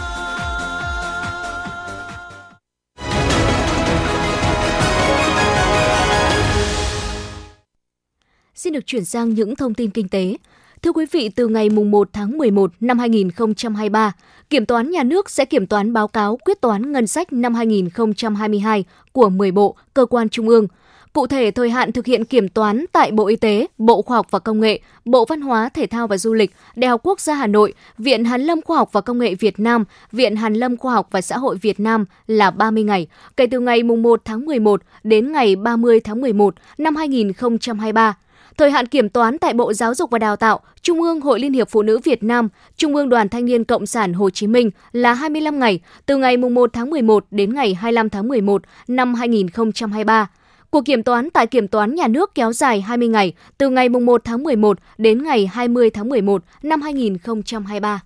Xin 8.54 8.72
được 8.72 8.86
chuyển 8.86 9.04
sang 9.04 9.34
những 9.34 9.56
thông 9.56 9.74
tin 9.74 9.90
kinh 9.90 10.08
tế. 10.08 10.36
Thưa 10.82 10.92
quý 10.92 11.06
vị, 11.12 11.28
từ 11.28 11.48
ngày 11.48 11.70
1 11.70 12.08
tháng 12.12 12.38
11 12.38 12.70
năm 12.80 12.98
2023, 12.98 14.12
Kiểm 14.50 14.66
toán 14.66 14.90
Nhà 14.90 15.02
nước 15.02 15.30
sẽ 15.30 15.44
kiểm 15.44 15.66
toán 15.66 15.92
báo 15.92 16.08
cáo 16.08 16.36
quyết 16.36 16.60
toán 16.60 16.92
ngân 16.92 17.06
sách 17.06 17.32
năm 17.32 17.54
2022 17.54 18.84
của 19.12 19.28
10 19.28 19.50
bộ, 19.50 19.76
cơ 19.94 20.06
quan 20.06 20.28
trung 20.28 20.48
ương– 20.48 20.66
Cụ 21.14 21.26
thể, 21.26 21.50
thời 21.50 21.70
hạn 21.70 21.92
thực 21.92 22.06
hiện 22.06 22.24
kiểm 22.24 22.48
toán 22.48 22.84
tại 22.92 23.10
Bộ 23.12 23.26
Y 23.26 23.36
tế, 23.36 23.66
Bộ 23.78 24.02
Khoa 24.02 24.16
học 24.16 24.26
và 24.30 24.38
Công 24.38 24.60
nghệ, 24.60 24.80
Bộ 25.04 25.24
Văn 25.24 25.40
hóa, 25.40 25.68
Thể 25.68 25.86
thao 25.86 26.06
và 26.06 26.16
Du 26.16 26.34
lịch, 26.34 26.54
Đại 26.76 26.88
học 26.88 27.00
Quốc 27.04 27.20
gia 27.20 27.34
Hà 27.34 27.46
Nội, 27.46 27.72
Viện 27.98 28.24
Hàn 28.24 28.42
lâm 28.42 28.62
Khoa 28.62 28.76
học 28.76 28.88
và 28.92 29.00
Công 29.00 29.18
nghệ 29.18 29.34
Việt 29.34 29.60
Nam, 29.60 29.84
Viện 30.12 30.36
Hàn 30.36 30.54
lâm 30.54 30.76
Khoa 30.76 30.94
học 30.94 31.08
và 31.10 31.20
Xã 31.20 31.38
hội 31.38 31.56
Việt 31.56 31.80
Nam 31.80 32.04
là 32.26 32.50
30 32.50 32.84
ngày, 32.84 33.06
kể 33.36 33.46
từ 33.46 33.60
ngày 33.60 33.82
1 33.82 34.20
tháng 34.24 34.46
11 34.46 34.82
đến 35.04 35.32
ngày 35.32 35.56
30 35.56 36.00
tháng 36.00 36.20
11 36.20 36.54
năm 36.78 36.96
2023. 36.96 38.14
Thời 38.56 38.70
hạn 38.70 38.86
kiểm 38.86 39.08
toán 39.08 39.38
tại 39.38 39.52
Bộ 39.52 39.72
Giáo 39.72 39.94
dục 39.94 40.10
và 40.10 40.18
Đào 40.18 40.36
tạo, 40.36 40.60
Trung 40.82 41.02
ương 41.02 41.20
Hội 41.20 41.40
Liên 41.40 41.52
hiệp 41.52 41.68
Phụ 41.70 41.82
nữ 41.82 41.98
Việt 42.04 42.22
Nam, 42.22 42.48
Trung 42.76 42.96
ương 42.96 43.08
Đoàn 43.08 43.28
Thanh 43.28 43.44
niên 43.44 43.64
Cộng 43.64 43.86
sản 43.86 44.12
Hồ 44.12 44.30
Chí 44.30 44.46
Minh 44.46 44.70
là 44.92 45.14
25 45.14 45.58
ngày, 45.58 45.80
từ 46.06 46.16
ngày 46.16 46.36
1 46.36 46.70
tháng 46.72 46.90
11 46.90 47.26
đến 47.30 47.54
ngày 47.54 47.74
25 47.74 48.10
tháng 48.10 48.28
11 48.28 48.62
năm 48.88 49.14
2023. 49.14 50.28
Cuộc 50.74 50.84
kiểm 50.84 51.02
toán 51.02 51.30
tại 51.30 51.46
Kiểm 51.46 51.68
toán 51.68 51.94
Nhà 51.94 52.08
nước 52.08 52.34
kéo 52.34 52.52
dài 52.52 52.80
20 52.80 53.08
ngày, 53.08 53.32
từ 53.58 53.70
ngày 53.70 53.88
1 53.88 54.20
tháng 54.24 54.42
11 54.42 54.78
đến 54.98 55.22
ngày 55.22 55.46
20 55.46 55.90
tháng 55.90 56.08
11 56.08 56.44
năm 56.62 56.82
2023. 56.82 58.02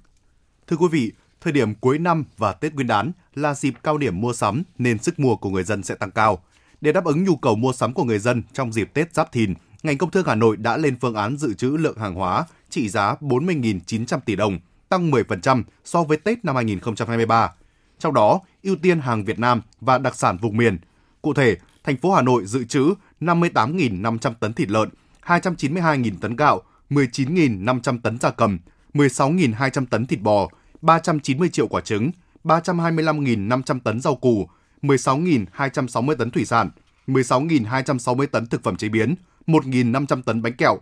Thưa 0.67 0.77
quý 0.77 0.87
vị, 0.91 1.13
thời 1.41 1.53
điểm 1.53 1.75
cuối 1.75 1.99
năm 1.99 2.25
và 2.37 2.53
Tết 2.53 2.75
Nguyên 2.75 2.87
đán 2.87 3.13
là 3.35 3.55
dịp 3.55 3.75
cao 3.83 3.99
điểm 3.99 4.21
mua 4.21 4.33
sắm 4.33 4.63
nên 4.79 4.99
sức 4.99 5.19
mua 5.19 5.37
của 5.37 5.51
người 5.51 5.63
dân 5.63 5.83
sẽ 5.83 5.95
tăng 5.95 6.11
cao. 6.11 6.39
Để 6.81 6.93
đáp 6.93 7.05
ứng 7.05 7.25
nhu 7.25 7.37
cầu 7.37 7.57
mua 7.57 7.73
sắm 7.73 7.93
của 7.93 8.05
người 8.05 8.19
dân 8.19 8.43
trong 8.53 8.73
dịp 8.73 8.91
Tết 8.95 9.15
Giáp 9.15 9.33
Thìn, 9.33 9.55
ngành 9.83 9.99
công 9.99 10.11
thương 10.11 10.27
Hà 10.27 10.35
Nội 10.35 10.57
đã 10.57 10.77
lên 10.77 10.97
phương 11.01 11.15
án 11.15 11.37
dự 11.37 11.55
trữ 11.55 11.69
lượng 11.69 11.99
hàng 11.99 12.15
hóa 12.15 12.45
trị 12.71 12.89
giá 12.89 13.15
40.900 13.21 14.21
tỷ 14.25 14.37
đồng, 14.37 14.59
tăng 14.89 15.11
10% 15.11 15.63
so 15.85 16.03
với 16.03 16.17
Tết 16.17 16.45
năm 16.45 16.57
2023. 16.57 17.53
Trong 17.99 18.15
đó, 18.15 18.41
ưu 18.63 18.77
tiên 18.77 19.01
hàng 19.01 19.25
Việt 19.25 19.39
Nam 19.39 19.63
và 19.81 19.99
đặc 19.99 20.17
sản 20.17 20.37
vùng 20.37 20.57
miền. 20.57 20.79
Cụ 21.23 21.35
thể, 21.35 21.57
thành 21.88 21.96
phố 21.96 22.12
Hà 22.12 22.22
Nội 22.22 22.46
dự 22.46 22.64
trữ 22.64 22.94
58.500 23.20 24.35
tấn 24.40 24.53
thịt 24.53 24.70
lợn, 24.70 24.88
292.000 25.24 26.12
tấn 26.20 26.37
gạo, 26.37 26.62
19.500 26.90 28.01
tấn 28.01 28.18
gia 28.18 28.31
cầm, 28.31 28.59
16.200 28.94 29.87
tấn 29.87 30.07
thịt 30.07 30.20
bò, 30.20 30.48
390 30.83 31.48
triệu 31.48 31.68
quả 31.68 31.81
trứng, 31.81 32.11
325.500 32.44 33.81
tấn 33.81 34.01
rau 34.01 34.14
củ, 34.14 34.48
16.260 34.83 36.14
tấn 36.16 36.31
thủy 36.31 36.44
sản, 36.44 36.70
16.260 37.07 38.27
tấn 38.27 38.46
thực 38.46 38.62
phẩm 38.62 38.77
chế 38.77 38.88
biến, 38.88 39.14
1.500 39.46 40.22
tấn 40.22 40.42
bánh 40.42 40.57
kẹo. 40.57 40.79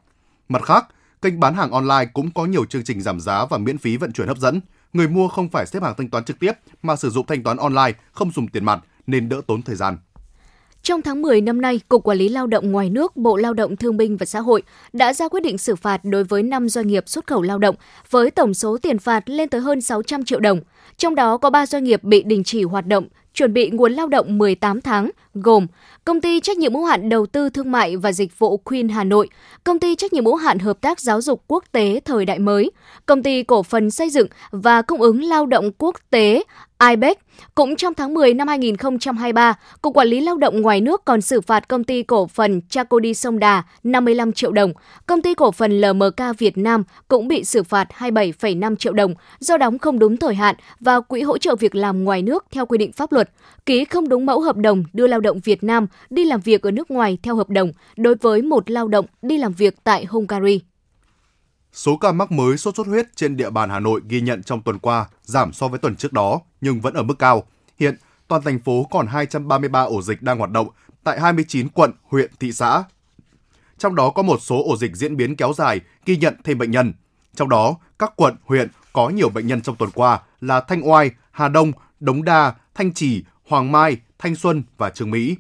Mặt 0.49 0.63
khác, 0.63 0.87
kênh 1.23 1.41
bán 1.41 1.55
hàng 1.55 1.71
online 1.71 2.11
cũng 2.13 2.31
có 2.31 2.47
nhiều 2.47 2.65
chương 2.65 2.85
trình 2.85 3.01
giảm 3.01 3.21
giá 3.21 3.47
và 3.47 3.59
miễn 3.59 3.79
phí 3.79 3.97
vận 3.97 4.13
chuyển 4.13 4.29
hấp 4.29 4.39
dẫn. 4.39 4.61
Người 4.93 5.09
mua 5.09 5.29
không 5.29 5.49
phải 5.49 5.67
xếp 5.67 5.83
hàng 5.83 5.95
thanh 5.99 6.11
toán 6.11 6.25
trực 6.25 6.39
tiếp 6.39 6.53
mà 6.83 6.97
sử 6.97 7.11
dụng 7.11 7.27
thanh 7.27 7.43
toán 7.43 7.57
online, 7.57 7.93
không 8.13 8.31
dùng 8.31 8.49
tiền 8.49 8.65
mặt 8.65 8.85
nên 9.07 9.29
đỡ 9.29 9.41
tốn 9.47 9.63
thời 9.63 9.77
gian. 9.77 9.97
Trong 10.87 11.03
tháng 11.03 11.23
10 11.23 11.41
năm 11.41 11.61
nay, 11.61 11.81
Cục 11.89 12.05
Quản 12.05 12.19
lý 12.19 12.29
Lao 12.29 12.47
động 12.47 12.73
ngoài 12.73 12.91
nước, 12.91 13.17
Bộ 13.17 13.37
Lao 13.37 13.55
động 13.55 13.77
Thương 13.77 13.97
binh 13.97 14.17
và 14.17 14.27
Xã 14.27 14.41
hội 14.41 14.63
đã 14.93 15.13
ra 15.13 15.29
quyết 15.29 15.43
định 15.43 15.59
xử 15.59 15.77
phạt 15.77 16.01
đối 16.05 16.25
với 16.25 16.43
5 16.43 16.69
doanh 16.69 16.87
nghiệp 16.87 17.09
xuất 17.09 17.27
khẩu 17.27 17.43
lao 17.43 17.59
động 17.59 17.75
với 18.11 18.31
tổng 18.31 18.55
số 18.55 18.79
tiền 18.83 18.99
phạt 18.99 19.31
lên 19.31 19.49
tới 19.49 19.61
hơn 19.61 19.81
600 19.81 20.25
triệu 20.25 20.41
đồng. 20.41 20.61
Trong 20.97 21.15
đó 21.15 21.37
có 21.37 21.51
3 21.51 21.67
doanh 21.67 21.85
nghiệp 21.85 22.05
bị 22.05 22.23
đình 22.23 22.45
chỉ 22.45 22.63
hoạt 22.63 22.87
động, 22.87 23.09
chuẩn 23.35 23.53
bị 23.53 23.71
nguồn 23.71 23.93
lao 23.93 24.09
động 24.09 24.39
18 24.39 24.81
tháng, 24.81 25.11
gồm 25.35 25.67
Công 26.05 26.21
ty 26.21 26.41
trách 26.41 26.59
nhiệm 26.59 26.75
hữu 26.75 26.85
hạn 26.85 27.09
đầu 27.09 27.27
tư 27.27 27.51
thương 27.51 27.73
mại 27.73 27.97
và 27.97 28.13
dịch 28.13 28.39
vụ 28.39 28.57
Queen 28.57 28.89
Hà 28.89 29.05
Nội, 29.05 29.29
Công 29.65 29.79
ty 29.79 29.95
trách 29.95 30.13
nhiệm 30.13 30.25
hữu 30.25 30.37
hạn 30.37 30.59
hợp 30.59 30.81
tác 30.81 31.01
giáo 31.01 31.21
dục 31.21 31.43
quốc 31.47 31.65
tế 31.73 32.01
thời 32.05 32.25
đại 32.25 32.39
mới, 32.39 32.71
Công 33.07 33.23
ty 33.23 33.43
cổ 33.43 33.63
phần 33.63 33.91
xây 33.91 34.11
dựng 34.11 34.29
và 34.51 34.83
cung 34.83 35.01
ứng 35.03 35.23
lao 35.23 35.47
động 35.47 35.71
quốc 35.79 35.97
tế 36.11 36.43
IBEC. 36.79 37.19
Cũng 37.55 37.77
trong 37.77 37.95
tháng 37.95 38.15
10 38.15 38.35
năm 38.35 38.49
2023, 38.49 39.55
Cục 39.83 39.95
Quản 39.95 40.09
lý 40.09 40.21
Lao 40.21 40.37
động 40.37 40.63
ngoài 40.63 40.81
nước 40.81 41.05
còn 41.05 41.21
xử 41.21 41.41
phạt 41.41 41.69
công 41.69 41.85
ty 41.85 42.03
cổ 42.03 42.27
phần 42.27 42.61
Chacodi 42.69 43.15
Sông 43.15 43.39
Đà 43.39 43.63
55 43.85 44.33
triệu 44.33 44.53
đồng. 44.53 44.73
Công 45.07 45.23
ty 45.23 45.35
cổ 45.35 45.53
phần 45.53 45.81
LMK 45.81 46.39
Việt 46.39 46.59
Nam 46.59 46.85
cũng 47.09 47.29
bị 47.29 47.45
xử 47.45 47.63
phạt 47.63 47.89
27,5 47.99 48.77
triệu 48.77 48.93
đồng 48.93 49.15
do 49.39 49.57
đóng 49.57 49.79
không 49.79 49.99
đúng 49.99 50.17
thời 50.17 50.35
hạn 50.35 50.55
và 50.81 51.01
quỹ 51.01 51.23
hỗ 51.23 51.39
trợ 51.39 51.57
việc 51.57 51.75
làm 51.75 52.05
ngoài 52.05 52.23
nước 52.23 52.45
theo 52.51 52.67
quy 52.67 52.79
định 52.79 52.93
pháp 52.93 53.13
luật, 53.13 53.31
ký 53.67 53.85
không 53.85 54.09
đúng 54.09 54.27
mẫu 54.27 54.41
hợp 54.41 54.57
đồng 54.57 54.85
đưa 54.93 55.07
lao 55.07 55.21
động 55.21 55.41
Việt 55.45 55.65
Nam 55.65 55.87
đi 56.11 56.25
làm 56.25 56.41
việc 56.41 56.63
ở 56.63 56.71
nước 56.71 56.91
ngoài 56.91 57.19
theo 57.23 57.37
hợp 57.37 57.51
đồng 57.51 57.73
đối 57.97 58.15
với 58.15 58.43
một 58.43 58.71
lao 58.71 58.89
động 58.89 59.07
đi 59.23 59.39
làm 59.39 59.53
việc 59.53 59.75
tại 59.85 60.05
Hungary. 60.05 60.61
Số 61.77 61.97
ca 61.97 62.13
mắc 62.13 62.33
mới 62.33 62.57
sốt 62.57 62.77
xuất 62.77 62.87
huyết 62.87 63.17
trên 63.17 63.37
địa 63.37 63.51
bàn 63.51 63.71
Hà 63.71 63.81
Nội 63.81 64.01
ghi 64.09 64.21
nhận 64.21 64.43
trong 64.43 64.63
tuần 64.63 64.79
qua 64.79 65.07
giảm 65.23 65.53
so 65.53 65.69
với 65.69 65.79
tuần 65.79 65.97
trước 65.97 66.13
đó 66.13 66.41
nhưng 66.61 66.81
vẫn 66.81 66.95
ở 66.95 67.03
mức 67.03 67.19
cao. 67.19 67.43
Hiện, 67.79 67.97
toàn 68.29 68.43
thành 68.43 68.59
phố 68.59 68.87
còn 68.91 69.07
233 69.07 69.83
ổ 69.83 70.03
dịch 70.03 70.23
đang 70.23 70.39
hoạt 70.39 70.51
động 70.51 70.69
tại 71.05 71.21
29 71.21 71.69
quận, 71.69 71.93
huyện, 72.03 72.31
thị 72.41 72.53
xã. 72.53 72.85
Trong 73.79 73.95
đó 73.95 74.11
có 74.11 74.23
một 74.23 74.39
số 74.43 74.63
ổ 74.65 74.77
dịch 74.77 74.97
diễn 74.97 75.17
biến 75.17 75.37
kéo 75.37 75.53
dài, 75.53 75.81
ghi 76.07 76.17
nhận 76.17 76.35
thêm 76.45 76.59
bệnh 76.59 76.71
nhân. 76.71 76.93
Trong 77.35 77.49
đó, 77.49 77.77
các 77.99 78.13
quận, 78.17 78.37
huyện 78.45 78.69
có 78.93 79.09
nhiều 79.09 79.29
bệnh 79.29 79.47
nhân 79.47 79.61
trong 79.61 79.77
tuần 79.77 79.91
qua 79.95 80.21
là 80.41 80.61
Thanh 80.61 80.89
Oai, 80.89 81.11
Hà 81.31 81.49
Đông, 81.49 81.73
Đống 82.01 82.25
Đa, 82.25 82.55
Thanh 82.75 82.95
Trì, 82.95 83.25
Hoàng 83.49 83.73
Mai, 83.73 83.97
Thanh 84.19 84.37
Xuân 84.37 84.63
và 84.77 84.91
Trường 84.91 85.11
Mỹ. 85.11 85.37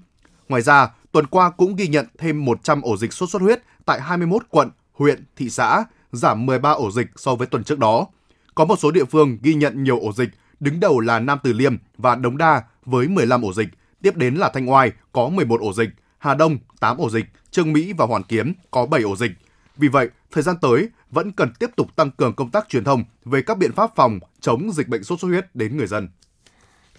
Ngoài 0.48 0.62
ra, 0.62 0.90
tuần 1.12 1.26
qua 1.26 1.50
cũng 1.50 1.76
ghi 1.76 1.88
nhận 1.88 2.06
thêm 2.18 2.44
100 2.44 2.82
ổ 2.82 2.96
dịch 2.96 3.12
sốt 3.12 3.30
xuất 3.30 3.42
huyết 3.42 3.62
tại 3.84 4.00
21 4.00 4.42
quận, 4.50 4.70
huyện, 4.92 5.24
thị 5.36 5.50
xã, 5.50 5.84
giảm 6.16 6.46
13 6.46 6.70
ổ 6.70 6.90
dịch 6.90 7.06
so 7.16 7.34
với 7.34 7.46
tuần 7.46 7.64
trước 7.64 7.78
đó. 7.78 8.06
Có 8.54 8.64
một 8.64 8.78
số 8.78 8.90
địa 8.90 9.04
phương 9.04 9.38
ghi 9.42 9.54
nhận 9.54 9.84
nhiều 9.84 10.00
ổ 10.00 10.12
dịch, 10.12 10.28
đứng 10.60 10.80
đầu 10.80 11.00
là 11.00 11.20
Nam 11.20 11.38
Từ 11.42 11.52
Liêm 11.52 11.76
và 11.98 12.14
Đống 12.14 12.36
Đa 12.36 12.62
với 12.84 13.08
15 13.08 13.42
ổ 13.42 13.52
dịch, 13.52 13.68
tiếp 14.02 14.16
đến 14.16 14.34
là 14.34 14.48
Thanh 14.48 14.70
Oai 14.70 14.92
có 15.12 15.28
11 15.28 15.60
ổ 15.60 15.72
dịch, 15.72 15.88
Hà 16.18 16.34
Đông 16.34 16.58
8 16.80 16.96
ổ 16.96 17.10
dịch, 17.10 17.24
Trương 17.50 17.72
Mỹ 17.72 17.92
và 17.92 18.06
Hoàn 18.06 18.22
Kiếm 18.22 18.52
có 18.70 18.86
7 18.86 19.02
ổ 19.02 19.16
dịch. 19.16 19.32
Vì 19.76 19.88
vậy, 19.88 20.08
thời 20.32 20.42
gian 20.42 20.56
tới 20.60 20.88
vẫn 21.10 21.32
cần 21.32 21.52
tiếp 21.58 21.70
tục 21.76 21.96
tăng 21.96 22.10
cường 22.10 22.34
công 22.34 22.50
tác 22.50 22.68
truyền 22.68 22.84
thông 22.84 23.04
về 23.24 23.42
các 23.42 23.58
biện 23.58 23.72
pháp 23.72 23.90
phòng 23.96 24.18
chống 24.40 24.72
dịch 24.72 24.88
bệnh 24.88 25.04
sốt 25.04 25.20
xuất 25.20 25.28
huyết 25.28 25.54
đến 25.54 25.76
người 25.76 25.86
dân. 25.86 26.08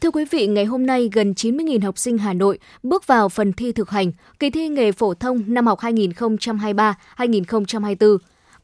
Thưa 0.02 0.12
quý 0.12 0.26
vị, 0.32 0.48
ngày 0.48 0.66
hôm 0.66 0.86
nay 0.86 1.10
gần 1.14 1.34
90.000 1.34 1.86
học 1.86 1.98
sinh 1.98 2.18
Hà 2.18 2.34
Nội 2.34 2.60
bước 2.84 3.08
vào 3.08 3.30
phần 3.30 3.54
thi 3.54 3.72
thực 3.72 3.90
hành 3.90 4.12
kỳ 4.40 4.50
thi 4.50 4.68
nghề 4.68 4.92
phổ 4.92 5.14
thông 5.14 5.44
năm 5.48 5.68
học 5.68 5.80
2023-2024. 5.80 8.18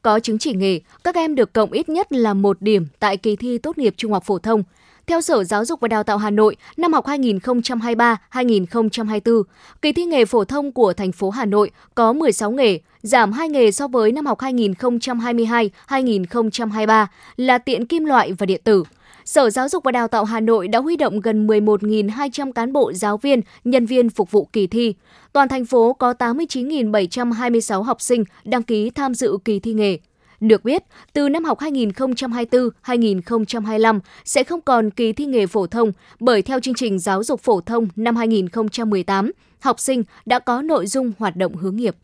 Có 0.04 0.20
chứng 0.20 0.38
chỉ 0.38 0.52
nghề, 0.52 0.80
các 1.04 1.14
em 1.14 1.34
được 1.34 1.52
cộng 1.52 1.72
ít 1.72 1.88
nhất 1.88 2.12
là 2.12 2.34
một 2.34 2.62
điểm 2.62 2.86
tại 2.98 3.16
kỳ 3.16 3.36
thi 3.36 3.58
tốt 3.58 3.78
nghiệp 3.78 3.94
trung 3.96 4.12
học 4.12 4.24
phổ 4.26 4.38
thông. 4.38 4.62
Theo 5.06 5.20
Sở 5.20 5.44
Giáo 5.44 5.64
dục 5.64 5.80
và 5.80 5.88
Đào 5.88 6.02
tạo 6.02 6.18
Hà 6.18 6.30
Nội, 6.30 6.56
năm 6.76 6.92
học 6.92 7.06
2023-2024, 7.06 9.42
kỳ 9.82 9.92
thi 9.92 10.04
nghề 10.04 10.24
phổ 10.24 10.44
thông 10.44 10.72
của 10.72 10.92
thành 10.92 11.12
phố 11.12 11.30
Hà 11.30 11.44
Nội 11.44 11.70
có 11.94 12.12
16 12.12 12.50
nghề, 12.50 12.78
giảm 13.02 13.32
2 13.32 13.48
nghề 13.48 13.70
so 13.70 13.88
với 13.88 14.12
năm 14.12 14.26
học 14.26 14.38
2022-2023 14.38 17.06
là 17.36 17.58
tiện 17.58 17.86
kim 17.86 18.04
loại 18.04 18.32
và 18.32 18.46
điện 18.46 18.60
tử. 18.64 18.84
Sở 19.24 19.50
Giáo 19.50 19.68
dục 19.68 19.84
và 19.84 19.92
Đào 19.92 20.08
tạo 20.08 20.24
Hà 20.24 20.40
Nội 20.40 20.68
đã 20.68 20.78
huy 20.78 20.96
động 20.96 21.20
gần 21.20 21.46
11.200 21.46 22.52
cán 22.52 22.72
bộ 22.72 22.92
giáo 22.92 23.16
viên, 23.16 23.40
nhân 23.64 23.86
viên 23.86 24.10
phục 24.10 24.30
vụ 24.30 24.48
kỳ 24.52 24.66
thi. 24.66 24.94
Toàn 25.32 25.48
thành 25.48 25.64
phố 25.64 25.92
có 25.92 26.12
89.726 26.12 27.82
học 27.82 28.00
sinh 28.00 28.24
đăng 28.44 28.62
ký 28.62 28.90
tham 28.90 29.14
dự 29.14 29.38
kỳ 29.44 29.60
thi 29.60 29.72
nghề. 29.72 29.98
Được 30.40 30.64
biết, 30.64 30.82
từ 31.12 31.28
năm 31.28 31.44
học 31.44 31.58
2024-2025 31.58 34.00
sẽ 34.24 34.44
không 34.44 34.60
còn 34.60 34.90
kỳ 34.90 35.12
thi 35.12 35.26
nghề 35.26 35.46
phổ 35.46 35.66
thông 35.66 35.92
bởi 36.20 36.42
theo 36.42 36.60
chương 36.60 36.74
trình 36.74 36.98
giáo 36.98 37.24
dục 37.24 37.40
phổ 37.40 37.60
thông 37.60 37.88
năm 37.96 38.16
2018, 38.16 39.32
học 39.60 39.80
sinh 39.80 40.02
đã 40.26 40.38
có 40.38 40.62
nội 40.62 40.86
dung 40.86 41.12
hoạt 41.18 41.36
động 41.36 41.56
hướng 41.56 41.76
nghiệp. 41.76 41.96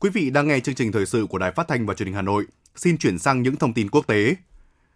Quý 0.00 0.10
vị 0.10 0.30
đang 0.30 0.48
nghe 0.48 0.60
chương 0.60 0.74
trình 0.74 0.92
thời 0.92 1.06
sự 1.06 1.26
của 1.30 1.38
Đài 1.38 1.52
Phát 1.52 1.68
thanh 1.68 1.86
và 1.86 1.94
Truyền 1.94 2.06
hình 2.06 2.14
Hà 2.14 2.22
Nội. 2.22 2.46
Xin 2.76 2.98
chuyển 2.98 3.18
sang 3.18 3.42
những 3.42 3.56
thông 3.56 3.74
tin 3.74 3.90
quốc 3.90 4.06
tế. 4.06 4.34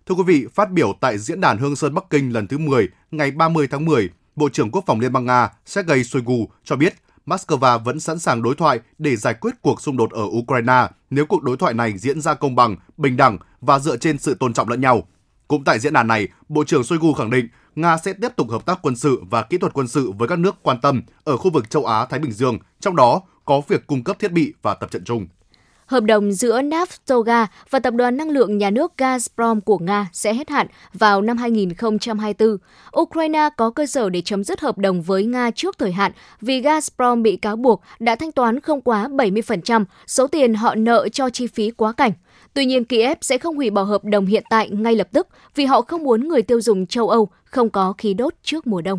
Thưa 0.06 0.14
quý 0.14 0.22
vị, 0.26 0.46
phát 0.54 0.70
biểu 0.70 0.92
tại 1.00 1.18
diễn 1.18 1.40
đàn 1.40 1.58
Hương 1.58 1.76
Sơn 1.76 1.94
Bắc 1.94 2.04
Kinh 2.10 2.32
lần 2.32 2.46
thứ 2.46 2.58
10 2.58 2.88
ngày 3.10 3.30
30 3.30 3.66
tháng 3.70 3.84
10, 3.84 4.10
Bộ 4.36 4.48
trưởng 4.48 4.70
Quốc 4.70 4.84
phòng 4.86 5.00
Liên 5.00 5.12
bang 5.12 5.24
Nga 5.24 5.50
Sergei 5.66 6.04
Shoigu 6.04 6.48
cho 6.64 6.76
biết 6.76 6.94
Moscow 7.26 7.78
vẫn 7.78 8.00
sẵn 8.00 8.18
sàng 8.18 8.42
đối 8.42 8.54
thoại 8.54 8.80
để 8.98 9.16
giải 9.16 9.34
quyết 9.34 9.54
cuộc 9.62 9.80
xung 9.80 9.96
đột 9.96 10.10
ở 10.10 10.24
Ukraine 10.24 10.88
nếu 11.10 11.26
cuộc 11.26 11.42
đối 11.42 11.56
thoại 11.56 11.74
này 11.74 11.98
diễn 11.98 12.20
ra 12.20 12.34
công 12.34 12.56
bằng, 12.56 12.76
bình 12.96 13.16
đẳng 13.16 13.38
và 13.60 13.78
dựa 13.78 13.96
trên 13.96 14.18
sự 14.18 14.34
tôn 14.34 14.52
trọng 14.54 14.68
lẫn 14.68 14.80
nhau. 14.80 15.08
Cũng 15.48 15.64
tại 15.64 15.78
diễn 15.78 15.92
đàn 15.92 16.06
này, 16.06 16.28
Bộ 16.48 16.64
trưởng 16.64 16.84
Shoigu 16.84 17.12
khẳng 17.12 17.30
định 17.30 17.48
Nga 17.74 17.96
sẽ 17.98 18.12
tiếp 18.12 18.28
tục 18.36 18.50
hợp 18.50 18.66
tác 18.66 18.78
quân 18.82 18.96
sự 18.96 19.22
và 19.30 19.42
kỹ 19.42 19.58
thuật 19.58 19.72
quân 19.72 19.88
sự 19.88 20.10
với 20.10 20.28
các 20.28 20.38
nước 20.38 20.56
quan 20.62 20.80
tâm 20.80 21.02
ở 21.24 21.36
khu 21.36 21.50
vực 21.50 21.70
châu 21.70 21.84
Á-Thái 21.84 22.20
Bình 22.20 22.32
Dương, 22.32 22.58
trong 22.80 22.96
đó 22.96 23.22
có 23.44 23.62
việc 23.68 23.86
cung 23.86 24.04
cấp 24.04 24.18
thiết 24.18 24.32
bị 24.32 24.54
và 24.62 24.74
tập 24.74 24.90
trận 24.90 25.04
chung. 25.04 25.26
Hợp 25.86 26.04
đồng 26.04 26.32
giữa 26.32 26.62
Naftoga 26.62 27.46
và 27.70 27.78
Tập 27.78 27.94
đoàn 27.94 28.16
Năng 28.16 28.30
lượng 28.30 28.58
Nhà 28.58 28.70
nước 28.70 28.92
Gazprom 28.98 29.60
của 29.60 29.78
Nga 29.78 30.08
sẽ 30.12 30.34
hết 30.34 30.50
hạn 30.50 30.66
vào 30.94 31.22
năm 31.22 31.36
2024. 31.36 32.56
Ukraine 33.00 33.48
có 33.56 33.70
cơ 33.70 33.86
sở 33.86 34.10
để 34.10 34.20
chấm 34.20 34.44
dứt 34.44 34.60
hợp 34.60 34.78
đồng 34.78 35.02
với 35.02 35.24
Nga 35.24 35.50
trước 35.50 35.78
thời 35.78 35.92
hạn 35.92 36.12
vì 36.40 36.60
Gazprom 36.60 37.22
bị 37.22 37.36
cáo 37.36 37.56
buộc 37.56 37.82
đã 37.98 38.16
thanh 38.16 38.32
toán 38.32 38.60
không 38.60 38.80
quá 38.80 39.08
70% 39.08 39.84
số 40.06 40.26
tiền 40.26 40.54
họ 40.54 40.74
nợ 40.74 41.08
cho 41.12 41.30
chi 41.30 41.46
phí 41.46 41.70
quá 41.70 41.92
cảnh. 41.92 42.12
Tuy 42.54 42.64
nhiên, 42.64 42.84
Kiev 42.84 43.18
sẽ 43.20 43.38
không 43.38 43.56
hủy 43.56 43.70
bỏ 43.70 43.82
hợp 43.82 44.04
đồng 44.04 44.26
hiện 44.26 44.44
tại 44.50 44.70
ngay 44.70 44.94
lập 44.94 45.08
tức 45.12 45.28
vì 45.54 45.64
họ 45.64 45.80
không 45.80 46.04
muốn 46.04 46.28
người 46.28 46.42
tiêu 46.42 46.60
dùng 46.60 46.86
châu 46.86 47.08
Âu 47.08 47.28
không 47.44 47.70
có 47.70 47.94
khí 47.98 48.14
đốt 48.14 48.34
trước 48.42 48.66
mùa 48.66 48.80
đông. 48.80 48.98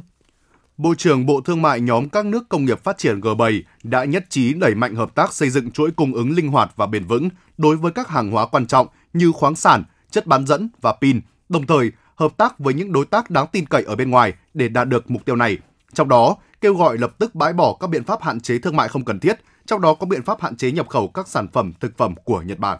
Bộ 0.78 0.96
trưởng 0.96 1.26
Bộ 1.26 1.42
Thương 1.42 1.62
mại 1.62 1.82
nhóm 1.82 2.10
các 2.10 2.26
nước 2.26 2.50
công 2.50 2.66
nghiệp 2.66 2.84
phát 2.84 2.98
triển 2.98 3.20
G7 3.20 3.62
đã 3.84 4.04
nhất 4.04 4.26
trí 4.30 4.54
đẩy 4.54 4.76
mạnh 4.76 4.96
hợp 4.96 5.16
tác 5.16 5.34
xây 5.34 5.50
dựng 5.50 5.72
chuỗi 5.72 5.92
cung 5.92 6.14
ứng 6.14 6.32
linh 6.32 6.48
hoạt 6.48 6.72
và 6.76 6.86
bền 6.86 7.06
vững 7.06 7.30
đối 7.58 7.76
với 7.76 7.92
các 7.92 8.08
hàng 8.08 8.32
hóa 8.32 8.46
quan 8.46 8.66
trọng 8.68 8.88
như 9.14 9.32
khoáng 9.32 9.56
sản, 9.56 9.84
chất 10.12 10.28
bán 10.28 10.48
dẫn 10.48 10.70
và 10.82 10.94
pin, 11.02 11.22
đồng 11.50 11.68
thời 11.68 11.92
hợp 12.16 12.38
tác 12.38 12.60
với 12.60 12.74
những 12.74 12.92
đối 12.92 13.06
tác 13.06 13.30
đáng 13.30 13.48
tin 13.52 13.66
cậy 13.66 13.84
ở 13.84 13.96
bên 13.96 14.10
ngoài 14.10 14.34
để 14.54 14.68
đạt 14.68 14.90
được 14.90 15.12
mục 15.12 15.26
tiêu 15.26 15.36
này. 15.36 15.58
Trong 15.94 16.10
đó, 16.10 16.36
kêu 16.62 16.76
gọi 16.76 16.98
lập 16.98 17.16
tức 17.20 17.36
bãi 17.36 17.54
bỏ 17.54 17.78
các 17.80 17.88
biện 17.88 18.04
pháp 18.04 18.24
hạn 18.24 18.40
chế 18.40 18.58
thương 18.60 18.76
mại 18.76 18.88
không 18.88 19.06
cần 19.06 19.20
thiết, 19.20 19.40
trong 19.66 19.82
đó 19.82 19.94
có 19.94 20.06
biện 20.06 20.24
pháp 20.24 20.42
hạn 20.42 20.56
chế 20.56 20.72
nhập 20.72 20.90
khẩu 20.90 21.08
các 21.08 21.28
sản 21.28 21.48
phẩm 21.54 21.74
thực 21.80 21.98
phẩm 21.98 22.16
của 22.24 22.42
Nhật 22.42 22.60
Bản. 22.60 22.80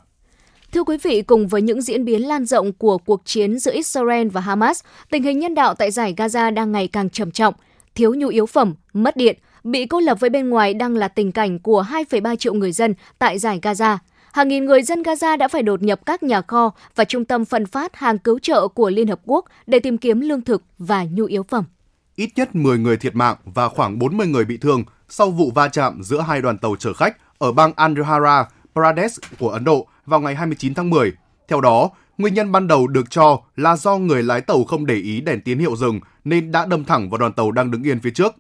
Thưa 0.72 0.84
quý 0.84 0.98
vị, 1.04 1.22
cùng 1.22 1.48
với 1.48 1.62
những 1.62 1.82
diễn 1.82 2.06
biến 2.06 2.28
lan 2.28 2.46
rộng 2.46 2.74
của 2.74 2.98
cuộc 2.98 3.22
chiến 3.26 3.60
giữa 3.60 3.74
Israel 3.74 4.28
và 4.28 4.42
Hamas, 4.42 4.84
tình 5.10 5.24
hình 5.24 5.40
nhân 5.40 5.56
đạo 5.56 5.76
tại 5.76 5.92
giải 5.92 6.14
Gaza 6.18 6.54
đang 6.54 6.72
ngày 6.72 6.88
càng 6.88 7.10
trầm 7.10 7.32
trọng 7.32 7.54
thiếu 7.96 8.14
nhu 8.18 8.28
yếu 8.28 8.46
phẩm, 8.46 8.74
mất 8.94 9.18
điện, 9.18 9.38
bị 9.64 9.86
cô 9.86 10.00
lập 10.00 10.20
với 10.20 10.30
bên 10.30 10.50
ngoài 10.50 10.74
đang 10.74 10.96
là 10.96 11.08
tình 11.08 11.32
cảnh 11.32 11.60
của 11.60 11.86
2,3 11.90 12.36
triệu 12.36 12.54
người 12.54 12.72
dân 12.72 12.94
tại 13.20 13.40
giải 13.40 13.60
Gaza. 13.62 13.98
Hàng 14.34 14.48
nghìn 14.48 14.66
người 14.66 14.84
dân 14.84 15.02
Gaza 15.02 15.38
đã 15.38 15.48
phải 15.48 15.64
đột 15.64 15.84
nhập 15.84 16.06
các 16.06 16.24
nhà 16.24 16.42
kho 16.42 16.72
và 16.96 17.04
trung 17.04 17.26
tâm 17.26 17.46
phân 17.46 17.66
phát 17.66 17.96
hàng 17.96 18.18
cứu 18.18 18.40
trợ 18.40 18.68
của 18.68 18.90
Liên 18.90 19.08
Hợp 19.08 19.20
Quốc 19.26 19.46
để 19.68 19.80
tìm 19.80 19.98
kiếm 19.98 20.20
lương 20.22 20.42
thực 20.42 20.64
và 20.78 21.04
nhu 21.04 21.26
yếu 21.26 21.44
phẩm. 21.44 21.64
Ít 22.16 22.30
nhất 22.36 22.56
10 22.56 22.78
người 22.78 22.98
thiệt 22.98 23.16
mạng 23.16 23.36
và 23.46 23.70
khoảng 23.70 24.00
40 24.00 24.28
người 24.28 24.46
bị 24.46 24.58
thương 24.58 24.84
sau 25.10 25.32
vụ 25.32 25.52
va 25.56 25.68
chạm 25.68 26.04
giữa 26.04 26.22
hai 26.22 26.42
đoàn 26.42 26.58
tàu 26.58 26.76
chở 26.80 26.94
khách 26.94 27.18
ở 27.38 27.52
bang 27.52 27.74
Andhra 27.76 28.46
Pradesh 28.74 29.22
của 29.40 29.50
Ấn 29.50 29.64
Độ 29.64 29.88
vào 30.06 30.20
ngày 30.20 30.36
29 30.36 30.74
tháng 30.74 30.90
10. 30.90 31.14
Theo 31.48 31.62
đó, 31.62 31.90
Nguyên 32.18 32.34
nhân 32.34 32.52
ban 32.52 32.68
đầu 32.68 32.88
được 32.88 33.10
cho 33.10 33.42
là 33.56 33.76
do 33.76 33.98
người 33.98 34.24
lái 34.24 34.42
tàu 34.42 34.64
không 34.64 34.86
để 34.86 34.96
ý 34.96 35.22
đèn 35.22 35.42
tín 35.42 35.60
hiệu 35.60 35.76
dừng 35.76 36.00
nên 36.24 36.52
đã 36.52 36.66
đâm 36.66 36.84
thẳng 36.84 37.10
vào 37.10 37.18
đoàn 37.18 37.34
tàu 37.34 37.52
đang 37.52 37.72
đứng 37.72 37.84
yên 37.84 38.00
phía 38.00 38.12
trước. 38.12 38.36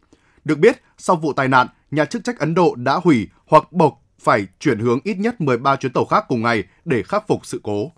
Được 0.45 0.59
biết, 0.59 0.81
sau 0.97 1.15
vụ 1.15 1.33
tai 1.33 1.47
nạn, 1.47 1.67
nhà 1.91 2.05
chức 2.05 2.23
trách 2.23 2.39
Ấn 2.39 2.55
Độ 2.55 2.75
đã 2.75 2.99
hủy 3.03 3.27
hoặc 3.45 3.71
buộc 3.71 4.01
phải 4.19 4.47
chuyển 4.59 4.79
hướng 4.79 4.99
ít 5.03 5.17
nhất 5.17 5.41
13 5.41 5.75
chuyến 5.75 5.93
tàu 5.93 6.05
khác 6.05 6.25
cùng 6.27 6.41
ngày 6.41 6.63
để 6.85 7.03
khắc 7.03 7.27
phục 7.27 7.45
sự 7.45 7.59
cố. 7.63 7.91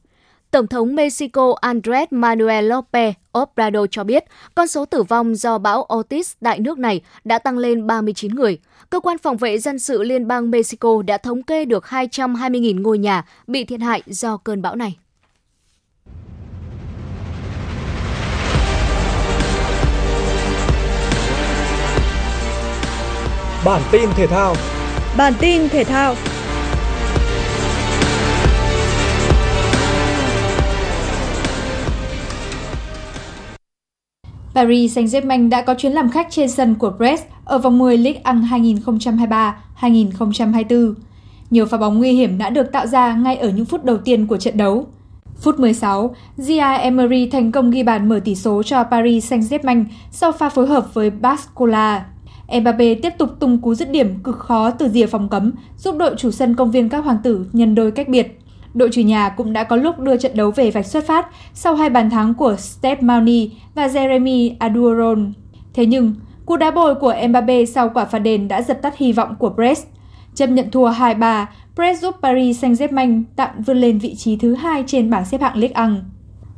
Tổng 0.52 0.68
thống 0.68 0.96
Mexico 0.96 1.56
Andrés 1.62 2.08
Manuel 2.12 2.72
López 2.72 3.14
Obrador 3.40 3.88
cho 3.92 4.04
biết 4.04 4.24
con 4.56 4.68
số 4.68 4.86
tử 4.86 5.04
vong 5.04 5.36
do 5.36 5.58
bão 5.58 5.88
Otis 5.94 6.34
tại 6.44 6.60
nước 6.60 6.78
này 6.80 7.02
đã 7.24 7.40
tăng 7.40 7.58
lên 7.58 7.88
39 7.88 8.36
người. 8.36 8.60
Cơ 8.90 9.00
quan 9.00 9.18
phòng 9.18 9.38
vệ 9.38 9.58
dân 9.58 9.80
sự 9.80 10.04
Liên 10.04 10.28
bang 10.28 10.52
Mexico 10.52 11.02
đã 11.08 11.18
thống 11.18 11.44
kê 11.44 11.66
được 11.66 11.84
220.000 11.84 12.82
ngôi 12.82 12.98
nhà 12.98 13.26
bị 13.48 13.64
thiệt 13.64 13.80
hại 13.80 14.02
do 14.06 14.38
cơn 14.38 14.62
bão 14.62 14.76
này. 14.76 14.98
Bản 23.68 23.82
tin 23.92 24.10
thể 24.16 24.28
thao. 24.28 24.56
Bản 25.18 25.34
tin 25.40 25.70
thể 25.70 25.84
thao. 25.84 26.16
Paris 34.56 34.98
Saint-Germain 34.98 35.50
đã 35.50 35.62
có 35.62 35.74
chuyến 35.74 35.92
làm 35.92 36.10
khách 36.10 36.28
trên 36.30 36.50
sân 36.50 36.76
của 36.76 36.90
Brest 36.98 37.24
ở 37.46 37.58
vòng 37.58 37.78
10 37.78 37.98
Ligue 37.98 38.22
1 38.24 38.32
2023-2024. 39.82 40.94
Nhiều 41.50 41.66
pha 41.66 41.78
bóng 41.78 41.98
nguy 41.98 42.12
hiểm 42.12 42.38
đã 42.38 42.50
được 42.50 42.72
tạo 42.72 42.88
ra 42.88 43.14
ngay 43.14 43.36
ở 43.36 43.50
những 43.50 43.66
phút 43.66 43.84
đầu 43.84 43.98
tiên 43.98 44.28
của 44.28 44.38
trận 44.38 44.58
đấu. 44.58 44.88
Phút 45.42 45.60
16, 45.60 46.16
Gia 46.38 46.74
Emery 46.74 47.30
thành 47.30 47.52
công 47.52 47.72
ghi 47.72 47.84
bàn 47.84 48.10
mở 48.10 48.20
tỷ 48.26 48.36
số 48.36 48.64
cho 48.64 48.84
Paris 48.84 49.34
Saint-Germain 49.34 49.86
sau 50.12 50.32
pha 50.32 50.50
phối 50.50 50.68
hợp 50.68 50.94
với 50.94 51.10
Bascola. 51.10 52.06
Mbappe 52.62 52.96
tiếp 52.96 53.14
tục 53.18 53.30
tung 53.40 53.62
cú 53.62 53.76
dứt 53.76 53.92
điểm 53.92 54.20
cực 54.24 54.40
khó 54.40 54.70
từ 54.70 54.90
rìa 54.90 55.06
phòng 55.06 55.30
cấm, 55.30 55.52
giúp 55.78 55.96
đội 55.98 56.16
chủ 56.18 56.32
sân 56.32 56.56
công 56.56 56.72
viên 56.72 56.90
các 56.90 57.06
hoàng 57.06 57.18
tử 57.24 57.46
nhân 57.54 57.76
đôi 57.76 57.92
cách 57.92 58.10
biệt. 58.10 58.40
Đội 58.74 58.90
chủ 58.92 59.02
nhà 59.02 59.30
cũng 59.30 59.54
đã 59.54 59.64
có 59.64 59.76
lúc 59.76 60.00
đưa 60.00 60.18
trận 60.18 60.32
đấu 60.36 60.52
về 60.52 60.72
vạch 60.72 60.86
xuất 60.86 61.08
phát 61.08 61.28
sau 61.54 61.76
hai 61.76 61.90
bàn 61.90 62.10
thắng 62.10 62.34
của 62.34 62.56
Steph 62.56 63.04
Mauni 63.04 63.52
và 63.76 63.88
Jeremy 63.88 64.56
Aduron. 64.60 65.34
Thế 65.74 65.86
nhưng, 65.86 66.14
cú 66.46 66.58
đá 66.58 66.72
bồi 66.72 66.96
của 66.96 67.14
Mbappe 67.30 67.66
sau 67.66 67.90
quả 67.90 68.06
phạt 68.06 68.20
đền 68.20 68.48
đã 68.48 68.62
dập 68.62 68.82
tắt 68.82 68.98
hy 68.98 69.12
vọng 69.14 69.36
của 69.40 69.50
Brest. 69.50 69.86
Chấp 70.36 70.48
nhận 70.48 70.72
thua 70.72 70.92
2-3, 70.92 71.46
Brest 71.76 72.02
giúp 72.02 72.16
Paris 72.22 72.64
Saint-Germain 72.64 73.24
tạm 73.36 73.50
vươn 73.66 73.78
lên 73.78 74.00
vị 74.00 74.16
trí 74.16 74.38
thứ 74.38 74.56
hai 74.56 74.84
trên 74.88 75.10
bảng 75.10 75.26
xếp 75.26 75.42
hạng 75.42 75.58
Ligue 75.58 75.88
1. 75.88 75.94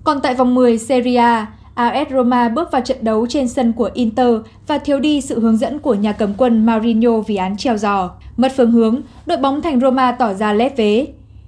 Còn 0.03 0.19
tại 0.23 0.35
vòng 0.35 0.55
10 0.55 0.77
Serie 0.77 1.15
A, 1.15 1.47
AS 1.79 2.09
Roma 2.11 2.49
bước 2.49 2.71
vào 2.71 2.81
trận 2.81 2.97
đấu 3.01 3.27
trên 3.29 3.47
sân 3.47 3.73
của 3.73 3.89
Inter 3.93 4.35
và 4.67 4.77
thiếu 4.77 4.99
đi 4.99 5.21
sự 5.21 5.39
hướng 5.39 5.57
dẫn 5.57 5.79
của 5.79 5.93
nhà 5.93 6.11
cầm 6.11 6.33
quân 6.37 6.65
Mourinho 6.65 7.19
vì 7.27 7.35
án 7.35 7.57
treo 7.57 7.77
giò. 7.77 8.11
Mất 8.37 8.51
phương 8.57 8.71
hướng, 8.71 9.01
đội 9.25 9.37
bóng 9.37 9.61
thành 9.61 9.79
Roma 9.79 10.11
tỏ 10.11 10.33
ra 10.33 10.53
lép 10.53 10.77
vế. 10.77 11.07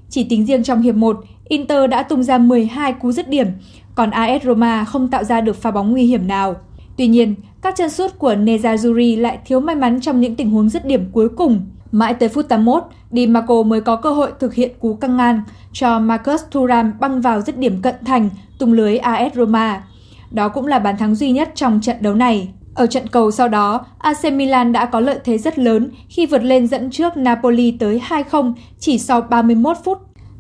Chỉ 0.10 0.24
tính 0.24 0.46
riêng 0.46 0.64
trong 0.64 0.82
hiệp 0.82 0.96
1, 0.96 1.20
Inter 1.48 1.90
đã 1.90 2.04
tung 2.04 2.24
ra 2.24 2.38
12 2.38 2.94
cú 2.94 3.12
dứt 3.12 3.30
điểm, 3.30 3.48
còn 3.96 4.12
AS 4.12 4.44
Roma 4.44 4.86
không 4.86 5.08
tạo 5.08 5.24
ra 5.24 5.42
được 5.42 5.62
pha 5.62 5.72
bóng 5.72 5.92
nguy 5.92 6.04
hiểm 6.04 6.28
nào. 6.28 6.56
Tuy 6.98 7.08
nhiên, 7.08 7.36
các 7.62 7.76
chân 7.78 7.90
sút 7.90 8.20
của 8.20 8.34
Nezazuri 8.34 9.22
lại 9.22 9.40
thiếu 9.46 9.60
may 9.60 9.76
mắn 9.76 10.02
trong 10.02 10.22
những 10.22 10.36
tình 10.36 10.52
huống 10.52 10.70
dứt 10.70 10.86
điểm 10.86 11.06
cuối 11.12 11.30
cùng. 11.30 11.62
Mãi 11.92 12.14
tới 12.14 12.30
phút 12.30 12.50
81, 12.50 12.84
Di 13.12 13.28
Marco 13.28 13.64
mới 13.64 13.82
có 13.82 13.96
cơ 13.96 14.12
hội 14.12 14.32
thực 14.40 14.54
hiện 14.54 14.72
cú 14.80 14.94
căng 14.96 15.18
ngang 15.18 15.42
cho 15.74 16.00
Marcus 16.00 16.42
Thuram 16.52 16.94
băng 17.00 17.22
vào 17.22 17.42
dứt 17.42 17.58
điểm 17.58 17.82
cận 17.82 17.96
thành 18.06 18.30
tung 18.60 18.74
lưới 18.74 18.98
AS 18.98 19.34
Roma. 19.36 19.84
Đó 20.32 20.50
cũng 20.50 20.68
là 20.68 20.80
bàn 20.80 20.98
thắng 20.98 21.16
duy 21.16 21.32
nhất 21.32 21.52
trong 21.56 21.82
trận 21.82 21.96
đấu 22.00 22.14
này. 22.14 22.50
Ở 22.76 22.88
trận 22.88 23.08
cầu 23.08 23.32
sau 23.32 23.48
đó, 23.48 23.86
AC 23.98 24.34
Milan 24.34 24.72
đã 24.72 24.86
có 24.86 25.00
lợi 25.00 25.20
thế 25.24 25.38
rất 25.38 25.60
lớn 25.60 25.92
khi 26.10 26.26
vượt 26.26 26.44
lên 26.44 26.68
dẫn 26.68 26.92
trước 26.92 27.18
Napoli 27.18 27.72
tới 27.80 28.02
2-0 28.08 28.54
chỉ 28.80 29.00
sau 29.00 29.22
31 29.22 29.78
phút, 29.84 29.98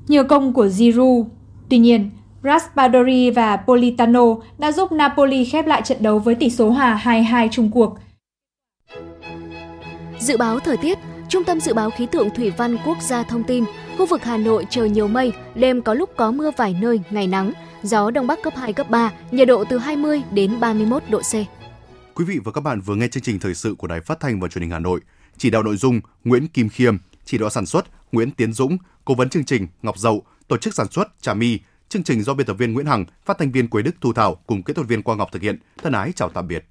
nhờ 0.07 0.23
công 0.23 0.53
của 0.53 0.67
Giroud. 0.67 1.27
Tuy 1.69 1.77
nhiên, 1.77 2.09
Raspadori 2.43 3.29
và 3.31 3.57
Politano 3.57 4.25
đã 4.57 4.71
giúp 4.71 4.91
Napoli 4.91 5.45
khép 5.45 5.67
lại 5.67 5.81
trận 5.81 5.97
đấu 6.01 6.19
với 6.19 6.35
tỷ 6.35 6.49
số 6.49 6.69
hòa 6.69 7.01
2-2 7.03 7.47
chung 7.51 7.71
cuộc. 7.71 7.97
Dự 10.19 10.37
báo 10.37 10.59
thời 10.59 10.77
tiết, 10.77 10.97
Trung 11.29 11.43
tâm 11.43 11.59
Dự 11.59 11.73
báo 11.73 11.89
Khí 11.89 12.05
tượng 12.05 12.29
Thủy 12.29 12.51
văn 12.57 12.77
Quốc 12.85 12.97
gia 13.01 13.23
thông 13.23 13.43
tin, 13.43 13.63
khu 13.97 14.05
vực 14.05 14.23
Hà 14.23 14.37
Nội 14.37 14.65
trời 14.69 14.89
nhiều 14.89 15.07
mây, 15.07 15.33
đêm 15.55 15.81
có 15.81 15.93
lúc 15.93 16.09
có 16.15 16.31
mưa 16.31 16.51
vài 16.57 16.75
nơi, 16.81 16.99
ngày 17.11 17.27
nắng, 17.27 17.51
gió 17.83 18.11
Đông 18.11 18.27
Bắc 18.27 18.39
cấp 18.43 18.53
2, 18.55 18.73
cấp 18.73 18.89
3, 18.89 19.11
nhiệt 19.31 19.47
độ 19.47 19.63
từ 19.69 19.77
20 19.77 20.21
đến 20.31 20.59
31 20.59 21.03
độ 21.09 21.19
C. 21.19 21.33
Quý 22.15 22.25
vị 22.25 22.39
và 22.43 22.51
các 22.51 22.61
bạn 22.61 22.81
vừa 22.81 22.95
nghe 22.95 23.07
chương 23.07 23.23
trình 23.23 23.39
thời 23.39 23.53
sự 23.53 23.75
của 23.77 23.87
Đài 23.87 24.01
Phát 24.01 24.19
thanh 24.19 24.39
và 24.39 24.47
Truyền 24.47 24.61
hình 24.61 24.71
Hà 24.71 24.79
Nội. 24.79 24.99
Chỉ 25.37 25.49
đạo 25.49 25.63
nội 25.63 25.77
dung 25.77 25.99
Nguyễn 26.23 26.47
Kim 26.47 26.69
Khiêm, 26.69 26.97
chỉ 27.25 27.37
đạo 27.37 27.49
sản 27.49 27.65
xuất 27.65 27.85
Nguyễn 28.11 28.31
Tiến 28.31 28.53
Dũng, 28.53 28.77
cố 29.05 29.15
vấn 29.15 29.29
chương 29.29 29.45
trình 29.45 29.67
Ngọc 29.81 29.97
Dậu, 29.97 30.23
tổ 30.47 30.57
chức 30.57 30.73
sản 30.73 30.87
xuất 30.91 31.07
Trà 31.21 31.33
My. 31.33 31.59
Chương 31.89 32.03
trình 32.03 32.23
do 32.23 32.33
biên 32.33 32.47
tập 32.47 32.53
viên 32.53 32.73
Nguyễn 32.73 32.85
Hằng, 32.85 33.05
phát 33.25 33.37
thanh 33.37 33.51
viên 33.51 33.67
Quế 33.67 33.81
Đức 33.81 33.95
Thu 34.01 34.13
Thảo 34.13 34.35
cùng 34.47 34.63
kỹ 34.63 34.73
thuật 34.73 34.87
viên 34.87 35.03
Quang 35.03 35.17
Ngọc 35.17 35.29
thực 35.31 35.41
hiện. 35.41 35.59
Thân 35.83 35.93
ái 35.93 36.11
chào 36.15 36.29
tạm 36.29 36.47
biệt. 36.47 36.65